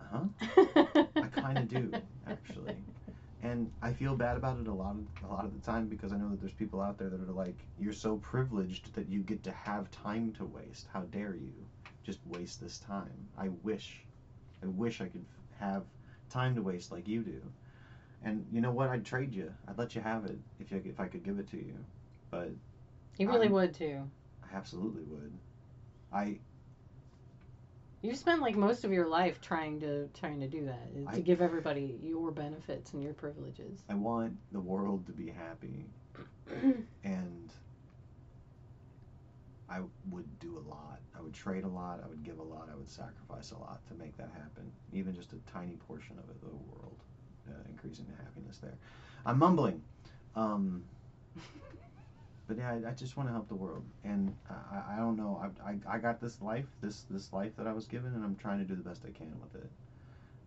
Uh 0.00 0.04
huh? 0.12 1.04
I 1.16 1.26
kind 1.28 1.58
of 1.58 1.68
do, 1.68 1.92
actually. 2.28 2.76
And 3.42 3.70
I 3.80 3.92
feel 3.92 4.14
bad 4.16 4.36
about 4.36 4.58
it 4.60 4.66
a 4.66 4.72
lot 4.72 4.96
of 4.96 5.24
a 5.30 5.32
lot 5.32 5.44
of 5.46 5.54
the 5.54 5.60
time 5.64 5.86
because 5.86 6.12
I 6.12 6.16
know 6.18 6.28
that 6.28 6.40
there's 6.40 6.52
people 6.52 6.80
out 6.80 6.98
there 6.98 7.08
that 7.08 7.20
are 7.20 7.32
like, 7.32 7.56
"You're 7.78 7.92
so 7.94 8.16
privileged 8.18 8.92
that 8.94 9.08
you 9.08 9.20
get 9.20 9.42
to 9.44 9.50
have 9.52 9.90
time 9.90 10.32
to 10.34 10.44
waste. 10.44 10.88
How 10.92 11.02
dare 11.02 11.34
you 11.34 11.52
just 12.02 12.18
waste 12.26 12.60
this 12.60 12.78
time? 12.78 13.28
I 13.38 13.48
wish, 13.62 14.00
I 14.62 14.66
wish 14.66 15.00
I 15.00 15.06
could 15.08 15.24
have 15.58 15.84
time 16.30 16.54
to 16.54 16.62
waste 16.62 16.92
like 16.92 17.06
you 17.08 17.22
do." 17.22 17.40
And 18.22 18.46
you 18.52 18.60
know 18.60 18.70
what? 18.70 18.88
I'd 18.90 19.04
trade 19.04 19.32
you. 19.34 19.52
I'd 19.66 19.78
let 19.78 19.94
you 19.94 20.00
have 20.02 20.24
it 20.26 20.38
if 20.58 20.70
you 20.70 20.82
if 20.84 21.00
I 21.00 21.06
could 21.08 21.22
give 21.24 21.38
it 21.38 21.48
to 21.50 21.56
you. 21.56 21.76
But 22.30 22.50
You 23.18 23.26
really 23.28 23.46
I'm- 23.46 23.52
would 23.52 23.74
too. 23.74 24.08
I 24.42 24.54
absolutely 24.56 25.02
would. 25.04 25.32
I 26.12 26.38
You 28.02 28.14
spent 28.14 28.40
like 28.40 28.56
most 28.56 28.84
of 28.84 28.92
your 28.92 29.06
life 29.06 29.40
trying 29.40 29.80
to 29.80 30.08
trying 30.08 30.40
to 30.40 30.48
do 30.48 30.64
that 30.66 30.88
uh, 31.06 31.10
to 31.12 31.18
I- 31.18 31.20
give 31.20 31.40
everybody 31.42 31.98
your 32.02 32.30
benefits 32.30 32.92
and 32.94 33.02
your 33.02 33.12
privileges. 33.14 33.84
I 33.88 33.94
want 33.94 34.36
the 34.52 34.60
world 34.60 35.06
to 35.06 35.12
be 35.12 35.28
happy 35.30 35.84
and 37.04 37.52
I 39.70 39.80
would 40.10 40.40
do 40.40 40.58
a 40.58 40.64
lot. 40.68 40.98
I 41.16 41.22
would 41.22 41.32
trade 41.34 41.64
a 41.64 41.68
lot. 41.68 42.00
I 42.04 42.08
would 42.08 42.24
give 42.24 42.38
a 42.38 42.42
lot. 42.42 42.68
I 42.72 42.76
would 42.76 42.90
sacrifice 42.90 43.52
a 43.52 43.58
lot 43.58 43.80
to 43.88 43.94
make 43.94 44.16
that 44.16 44.30
happen. 44.34 44.70
Even 44.92 45.14
just 45.14 45.32
a 45.32 45.36
tiny 45.52 45.76
portion 45.76 46.18
of 46.18 46.28
it, 46.30 46.40
the 46.40 46.48
world, 46.48 46.96
uh, 47.48 47.52
increasing 47.68 48.06
the 48.10 48.22
happiness 48.24 48.58
there. 48.58 48.74
I'm 49.24 49.38
mumbling, 49.38 49.82
um, 50.34 50.82
but 52.48 52.58
yeah, 52.58 52.72
I, 52.84 52.90
I 52.90 52.92
just 52.92 53.16
want 53.16 53.28
to 53.28 53.32
help 53.32 53.48
the 53.48 53.54
world, 53.54 53.84
and 54.04 54.34
I, 54.50 54.94
I- 54.94 54.96
don't 54.96 55.16
know. 55.16 55.40
I, 55.64 55.70
I, 55.70 55.96
I 55.96 55.98
got 55.98 56.20
this 56.20 56.40
life, 56.42 56.66
this 56.80 57.04
this 57.10 57.32
life 57.32 57.56
that 57.56 57.66
I 57.66 57.72
was 57.72 57.86
given, 57.86 58.14
and 58.14 58.24
I'm 58.24 58.36
trying 58.36 58.58
to 58.58 58.64
do 58.64 58.74
the 58.74 58.82
best 58.88 59.04
I 59.06 59.10
can 59.10 59.32
with 59.40 59.54
it. 59.62 59.70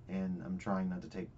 And 0.09 0.41
I'm 0.45 0.57
trying 0.57 0.89
not 0.89 1.01
to 1.03 1.09
take 1.09 1.29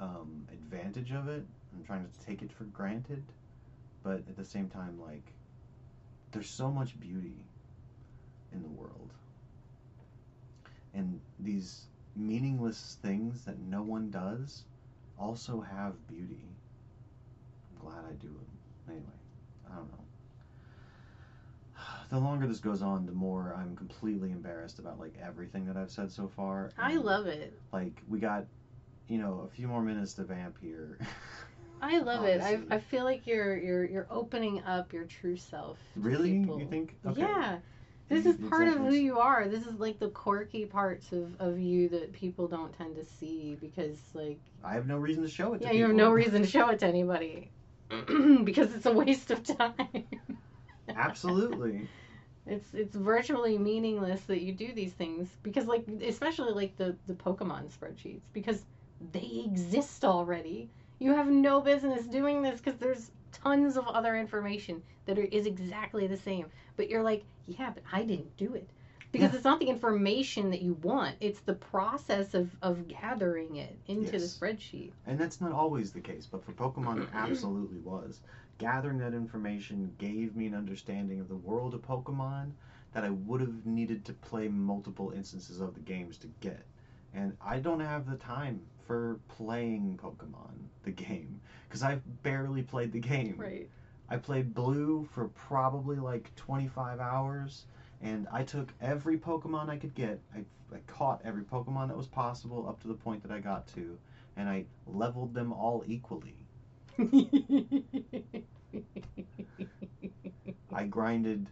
um, 0.00 0.46
advantage 0.52 1.12
of 1.12 1.28
it. 1.28 1.44
I'm 1.76 1.84
trying 1.84 2.06
to 2.06 2.26
take 2.26 2.42
it 2.42 2.52
for 2.52 2.64
granted, 2.64 3.22
but 4.02 4.18
at 4.28 4.36
the 4.36 4.44
same 4.44 4.68
time, 4.68 5.00
like, 5.00 5.32
there's 6.32 6.48
so 6.48 6.70
much 6.70 6.98
beauty 7.00 7.36
in 8.52 8.62
the 8.62 8.68
world, 8.68 9.10
and 10.94 11.20
these 11.38 11.86
meaningless 12.16 12.98
things 13.02 13.44
that 13.44 13.58
no 13.58 13.82
one 13.82 14.10
does 14.10 14.64
also 15.18 15.60
have 15.60 15.94
beauty. 16.08 16.42
I'm 17.72 17.86
glad 17.86 18.04
I 18.08 18.12
do 18.14 18.28
them. 18.28 18.46
Anyway, 18.88 19.04
I 19.70 19.76
don't 19.76 19.90
know. 19.90 20.04
The 22.10 22.18
longer 22.18 22.46
this 22.46 22.58
goes 22.58 22.82
on, 22.82 23.06
the 23.06 23.12
more 23.12 23.54
I'm 23.56 23.76
completely 23.76 24.32
embarrassed 24.32 24.78
about 24.80 24.98
like 24.98 25.14
everything 25.24 25.66
that 25.66 25.76
I've 25.76 25.90
said 25.90 26.10
so 26.10 26.28
far. 26.34 26.72
I 26.76 26.92
and, 26.92 27.04
love 27.04 27.26
it. 27.26 27.58
like 27.72 28.02
we 28.08 28.18
got, 28.18 28.46
you 29.08 29.18
know, 29.18 29.48
a 29.50 29.54
few 29.54 29.68
more 29.68 29.82
minutes 29.82 30.14
to 30.14 30.24
vamp 30.24 30.56
here. 30.60 30.98
I 31.80 31.98
love 32.00 32.22
oh, 32.22 32.26
it. 32.26 32.40
I, 32.40 32.60
I 32.70 32.78
feel 32.78 33.04
like 33.04 33.26
you're 33.26 33.56
you're 33.56 33.84
you're 33.84 34.06
opening 34.10 34.62
up 34.64 34.92
your 34.92 35.04
true 35.04 35.36
self. 35.36 35.78
really? 35.96 36.38
people. 36.40 36.60
You 36.60 36.66
think? 36.66 36.96
Okay. 37.06 37.20
Yeah. 37.20 37.58
This 38.08 38.26
is 38.26 38.36
part 38.48 38.66
of 38.66 38.78
who 38.78 38.92
you 38.92 39.20
are. 39.20 39.46
This 39.46 39.64
is 39.66 39.78
like 39.78 40.00
the 40.00 40.08
quirky 40.08 40.66
parts 40.66 41.12
of, 41.12 41.40
of 41.40 41.60
you 41.60 41.88
that 41.90 42.12
people 42.12 42.48
don't 42.48 42.76
tend 42.76 42.96
to 42.96 43.04
see 43.04 43.56
because 43.60 43.98
like 44.14 44.40
I 44.64 44.74
have 44.74 44.88
no 44.88 44.96
reason 44.96 45.22
to 45.22 45.28
show 45.28 45.54
it. 45.54 45.60
To 45.60 45.66
yeah, 45.66 45.72
you 45.72 45.84
have 45.84 45.94
no 45.94 46.10
reason 46.10 46.42
to 46.42 46.48
show 46.48 46.68
it 46.70 46.80
to 46.80 46.86
anybody. 46.86 47.50
because 48.44 48.74
it's 48.74 48.86
a 48.86 48.92
waste 48.92 49.30
of 49.30 49.44
time. 49.44 50.04
Absolutely. 50.88 51.88
It's 52.46 52.74
it's 52.74 52.96
virtually 52.96 53.58
meaningless 53.58 54.22
that 54.22 54.40
you 54.40 54.52
do 54.52 54.72
these 54.72 54.92
things 54.92 55.28
because 55.44 55.66
like 55.66 55.86
especially 56.02 56.52
like 56.52 56.76
the 56.76 56.96
the 57.06 57.14
Pokemon 57.14 57.70
spreadsheets 57.70 58.22
because 58.32 58.64
they 59.12 59.44
exist 59.46 60.04
already. 60.04 60.68
You 61.00 61.14
have 61.14 61.28
no 61.28 61.60
business 61.60 62.06
doing 62.06 62.42
this 62.42 62.60
because 62.60 62.78
there's 62.78 63.10
tons 63.32 63.76
of 63.76 63.88
other 63.88 64.16
information 64.16 64.82
that 65.06 65.18
are, 65.18 65.24
is 65.24 65.46
exactly 65.46 66.06
the 66.06 66.16
same. 66.16 66.46
But 66.76 66.88
you're 66.90 67.02
like, 67.02 67.24
yeah, 67.46 67.70
but 67.70 67.82
I 67.92 68.04
didn't 68.04 68.36
do 68.36 68.54
it 68.54 68.70
because 69.10 69.32
Yeah. 69.32 69.36
it's 69.36 69.44
not 69.44 69.58
the 69.60 69.68
information 69.68 70.50
that 70.50 70.62
you 70.62 70.74
want. 70.74 71.16
It's 71.20 71.40
the 71.40 71.54
process 71.54 72.34
of 72.34 72.54
of 72.62 72.86
gathering 72.86 73.56
it 73.56 73.78
into 73.88 74.12
the 74.12 74.18
Yes. 74.18 74.38
spreadsheet. 74.38 74.92
And 75.06 75.18
that's 75.18 75.40
not 75.40 75.52
always 75.52 75.90
the 75.92 76.00
case, 76.00 76.26
but 76.26 76.44
for 76.44 76.52
Pokemon, 76.52 77.02
it 77.02 77.08
absolutely 77.14 77.78
was. 77.78 78.20
Gathering 78.58 78.98
that 78.98 79.14
information 79.14 79.94
gave 79.98 80.36
me 80.36 80.46
an 80.46 80.54
understanding 80.54 81.18
of 81.18 81.28
the 81.28 81.36
world 81.36 81.74
of 81.74 81.82
Pokemon 81.82 82.52
that 82.92 83.04
I 83.04 83.10
would 83.10 83.40
have 83.40 83.66
needed 83.66 84.04
to 84.04 84.12
play 84.12 84.48
multiple 84.48 85.12
instances 85.12 85.60
of 85.60 85.74
the 85.74 85.80
games 85.80 86.18
to 86.18 86.26
get. 86.40 86.66
And 87.14 87.36
I 87.40 87.58
don't 87.58 87.80
have 87.80 88.08
the 88.08 88.16
time 88.16 88.60
for 88.90 89.20
playing 89.28 90.00
Pokemon, 90.02 90.50
the 90.82 90.90
game, 90.90 91.40
because 91.68 91.84
I've 91.84 92.02
barely 92.24 92.62
played 92.62 92.90
the 92.90 92.98
game. 92.98 93.36
Right. 93.38 93.70
I 94.08 94.16
played 94.16 94.52
Blue 94.52 95.08
for 95.14 95.28
probably 95.28 95.94
like 95.94 96.34
25 96.34 96.98
hours, 96.98 97.66
and 98.02 98.26
I 98.32 98.42
took 98.42 98.74
every 98.80 99.16
Pokemon 99.16 99.68
I 99.68 99.76
could 99.76 99.94
get. 99.94 100.18
I, 100.34 100.40
I 100.74 100.80
caught 100.88 101.20
every 101.24 101.44
Pokemon 101.44 101.86
that 101.86 101.96
was 101.96 102.08
possible 102.08 102.68
up 102.68 102.80
to 102.80 102.88
the 102.88 102.94
point 102.94 103.22
that 103.22 103.30
I 103.30 103.38
got 103.38 103.68
to, 103.74 103.96
and 104.36 104.48
I 104.48 104.64
leveled 104.88 105.34
them 105.34 105.52
all 105.52 105.84
equally. 105.86 106.34
I 110.72 110.82
grinded 110.82 111.46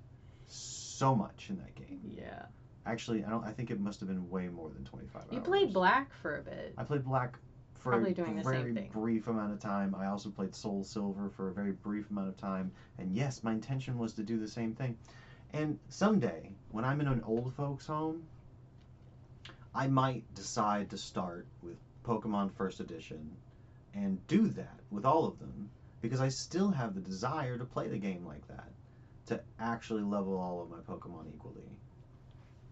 so 0.48 1.14
much 1.14 1.50
in 1.50 1.58
that 1.58 1.76
game. 1.76 2.00
yeah. 2.04 2.46
Actually, 2.88 3.22
I 3.22 3.28
don't. 3.28 3.44
I 3.44 3.52
think 3.52 3.70
it 3.70 3.78
must 3.78 4.00
have 4.00 4.08
been 4.08 4.28
way 4.30 4.48
more 4.48 4.70
than 4.70 4.82
25 4.84 5.26
You 5.30 5.38
hours. 5.38 5.46
played 5.46 5.72
Black 5.74 6.12
for 6.22 6.38
a 6.38 6.42
bit. 6.42 6.72
I 6.78 6.84
played 6.84 7.04
Black 7.04 7.38
for 7.74 7.90
Probably 7.92 8.12
a 8.12 8.14
doing 8.14 8.34
the 8.36 8.42
same 8.42 8.52
very 8.52 8.72
thing. 8.74 8.90
brief 8.92 9.28
amount 9.28 9.52
of 9.52 9.60
time. 9.60 9.94
I 9.94 10.06
also 10.06 10.30
played 10.30 10.54
Soul 10.54 10.82
Silver 10.82 11.28
for 11.28 11.48
a 11.48 11.52
very 11.52 11.72
brief 11.72 12.10
amount 12.10 12.28
of 12.28 12.36
time. 12.38 12.72
And 12.98 13.12
yes, 13.12 13.44
my 13.44 13.52
intention 13.52 13.98
was 13.98 14.14
to 14.14 14.22
do 14.22 14.38
the 14.38 14.48
same 14.48 14.74
thing. 14.74 14.96
And 15.52 15.78
someday, 15.88 16.50
when 16.70 16.84
I'm 16.84 17.00
in 17.00 17.08
an 17.08 17.22
old 17.26 17.54
folks' 17.54 17.86
home, 17.86 18.24
I 19.74 19.86
might 19.86 20.24
decide 20.34 20.90
to 20.90 20.96
start 20.96 21.46
with 21.62 21.76
Pokemon 22.04 22.52
First 22.52 22.80
Edition 22.80 23.30
and 23.94 24.26
do 24.26 24.48
that 24.48 24.80
with 24.90 25.04
all 25.04 25.26
of 25.26 25.38
them 25.38 25.70
because 26.00 26.20
I 26.20 26.28
still 26.28 26.70
have 26.70 26.94
the 26.94 27.00
desire 27.00 27.58
to 27.58 27.64
play 27.64 27.88
the 27.88 27.98
game 27.98 28.24
like 28.24 28.46
that, 28.48 28.70
to 29.26 29.40
actually 29.60 30.02
level 30.02 30.36
all 30.38 30.62
of 30.62 30.70
my 30.70 30.78
Pokemon 30.78 31.26
equally. 31.34 31.68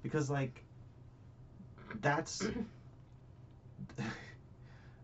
Because, 0.06 0.30
like, 0.30 0.62
that's 2.00 2.46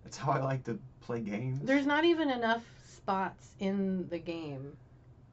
that's 0.04 0.16
how 0.16 0.30
I 0.30 0.40
like 0.40 0.62
to 0.64 0.78
play 1.00 1.18
games. 1.18 1.58
There's 1.60 1.86
not 1.86 2.04
even 2.04 2.30
enough 2.30 2.62
spots 2.86 3.50
in 3.58 4.08
the 4.10 4.18
game 4.20 4.76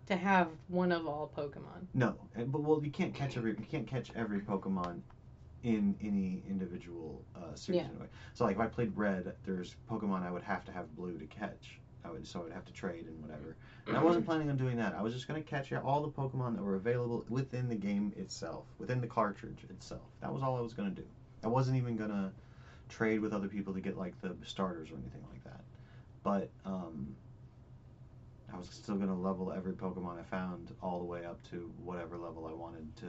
to 0.07 0.15
have 0.15 0.47
one 0.69 0.91
of 0.91 1.05
all 1.05 1.31
Pokemon. 1.37 1.85
no, 1.93 2.15
and- 2.33 2.51
but 2.51 2.63
well, 2.63 2.83
you 2.83 2.89
can't 2.89 3.13
catch 3.13 3.37
every 3.37 3.51
you 3.51 3.65
can't 3.69 3.85
catch 3.85 4.09
every 4.15 4.39
Pokemon 4.39 5.01
in 5.61 5.95
any 6.01 6.41
individual 6.49 7.23
uh, 7.35 7.53
series 7.53 7.81
Yeah. 7.81 7.89
anyway. 7.89 8.07
So 8.33 8.45
like 8.45 8.55
if 8.55 8.61
I 8.61 8.65
played 8.65 8.91
Red, 8.97 9.35
there's 9.45 9.75
Pokemon 9.87 10.23
I 10.23 10.31
would 10.31 10.41
have 10.41 10.65
to 10.65 10.71
have 10.71 10.95
Blue 10.95 11.15
to 11.19 11.25
catch. 11.27 11.79
I 12.05 12.11
would 12.11 12.25
so 12.25 12.39
I 12.39 12.43
would 12.43 12.53
have 12.53 12.65
to 12.65 12.73
trade 12.73 13.05
and 13.07 13.21
whatever. 13.21 13.55
And 13.87 13.97
I 13.97 14.03
wasn't 14.03 14.25
planning 14.25 14.49
on 14.49 14.57
doing 14.57 14.77
that. 14.77 14.95
I 14.95 15.01
was 15.01 15.13
just 15.13 15.27
gonna 15.27 15.41
catch 15.41 15.71
all 15.73 16.01
the 16.01 16.09
Pokemon 16.09 16.55
that 16.55 16.61
were 16.61 16.75
available 16.75 17.25
within 17.29 17.67
the 17.67 17.75
game 17.75 18.13
itself, 18.17 18.65
within 18.77 19.01
the 19.01 19.07
cartridge 19.07 19.65
itself. 19.69 20.01
That 20.21 20.33
was 20.33 20.41
all 20.41 20.57
I 20.57 20.61
was 20.61 20.73
gonna 20.73 20.89
do. 20.89 21.05
I 21.43 21.47
wasn't 21.47 21.77
even 21.77 21.95
gonna 21.95 22.31
trade 22.87 23.19
with 23.19 23.33
other 23.33 23.47
people 23.47 23.73
to 23.73 23.79
get 23.79 23.97
like 23.97 24.19
the 24.21 24.35
starters 24.43 24.91
or 24.91 24.95
anything 24.95 25.23
like 25.31 25.43
that. 25.43 25.61
But 26.23 26.49
um, 26.65 27.15
I 28.53 28.57
was 28.57 28.69
still 28.69 28.95
gonna 28.95 29.17
level 29.17 29.51
every 29.51 29.73
Pokemon 29.73 30.19
I 30.19 30.23
found 30.23 30.73
all 30.81 30.99
the 30.99 31.05
way 31.05 31.25
up 31.25 31.41
to 31.51 31.71
whatever 31.83 32.17
level 32.17 32.47
I 32.47 32.53
wanted 32.53 32.95
to 32.97 33.07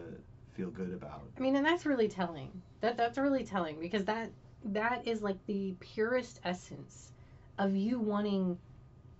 feel 0.55 0.71
good 0.71 0.93
about. 0.93 1.23
I 1.37 1.41
mean, 1.41 1.57
and 1.57 1.65
that's 1.65 1.87
really 1.87 2.09
telling. 2.09 2.51
That 2.81 2.97
that's 2.97 3.19
really 3.19 3.45
telling 3.45 3.79
because 3.81 4.05
that 4.05 4.31
that 4.65 5.07
is 5.07 5.23
like 5.23 5.39
the 5.47 5.75
purest 5.81 6.41
essence 6.45 7.13
of 7.59 7.75
you 7.75 7.99
wanting 7.99 8.59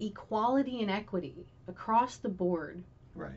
equality 0.01 0.81
and 0.83 0.91
equity 0.91 1.47
across 1.69 2.17
the 2.17 2.29
board, 2.29 2.83
Right. 3.15 3.33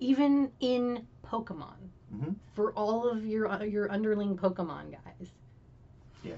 even 0.00 0.50
in 0.60 1.06
Pokemon. 1.24 1.76
Mhm. 2.14 2.36
For 2.54 2.72
all 2.72 3.06
of 3.08 3.26
your 3.26 3.48
uh, 3.50 3.62
your 3.62 3.90
underling 3.92 4.36
Pokemon 4.36 4.92
guys. 4.92 5.30
Yeah. 6.22 6.36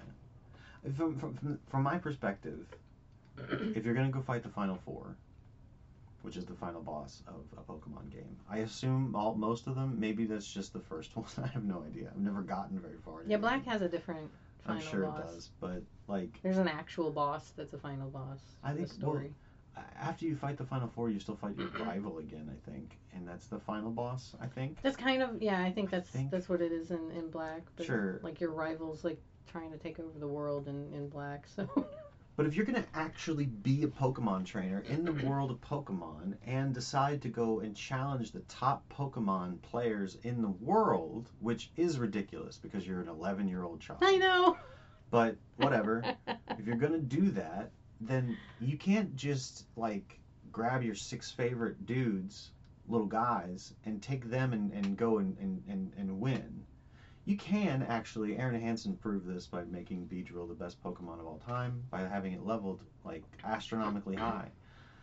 from, 0.96 1.16
from, 1.18 1.58
from 1.68 1.82
my 1.82 1.96
perspective, 1.98 2.66
if 3.38 3.84
you're 3.84 3.94
gonna 3.94 4.10
go 4.10 4.20
fight 4.20 4.42
the 4.42 4.48
final 4.48 4.76
four, 4.84 5.14
which 6.22 6.36
is 6.36 6.44
the 6.44 6.54
final 6.54 6.80
boss 6.82 7.22
of 7.28 7.44
a 7.56 7.62
Pokemon 7.62 8.10
game, 8.10 8.36
I 8.48 8.58
assume 8.58 9.14
all 9.14 9.34
most 9.34 9.66
of 9.68 9.74
them. 9.76 9.98
Maybe 9.98 10.24
that's 10.26 10.52
just 10.52 10.72
the 10.72 10.80
first 10.80 11.14
one. 11.16 11.26
I 11.42 11.46
have 11.48 11.64
no 11.64 11.84
idea. 11.88 12.08
I've 12.12 12.20
never 12.20 12.42
gotten 12.42 12.78
very 12.78 12.98
far. 13.04 13.22
Yeah, 13.26 13.36
Black 13.36 13.64
game. 13.64 13.72
has 13.72 13.82
a 13.82 13.88
different 13.88 14.28
I'm 14.66 14.80
sure 14.80 15.04
boss. 15.06 15.18
it 15.18 15.22
does, 15.34 15.50
but 15.60 15.82
like 16.08 16.40
There's 16.42 16.58
an 16.58 16.68
actual 16.68 17.10
boss 17.10 17.52
that's 17.56 17.72
a 17.74 17.78
final 17.78 18.10
boss. 18.10 18.40
I 18.64 18.72
in 18.72 18.76
the 18.82 18.86
think- 18.86 18.92
story. 19.00 19.26
a- 19.26 19.49
after 20.00 20.24
you 20.24 20.36
fight 20.36 20.56
the 20.56 20.64
final 20.64 20.88
four, 20.88 21.10
you 21.10 21.20
still 21.20 21.36
fight 21.36 21.56
your 21.58 21.68
rival 21.84 22.18
again. 22.18 22.50
I 22.50 22.70
think, 22.70 22.98
and 23.14 23.26
that's 23.26 23.46
the 23.46 23.58
final 23.58 23.90
boss. 23.90 24.34
I 24.40 24.46
think. 24.46 24.78
That's 24.82 24.96
kind 24.96 25.22
of 25.22 25.42
yeah. 25.42 25.62
I 25.62 25.70
think 25.70 25.90
that's 25.90 26.10
think- 26.10 26.30
that's 26.30 26.48
what 26.48 26.60
it 26.60 26.72
is 26.72 26.90
in, 26.90 27.10
in 27.12 27.30
Black. 27.30 27.62
But 27.76 27.86
Sure. 27.86 28.20
Like 28.22 28.40
your 28.40 28.52
rivals, 28.52 29.04
like 29.04 29.20
trying 29.50 29.70
to 29.72 29.78
take 29.78 29.98
over 29.98 30.18
the 30.18 30.28
world 30.28 30.68
in, 30.68 30.92
in 30.92 31.08
Black. 31.08 31.46
So 31.54 31.68
But 32.40 32.46
if 32.46 32.56
you're 32.56 32.64
going 32.64 32.82
to 32.82 32.88
actually 32.94 33.44
be 33.44 33.82
a 33.82 33.86
Pokemon 33.86 34.46
trainer 34.46 34.82
in 34.88 35.04
the 35.04 35.12
world 35.26 35.50
of 35.50 35.60
Pokemon 35.60 36.36
and 36.46 36.72
decide 36.72 37.20
to 37.20 37.28
go 37.28 37.60
and 37.60 37.76
challenge 37.76 38.32
the 38.32 38.40
top 38.40 38.82
Pokemon 38.90 39.60
players 39.60 40.16
in 40.22 40.40
the 40.40 40.48
world, 40.48 41.28
which 41.40 41.70
is 41.76 41.98
ridiculous 41.98 42.56
because 42.56 42.86
you're 42.86 43.02
an 43.02 43.08
11 43.08 43.46
year 43.46 43.64
old 43.64 43.80
child. 43.80 43.98
I 44.00 44.16
know. 44.16 44.56
But 45.10 45.36
whatever. 45.56 46.02
if 46.26 46.64
you're 46.64 46.76
going 46.76 46.92
to 46.92 46.98
do 46.98 47.30
that, 47.32 47.72
then 48.00 48.36
you 48.60 48.76
can't 48.76 49.14
just 49.16 49.66
like 49.76 50.18
grab 50.52 50.82
your 50.82 50.94
six 50.94 51.30
favorite 51.30 51.86
dudes, 51.86 52.50
little 52.88 53.06
guys, 53.06 53.74
and 53.84 54.02
take 54.02 54.28
them 54.30 54.52
and, 54.52 54.72
and 54.72 54.96
go 54.96 55.18
and, 55.18 55.36
and, 55.38 55.92
and, 55.96 56.20
win. 56.20 56.64
You 57.26 57.36
can 57.36 57.84
actually, 57.88 58.38
Aaron 58.38 58.60
Hansen 58.60 58.96
proved 58.96 59.26
this 59.26 59.46
by 59.46 59.62
making 59.64 60.08
Beedrill 60.08 60.48
the 60.48 60.54
best 60.54 60.82
Pokemon 60.82 61.20
of 61.20 61.26
all 61.26 61.40
time 61.46 61.82
by 61.90 62.00
having 62.00 62.32
it 62.32 62.44
leveled 62.44 62.80
like 63.04 63.22
astronomically 63.44 64.16
high. 64.16 64.48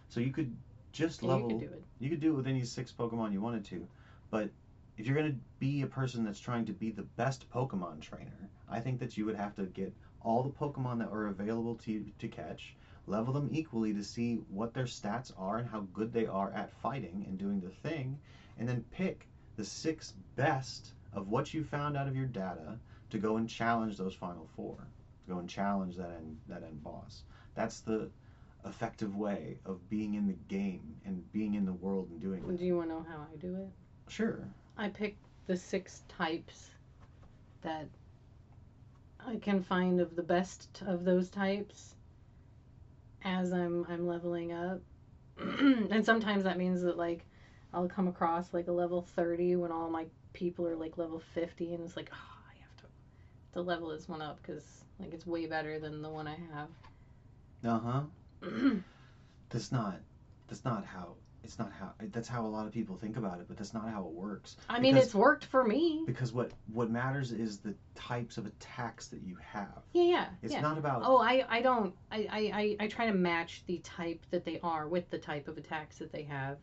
So 0.09 0.19
you 0.19 0.31
could 0.31 0.55
just 0.91 1.21
you 1.21 1.29
level 1.29 1.49
could 1.49 1.59
do 1.59 1.65
it. 1.65 1.83
you 1.99 2.09
could 2.09 2.19
do 2.19 2.33
it 2.33 2.35
with 2.35 2.47
any 2.47 2.63
six 2.65 2.91
Pokemon 2.91 3.31
you 3.31 3.41
wanted 3.41 3.63
to, 3.65 3.87
but 4.31 4.49
if 4.97 5.05
you're 5.05 5.15
going 5.15 5.31
to 5.31 5.37
be 5.59 5.83
a 5.83 5.87
person 5.87 6.23
that's 6.23 6.39
trying 6.39 6.65
to 6.65 6.73
be 6.73 6.91
the 6.91 7.03
best 7.03 7.49
Pokemon 7.51 8.01
trainer, 8.01 8.49
I 8.69 8.79
think 8.79 8.99
that 8.99 9.15
you 9.15 9.25
would 9.25 9.35
have 9.35 9.55
to 9.55 9.63
get 9.65 9.93
all 10.21 10.43
the 10.43 10.49
Pokemon 10.49 10.99
that 10.99 11.09
are 11.09 11.27
available 11.27 11.75
to 11.75 11.91
you 11.91 12.05
to 12.19 12.27
catch, 12.27 12.75
level 13.07 13.33
them 13.33 13.49
equally 13.51 13.93
to 13.93 14.03
see 14.03 14.35
what 14.49 14.73
their 14.73 14.85
stats 14.85 15.31
are 15.37 15.57
and 15.57 15.69
how 15.69 15.81
good 15.93 16.13
they 16.13 16.25
are 16.25 16.51
at 16.51 16.71
fighting 16.71 17.25
and 17.27 17.37
doing 17.37 17.59
the 17.61 17.69
thing, 17.69 18.19
and 18.59 18.67
then 18.67 18.83
pick 18.91 19.27
the 19.55 19.63
six 19.63 20.13
best 20.35 20.93
of 21.13 21.29
what 21.29 21.53
you 21.53 21.63
found 21.63 21.97
out 21.97 22.07
of 22.07 22.15
your 22.15 22.25
data 22.25 22.77
to 23.09 23.17
go 23.17 23.37
and 23.37 23.49
challenge 23.49 23.97
those 23.97 24.13
final 24.13 24.47
four, 24.55 24.75
to 25.25 25.33
go 25.33 25.39
and 25.39 25.49
challenge 25.49 25.95
that 25.95 26.11
end 26.11 26.37
that 26.47 26.63
end 26.63 26.83
boss. 26.83 27.23
That's 27.55 27.79
the 27.79 28.09
effective 28.65 29.15
way 29.15 29.57
of 29.65 29.89
being 29.89 30.15
in 30.15 30.27
the 30.27 30.37
game 30.47 30.95
and 31.05 31.31
being 31.31 31.53
in 31.53 31.65
the 31.65 31.73
world 31.73 32.09
and 32.09 32.21
doing 32.21 32.43
it. 32.43 32.57
Do 32.57 32.65
you 32.65 32.75
want 32.77 32.89
to 32.89 32.95
know 32.95 33.05
how 33.09 33.25
I 33.31 33.37
do 33.37 33.55
it? 33.55 33.69
Sure. 34.09 34.47
I 34.77 34.89
pick 34.89 35.17
the 35.47 35.55
six 35.55 36.03
types 36.09 36.71
that 37.61 37.87
I 39.25 39.37
can 39.37 39.61
find 39.61 39.99
of 40.01 40.15
the 40.15 40.23
best 40.23 40.83
of 40.85 41.05
those 41.05 41.29
types 41.29 41.95
as 43.27 43.51
I'm 43.51 43.85
I'm 43.89 44.07
leveling 44.07 44.53
up. 44.53 44.81
and 45.39 46.05
sometimes 46.05 46.43
that 46.45 46.57
means 46.57 46.81
that 46.81 46.97
like 46.97 47.25
I'll 47.73 47.87
come 47.87 48.07
across 48.07 48.53
like 48.53 48.67
a 48.67 48.71
level 48.71 49.01
30 49.01 49.57
when 49.57 49.71
all 49.71 49.89
my 49.89 50.05
people 50.33 50.67
are 50.67 50.75
like 50.75 50.97
level 50.97 51.21
50 51.33 51.73
and 51.73 51.83
it's 51.83 51.95
like 51.95 52.09
oh, 52.13 52.41
I 52.49 52.61
have 52.61 52.75
to 52.77 52.83
to 53.53 53.61
level 53.61 53.89
this 53.89 54.07
one 54.07 54.21
up 54.21 54.41
cuz 54.43 54.63
like 54.99 55.13
it's 55.13 55.27
way 55.27 55.45
better 55.45 55.79
than 55.79 56.01
the 56.01 56.09
one 56.09 56.27
I 56.27 56.37
have. 56.53 56.69
Uh-huh. 57.63 58.01
That's 59.49 59.71
not 59.71 59.99
that's 60.47 60.63
not 60.63 60.85
how 60.85 61.15
it's 61.47 61.57
not 61.57 61.71
how 61.71 61.93
that's 62.11 62.27
how 62.27 62.45
a 62.45 62.47
lot 62.47 62.67
of 62.67 62.73
people 62.73 62.97
think 62.97 63.15
about 63.15 63.39
it, 63.39 63.45
but 63.47 63.55
that's 63.55 63.73
not 63.73 63.89
how 63.89 64.01
it 64.01 64.11
works. 64.11 64.57
I 64.67 64.81
mean, 64.81 64.95
Because- 64.95 65.07
it's 65.07 65.15
worked 65.15 65.45
for 65.45 65.63
me. 65.63 66.03
Because 66.05 66.33
what 66.33 66.51
what 66.73 66.89
matters 66.91 67.31
is 67.31 67.59
the 67.59 67.73
types 67.95 68.37
of 68.37 68.45
attacks 68.45 69.07
that 69.07 69.21
you 69.21 69.37
have. 69.37 69.81
Yeah, 69.93 70.03
yeah. 70.03 70.27
It's 70.41 70.53
yeah. 70.53 70.59
not 70.59 70.77
about 70.77 71.03
Oh, 71.05 71.17
I, 71.19 71.45
I 71.47 71.61
don't 71.61 71.95
I, 72.11 72.27
I, 72.29 72.75
I, 72.83 72.87
try 72.87 73.05
to 73.05 73.13
match 73.13 73.63
the 73.65 73.77
type 73.77 74.25
that 74.31 74.43
they 74.43 74.59
are 74.61 74.89
with 74.89 75.09
the 75.09 75.17
type 75.17 75.47
of 75.47 75.57
attacks 75.57 75.99
that 75.99 76.11
they 76.11 76.23
have. 76.23 76.57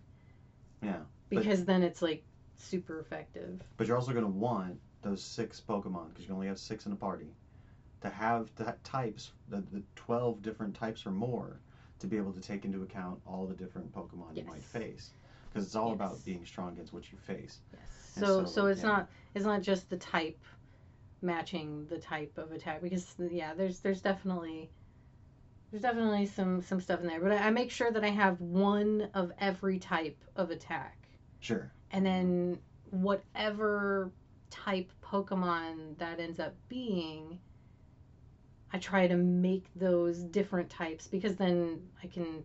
Yeah, 0.82 0.98
but- 1.30 1.38
Because 1.38 1.64
then 1.64 1.82
it's 1.82 2.02
like 2.02 2.22
super 2.56 3.00
effective. 3.00 3.62
But 3.78 3.86
you're 3.86 3.96
also 3.96 4.12
going 4.12 4.26
to 4.26 4.30
want 4.30 4.78
those 5.00 5.22
six 5.22 5.62
Pokemon 5.66 6.10
because 6.10 6.28
you 6.28 6.34
only 6.34 6.48
have 6.48 6.58
six 6.58 6.84
in 6.84 6.92
a 6.92 6.96
party 6.96 7.32
to 8.02 8.10
have 8.10 8.54
the 8.56 8.76
types, 8.84 9.32
the, 9.48 9.64
the 9.72 9.82
12 9.96 10.42
different 10.42 10.74
types 10.74 11.06
or 11.06 11.10
more 11.10 11.58
to 12.04 12.10
be 12.10 12.16
able 12.16 12.32
to 12.32 12.40
take 12.40 12.64
into 12.64 12.82
account 12.82 13.20
all 13.26 13.46
the 13.46 13.54
different 13.54 13.92
Pokemon 13.92 14.36
you 14.36 14.44
might 14.44 14.62
face. 14.64 15.12
Because 15.52 15.66
it's 15.66 15.76
all 15.76 15.90
Yes. 15.90 15.94
about 15.94 16.24
being 16.24 16.44
strong 16.44 16.72
against 16.72 16.92
what 16.92 17.10
you 17.12 17.18
face. 17.18 17.60
Yes. 17.72 17.82
So 18.18 18.44
so, 18.44 18.44
so, 18.46 18.66
it's 18.66 18.82
yeah. 18.82 18.88
not 18.88 19.10
it's 19.34 19.44
not 19.44 19.62
just 19.62 19.88
the 19.90 19.96
type 19.96 20.42
matching 21.22 21.86
the 21.88 21.98
type 21.98 22.36
of 22.38 22.52
attack 22.52 22.82
because 22.82 23.14
yeah, 23.30 23.54
there's 23.54 23.80
there's 23.80 24.02
definitely 24.02 24.70
there's 25.70 25.82
definitely 25.82 26.26
some 26.26 26.60
some 26.62 26.80
stuff 26.80 27.00
in 27.00 27.06
there. 27.06 27.20
But 27.20 27.32
I, 27.32 27.48
I 27.48 27.50
make 27.50 27.70
sure 27.70 27.90
that 27.90 28.04
I 28.04 28.10
have 28.10 28.40
one 28.40 29.08
of 29.14 29.32
every 29.38 29.78
type 29.78 30.18
of 30.36 30.50
attack. 30.50 30.98
Sure. 31.40 31.70
and 31.90 32.06
then 32.06 32.58
whatever 32.90 34.10
type 34.50 34.90
Pokemon 35.02 35.98
that 35.98 36.18
ends 36.20 36.40
up 36.40 36.54
being, 36.68 37.38
I 38.72 38.78
try 38.78 39.06
to 39.06 39.16
make 39.16 39.66
those 39.76 40.18
different 40.18 40.68
types 40.70 41.06
because 41.06 41.36
then 41.36 41.80
I 42.02 42.06
can 42.08 42.42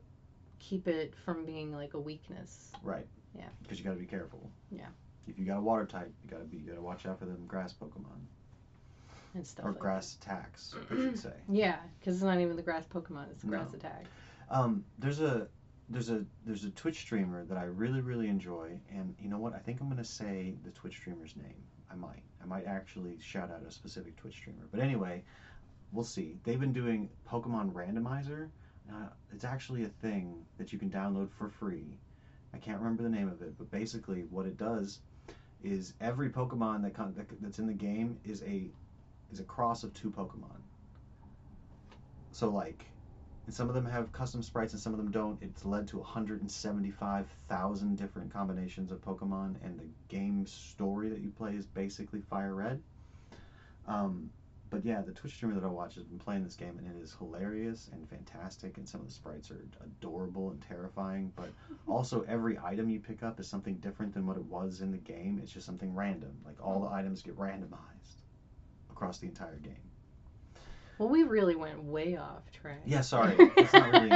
keep 0.60 0.88
it 0.88 1.14
from 1.26 1.46
being 1.46 1.74
like 1.74 1.94
a 1.96 2.00
weakness. 2.00 2.72
Right. 2.84 3.08
Yeah. 3.36 3.46
Because 3.64 3.80
you 3.80 3.86
got 3.86 3.94
to 3.94 4.00
be 4.00 4.06
careful. 4.06 4.50
Yeah. 4.72 4.88
If 5.28 5.40
you 5.40 5.46
got 5.46 5.58
a 5.58 5.62
water 5.62 5.86
type, 5.86 6.12
you 6.24 6.30
got 6.30 6.40
to 6.40 6.46
be 6.46 6.58
you 6.58 6.68
got 6.70 6.76
to 6.76 6.82
watch 6.82 7.06
out 7.06 7.20
for 7.20 7.26
them 7.26 7.46
grass 7.48 7.74
Pokemon 7.74 8.20
And 9.36 9.46
stuff. 9.46 9.66
or 9.66 9.72
like 9.72 9.80
grass 9.80 10.16
attacks, 10.22 10.76
I 10.92 10.96
should 10.96 11.20
say. 11.20 11.34
Yeah, 11.52 11.78
because 12.00 12.16
it's 12.16 12.24
not 12.24 12.40
even 12.40 12.56
the 12.56 12.62
grass 12.64 12.86
Pokemon; 12.88 13.30
it's 13.32 13.42
the 13.44 13.48
grass 13.50 13.70
No. 13.72 13.78
attack. 13.78 14.06
Um, 14.50 14.84
there's 14.98 15.22
a 15.22 15.48
there's 15.90 16.10
a 16.10 16.24
there's 16.46 16.64
a 16.66 16.72
Twitch 16.72 17.00
streamer 17.00 17.46
that 17.46 17.58
I 17.58 17.64
really 17.64 18.02
really 18.02 18.28
enjoy, 18.28 18.80
and 18.92 19.16
you 19.20 19.30
know 19.30 19.38
what? 19.40 19.54
I 19.54 19.60
think 19.60 19.82
I'm 19.82 19.90
gonna 19.90 20.04
say 20.04 20.56
the 20.64 20.72
Twitch 20.72 20.96
streamer's 20.96 21.36
name. 21.36 21.64
I 21.92 21.96
might 21.96 22.24
I 22.42 22.46
might 22.46 22.66
actually 22.66 23.18
shout 23.20 23.52
out 23.52 23.62
a 23.68 23.72
specific 23.72 24.16
Twitch 24.16 24.34
streamer. 24.36 24.68
But 24.72 24.80
anyway, 24.80 25.24
we'll 25.92 26.06
see. 26.06 26.38
They've 26.44 26.60
been 26.60 26.74
doing 26.74 27.10
Pokemon 27.30 27.74
Randomizer. 27.74 28.50
Uh, 28.92 29.10
it's 29.32 29.44
actually 29.44 29.84
a 29.84 29.90
thing 29.90 30.46
that 30.58 30.74
you 30.74 30.80
can 30.80 30.90
download 30.90 31.30
for 31.32 31.50
free. 31.50 31.98
I 32.54 32.58
can't 32.58 32.80
remember 32.80 33.04
the 33.04 33.10
name 33.10 33.28
of 33.28 33.42
it, 33.42 33.58
but 33.58 33.70
basically 33.70 34.26
what 34.30 34.46
it 34.46 34.58
does 34.58 35.00
is 35.64 35.94
every 36.02 36.30
Pokemon 36.30 36.84
that, 36.84 36.94
con- 36.94 37.14
that 37.16 37.28
that's 37.42 37.60
in 37.60 37.68
the 37.68 37.74
game 37.74 38.18
is 38.24 38.42
a 38.44 38.68
is 39.32 39.40
a 39.40 39.44
cross 39.44 39.84
of 39.84 39.94
two 39.94 40.10
Pokemon. 40.10 40.62
So 42.32 42.50
like 42.50 42.86
and 43.50 43.56
some 43.56 43.68
of 43.68 43.74
them 43.74 43.86
have 43.88 44.12
custom 44.12 44.44
sprites 44.44 44.74
and 44.74 44.82
some 44.82 44.94
of 44.94 45.00
them 45.00 45.10
don't. 45.10 45.42
It's 45.42 45.66
led 45.66 45.88
to 45.88 45.98
175,000 45.98 47.96
different 47.96 48.32
combinations 48.32 48.92
of 48.92 49.02
Pokemon, 49.02 49.56
and 49.64 49.80
the 49.80 49.88
game 50.08 50.46
story 50.46 51.10
that 51.10 51.22
you 51.22 51.32
play 51.32 51.54
is 51.54 51.66
basically 51.66 52.22
Fire 52.30 52.54
Red. 52.54 52.80
Um, 53.88 54.30
but 54.70 54.86
yeah, 54.86 55.02
the 55.02 55.12
Twitch 55.12 55.34
streamer 55.34 55.56
that 55.56 55.64
I 55.64 55.70
watch 55.70 55.96
has 55.96 56.04
been 56.04 56.20
playing 56.20 56.44
this 56.44 56.56
game, 56.56 56.78
and 56.78 56.88
it 56.88 57.02
is 57.02 57.16
hilarious 57.18 57.90
and 57.92 58.08
fantastic, 58.10 58.78
and 58.78 58.88
some 58.88 59.02
of 59.02 59.08
the 59.08 59.14
sprites 59.14 59.50
are 59.52 59.62
adorable 59.84 60.52
and 60.52 60.62
terrifying. 60.62 61.32
But 61.36 61.50
also, 61.88 62.24
every 62.28 62.60
item 62.64 62.90
you 62.90 63.00
pick 63.00 63.24
up 63.24 63.40
is 63.40 63.48
something 63.48 63.76
different 63.76 64.14
than 64.14 64.28
what 64.28 64.38
it 64.38 64.46
was 64.46 64.82
in 64.82 64.92
the 64.92 64.98
game. 64.98 65.40
It's 65.42 65.52
just 65.52 65.66
something 65.66 65.94
random. 65.94 66.32
Like 66.46 66.56
all 66.64 66.82
the 66.82 66.90
items 66.90 67.22
get 67.22 67.38
randomized 67.38 68.24
across 68.92 69.18
the 69.18 69.28
entire 69.28 69.58
game. 69.58 69.76
Well, 70.98 71.10
we 71.10 71.24
really 71.24 71.56
went 71.56 71.82
way 71.84 72.18
off 72.18 72.52
track. 72.52 72.82
Yeah, 72.86 73.02
sorry, 73.02 73.36
it's 73.58 73.74
not 73.74 73.92
really. 73.92 74.12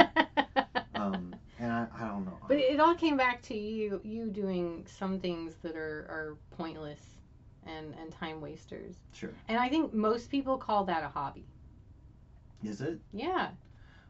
Um, 0.94 1.34
and 1.58 1.72
I, 1.72 1.86
I 1.96 2.08
don't 2.08 2.26
know. 2.26 2.38
But 2.46 2.58
it 2.58 2.78
all 2.78 2.94
came 2.94 3.16
back 3.16 3.42
to 3.42 3.56
you 3.56 4.00
you 4.04 4.28
doing 4.28 4.86
some 4.86 5.18
things 5.18 5.54
that 5.62 5.76
are, 5.76 6.06
are 6.08 6.36
pointless 6.56 7.00
and, 7.66 7.94
and 8.00 8.12
time 8.12 8.40
wasters. 8.40 8.96
Sure. 9.12 9.30
And 9.48 9.58
I 9.58 9.68
think 9.68 9.92
most 9.92 10.30
people 10.30 10.58
call 10.58 10.84
that 10.84 11.02
a 11.02 11.08
hobby. 11.08 11.44
Is 12.62 12.80
it? 12.80 12.98
Yeah. 13.12 13.50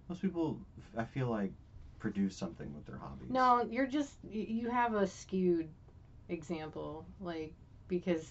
Most 0.09 0.23
people, 0.23 0.59
I 0.97 1.05
feel 1.05 1.29
like, 1.29 1.53
produce 1.99 2.37
something 2.37 2.73
with 2.75 2.85
their 2.85 2.99
hobbies. 2.99 3.31
No, 3.31 3.67
you're 3.71 3.87
just 3.87 4.13
you 4.31 4.69
have 4.69 4.95
a 4.95 5.07
skewed 5.07 5.69
example, 6.29 7.07
like 7.21 7.55
because 7.89 8.31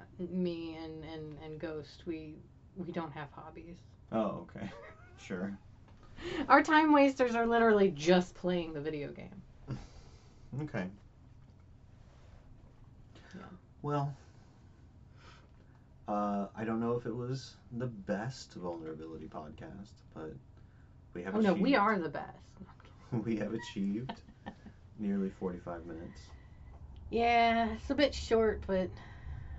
uh, 0.00 0.02
me 0.18 0.76
and, 0.82 1.04
and, 1.04 1.36
and 1.44 1.60
Ghost 1.60 2.02
we 2.06 2.34
we 2.76 2.90
don't 2.90 3.12
have 3.12 3.28
hobbies. 3.30 3.76
Oh, 4.10 4.48
okay. 4.56 4.68
sure. 5.24 5.56
Our 6.48 6.62
time 6.62 6.92
wasters 6.92 7.34
are 7.34 7.46
literally 7.46 7.90
just 7.90 8.34
playing 8.34 8.72
the 8.74 8.80
video 8.80 9.10
game. 9.12 9.42
Okay. 10.60 10.84
Yeah. 13.34 13.40
Well, 13.82 14.14
uh, 16.06 16.46
I 16.56 16.64
don't 16.64 16.80
know 16.80 16.92
if 16.92 17.06
it 17.06 17.14
was 17.14 17.56
the 17.72 17.86
best 17.86 18.54
vulnerability 18.54 19.26
podcast, 19.26 19.90
but 20.14 20.32
we 21.14 21.22
have 21.24 21.34
Oh 21.34 21.40
no, 21.40 21.52
we 21.52 21.74
are 21.74 21.98
the 21.98 22.08
best. 22.08 22.38
we 23.24 23.36
have 23.36 23.54
achieved 23.54 24.12
nearly 24.98 25.30
45 25.30 25.84
minutes. 25.86 26.20
Yeah, 27.10 27.72
it's 27.72 27.90
a 27.90 27.94
bit 27.94 28.14
short, 28.14 28.62
but 28.66 28.88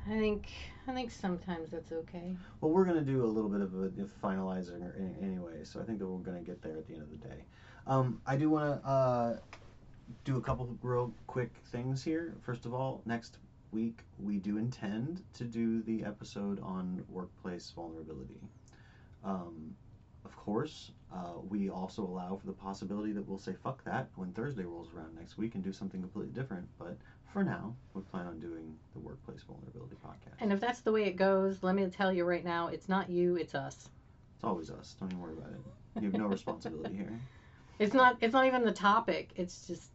I 0.07 0.17
think 0.17 0.47
I 0.87 0.93
think 0.93 1.11
sometimes 1.11 1.71
that's 1.71 1.91
okay. 1.91 2.35
Well, 2.61 2.71
we're 2.71 2.85
going 2.85 2.97
to 2.97 3.05
do 3.05 3.23
a 3.23 3.27
little 3.27 3.49
bit 3.49 3.61
of 3.61 3.73
a, 3.73 3.89
finalizing 4.25 4.89
anyway, 5.21 5.63
so 5.63 5.79
I 5.79 5.83
think 5.83 5.99
that 5.99 6.07
we're 6.07 6.19
going 6.19 6.37
to 6.37 6.43
get 6.43 6.61
there 6.61 6.77
at 6.77 6.87
the 6.87 6.93
end 6.93 7.03
of 7.03 7.09
the 7.09 7.27
day. 7.27 7.43
Um, 7.87 8.21
I 8.25 8.37
do 8.37 8.49
want 8.49 8.81
to 8.81 8.87
uh, 8.87 9.37
do 10.23 10.37
a 10.37 10.41
couple 10.41 10.65
of 10.65 10.77
real 10.81 11.13
quick 11.27 11.53
things 11.71 12.03
here. 12.03 12.35
First 12.41 12.65
of 12.65 12.73
all, 12.73 13.01
next 13.05 13.37
week 13.73 13.99
we 14.19 14.37
do 14.37 14.57
intend 14.57 15.23
to 15.33 15.43
do 15.43 15.81
the 15.81 16.03
episode 16.03 16.61
on 16.61 17.03
workplace 17.09 17.71
vulnerability. 17.75 18.39
Um, 19.23 19.75
of 20.25 20.35
course, 20.37 20.91
uh, 21.13 21.39
we 21.49 21.69
also 21.69 22.03
allow 22.03 22.35
for 22.35 22.45
the 22.45 22.53
possibility 22.53 23.11
that 23.13 23.27
we'll 23.27 23.39
say 23.39 23.53
fuck 23.63 23.83
that 23.83 24.07
when 24.15 24.31
Thursday 24.31 24.63
rolls 24.63 24.89
around 24.95 25.15
next 25.15 25.37
week 25.37 25.55
and 25.55 25.63
do 25.63 25.73
something 25.73 26.01
completely 26.01 26.31
different. 26.33 26.67
But 26.79 26.97
for 27.33 27.43
now, 27.43 27.75
we 27.93 28.01
plan 28.03 28.27
on 28.27 28.39
doing 28.39 28.75
the 28.93 28.99
workplace 28.99 29.41
vulnerability 29.43 29.95
podcast. 30.05 30.35
And 30.39 30.53
if 30.53 30.59
that's 30.59 30.81
the 30.81 30.91
way 30.91 31.05
it 31.05 31.15
goes, 31.15 31.61
let 31.61 31.75
me 31.75 31.85
tell 31.87 32.13
you 32.13 32.23
right 32.23 32.45
now, 32.45 32.67
it's 32.67 32.87
not 32.87 33.09
you, 33.09 33.35
it's 33.35 33.55
us. 33.55 33.89
It's 34.35 34.43
always 34.43 34.69
us. 34.69 34.95
Don't 34.99 35.11
even 35.11 35.21
worry 35.21 35.33
about 35.33 35.51
it. 35.51 36.01
You 36.01 36.11
have 36.11 36.19
no 36.19 36.27
responsibility 36.27 36.95
here. 36.95 37.19
It's 37.79 37.95
not 37.95 38.17
it's 38.21 38.33
not 38.33 38.45
even 38.45 38.63
the 38.63 38.71
topic. 38.71 39.31
It's 39.35 39.65
just 39.65 39.89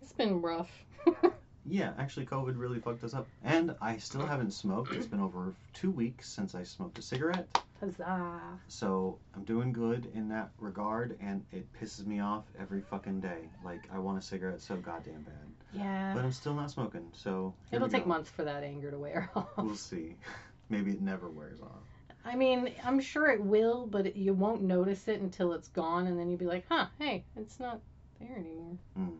it's 0.00 0.12
been 0.12 0.40
rough. 0.40 0.70
Yeah, 1.66 1.92
actually, 1.98 2.26
COVID 2.26 2.58
really 2.58 2.80
fucked 2.80 3.04
us 3.04 3.14
up. 3.14 3.26
And 3.44 3.74
I 3.80 3.96
still 3.98 4.26
haven't 4.26 4.52
smoked. 4.52 4.92
It's 4.92 5.06
been 5.06 5.20
over 5.20 5.54
two 5.72 5.90
weeks 5.90 6.28
since 6.28 6.54
I 6.54 6.64
smoked 6.64 6.98
a 6.98 7.02
cigarette. 7.02 7.46
Huzzah. 7.80 8.40
So 8.68 9.18
I'm 9.34 9.44
doing 9.44 9.72
good 9.72 10.10
in 10.14 10.28
that 10.28 10.50
regard, 10.58 11.18
and 11.20 11.44
it 11.52 11.66
pisses 11.80 12.06
me 12.06 12.20
off 12.20 12.44
every 12.58 12.80
fucking 12.80 13.20
day. 13.20 13.48
Like, 13.64 13.82
I 13.92 13.98
want 13.98 14.18
a 14.18 14.22
cigarette 14.22 14.60
so 14.60 14.76
goddamn 14.76 15.22
bad. 15.22 15.34
Yeah. 15.72 16.14
But 16.14 16.24
I'm 16.24 16.32
still 16.32 16.54
not 16.54 16.70
smoking, 16.70 17.08
so. 17.12 17.54
It'll 17.70 17.88
take 17.88 18.04
go. 18.04 18.08
months 18.08 18.30
for 18.30 18.44
that 18.44 18.62
anger 18.62 18.90
to 18.90 18.98
wear 18.98 19.30
off. 19.36 19.48
We'll 19.56 19.74
see. 19.76 20.16
Maybe 20.68 20.92
it 20.92 21.00
never 21.00 21.28
wears 21.28 21.60
off. 21.60 21.82
I 22.24 22.36
mean, 22.36 22.72
I'm 22.84 23.00
sure 23.00 23.30
it 23.30 23.42
will, 23.42 23.86
but 23.86 24.06
it, 24.06 24.16
you 24.16 24.32
won't 24.32 24.62
notice 24.62 25.08
it 25.08 25.20
until 25.20 25.52
it's 25.52 25.68
gone, 25.68 26.06
and 26.06 26.18
then 26.18 26.28
you'll 26.28 26.38
be 26.38 26.46
like, 26.46 26.64
huh, 26.68 26.86
hey, 26.98 27.24
it's 27.36 27.58
not 27.58 27.80
there 28.20 28.36
anymore. 28.36 28.76
Mm. 28.98 29.16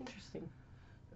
Interesting. 0.00 0.48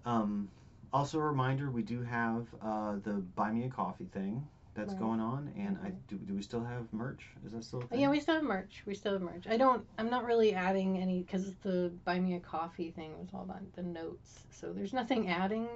Um, 0.09 0.49
also, 0.93 1.19
a 1.19 1.23
reminder 1.23 1.71
we 1.71 1.83
do 1.83 2.03
have 2.03 2.47
uh, 2.63 2.97
the 3.05 3.13
Buy 3.37 3.51
Me 3.53 3.65
a 3.65 3.69
Coffee 3.69 4.07
thing 4.07 4.47
that's 4.75 4.93
Right. 4.93 5.01
going 5.01 5.21
on, 5.21 5.53
and 5.57 5.77
I 5.85 5.91
do. 6.09 6.17
Do 6.17 6.35
we 6.35 6.41
still 6.43 6.65
have 6.65 6.91
merch? 6.95 7.27
Is 7.45 7.53
that 7.53 7.65
still? 7.65 7.85
Yeah, 7.93 8.09
we 8.11 8.21
still 8.21 8.37
have 8.37 8.45
merch. 8.45 8.83
We 8.87 8.95
still 8.95 9.13
have 9.13 9.23
merch. 9.23 9.47
I 9.47 9.59
don't. 9.59 9.85
I'm 9.99 10.09
not 10.09 10.25
really 10.25 10.55
adding 10.55 10.99
any 10.99 11.23
because 11.23 11.53
the 11.63 11.93
buy 12.05 12.19
me 12.21 12.37
a 12.37 12.41
coffee 12.41 12.91
thing 12.91 13.19
was 13.19 13.29
all 13.35 13.43
about 13.43 13.61
the 13.75 13.83
notes. 13.83 14.47
So 14.51 14.73
there's 14.73 14.95
nothing 14.95 15.29
adding 15.29 15.69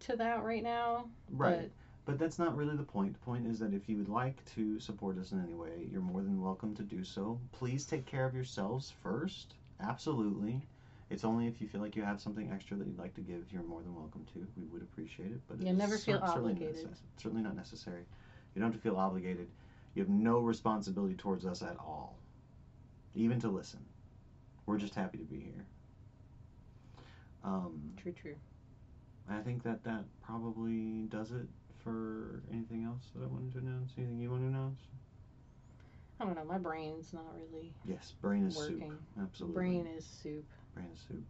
to 0.00 0.16
that 0.16 0.44
right 0.44 0.62
now. 0.62 1.08
right. 1.30 1.70
But 2.06 2.18
that's 2.18 2.38
not 2.38 2.54
really 2.54 2.76
the 2.76 2.82
point. 2.82 3.14
The 3.14 3.20
point 3.20 3.46
is 3.46 3.58
that 3.60 3.72
if 3.72 3.88
you 3.88 3.96
would 3.96 4.10
like 4.10 4.44
to 4.56 4.78
support 4.78 5.16
us 5.18 5.32
in 5.32 5.42
any 5.42 5.54
way, 5.54 5.88
you're 5.90 6.02
more 6.02 6.20
than 6.20 6.42
welcome 6.42 6.74
to 6.76 6.82
do 6.82 7.02
so. 7.02 7.40
Please 7.52 7.86
take 7.86 8.04
care 8.04 8.26
of 8.26 8.34
yourselves 8.34 8.92
first. 9.02 9.54
Absolutely. 9.80 10.60
It's 11.14 11.22
only 11.24 11.46
if 11.46 11.60
you 11.60 11.68
feel 11.68 11.80
like 11.80 11.94
you 11.94 12.02
have 12.02 12.20
something 12.20 12.50
extra 12.52 12.76
that 12.76 12.88
you'd 12.88 12.98
like 12.98 13.14
to 13.14 13.20
give, 13.20 13.44
you're 13.52 13.62
more 13.62 13.80
than 13.82 13.94
welcome 13.94 14.26
to. 14.34 14.44
We 14.56 14.64
would 14.66 14.82
appreciate 14.82 15.30
it. 15.30 15.40
But 15.46 15.58
it's 15.60 15.78
never 15.78 15.96
feel 15.96 16.18
cer- 16.18 16.26
certainly 16.26 16.54
obligated. 16.54 16.86
necess- 16.90 17.02
certainly 17.22 17.44
not 17.44 17.54
necessary. 17.54 18.02
You 18.54 18.60
don't 18.60 18.72
have 18.72 18.80
to 18.80 18.82
feel 18.82 18.96
obligated. 18.96 19.46
You 19.94 20.02
have 20.02 20.08
no 20.08 20.40
responsibility 20.40 21.14
towards 21.14 21.46
us 21.46 21.62
at 21.62 21.76
all, 21.78 22.18
even 23.14 23.38
to 23.42 23.48
listen. 23.48 23.78
We're 24.66 24.76
just 24.76 24.96
happy 24.96 25.18
to 25.18 25.24
be 25.24 25.38
here. 25.38 25.64
Um, 27.44 27.92
True, 27.96 28.10
true. 28.12 28.34
I 29.30 29.38
think 29.38 29.62
that 29.62 29.84
that 29.84 30.02
probably 30.20 31.06
does 31.10 31.30
it 31.30 31.46
for 31.84 32.42
anything 32.52 32.82
else 32.82 33.04
that 33.14 33.22
I 33.22 33.26
wanted 33.28 33.52
to 33.52 33.58
announce. 33.58 33.92
Anything 33.96 34.18
you 34.18 34.30
want 34.32 34.42
to 34.42 34.48
announce? 34.48 34.80
I 36.18 36.24
don't 36.24 36.34
know. 36.34 36.44
My 36.44 36.58
brain's 36.58 37.12
not 37.12 37.26
really 37.36 37.72
Yes, 37.84 38.14
brain 38.20 38.46
is 38.48 38.56
soup. 38.56 38.80
working. 38.80 38.98
Absolutely. 39.22 39.54
Brain 39.54 39.86
is 39.86 40.04
soup. 40.04 40.44
Brain 40.74 40.90
soup. 41.08 41.24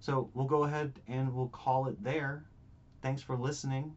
So 0.00 0.28
we'll 0.34 0.46
go 0.46 0.64
ahead 0.64 0.92
and 1.08 1.34
we'll 1.34 1.48
call 1.48 1.86
it 1.86 2.02
there. 2.02 2.44
Thanks 3.02 3.22
for 3.22 3.36
listening. 3.36 3.94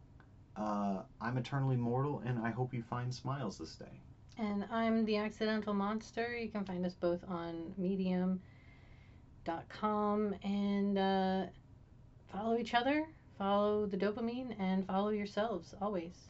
Uh, 0.56 1.02
I'm 1.20 1.38
eternally 1.38 1.76
mortal, 1.76 2.22
and 2.26 2.39
I 2.39 2.50
hope 2.50 2.74
you 2.74 2.82
find 2.82 3.14
smiles 3.14 3.58
this 3.58 3.76
day. 3.76 4.00
And 4.38 4.66
I'm 4.72 5.06
the 5.06 5.18
Accidental 5.18 5.74
Monster. 5.74 6.36
You 6.36 6.50
can 6.50 6.64
find 6.66 6.86
us 6.86 6.93
both 6.93 7.20
on 7.28 7.74
medium.com 7.78 8.39
and 10.43 10.98
uh, 10.98 11.46
follow 12.32 12.58
each 12.58 12.74
other, 12.74 13.08
follow 13.38 13.86
the 13.86 13.98
dopamine, 13.98 14.56
and 14.60 14.86
follow 14.86 15.10
yourselves 15.10 15.74
always. 15.82 16.30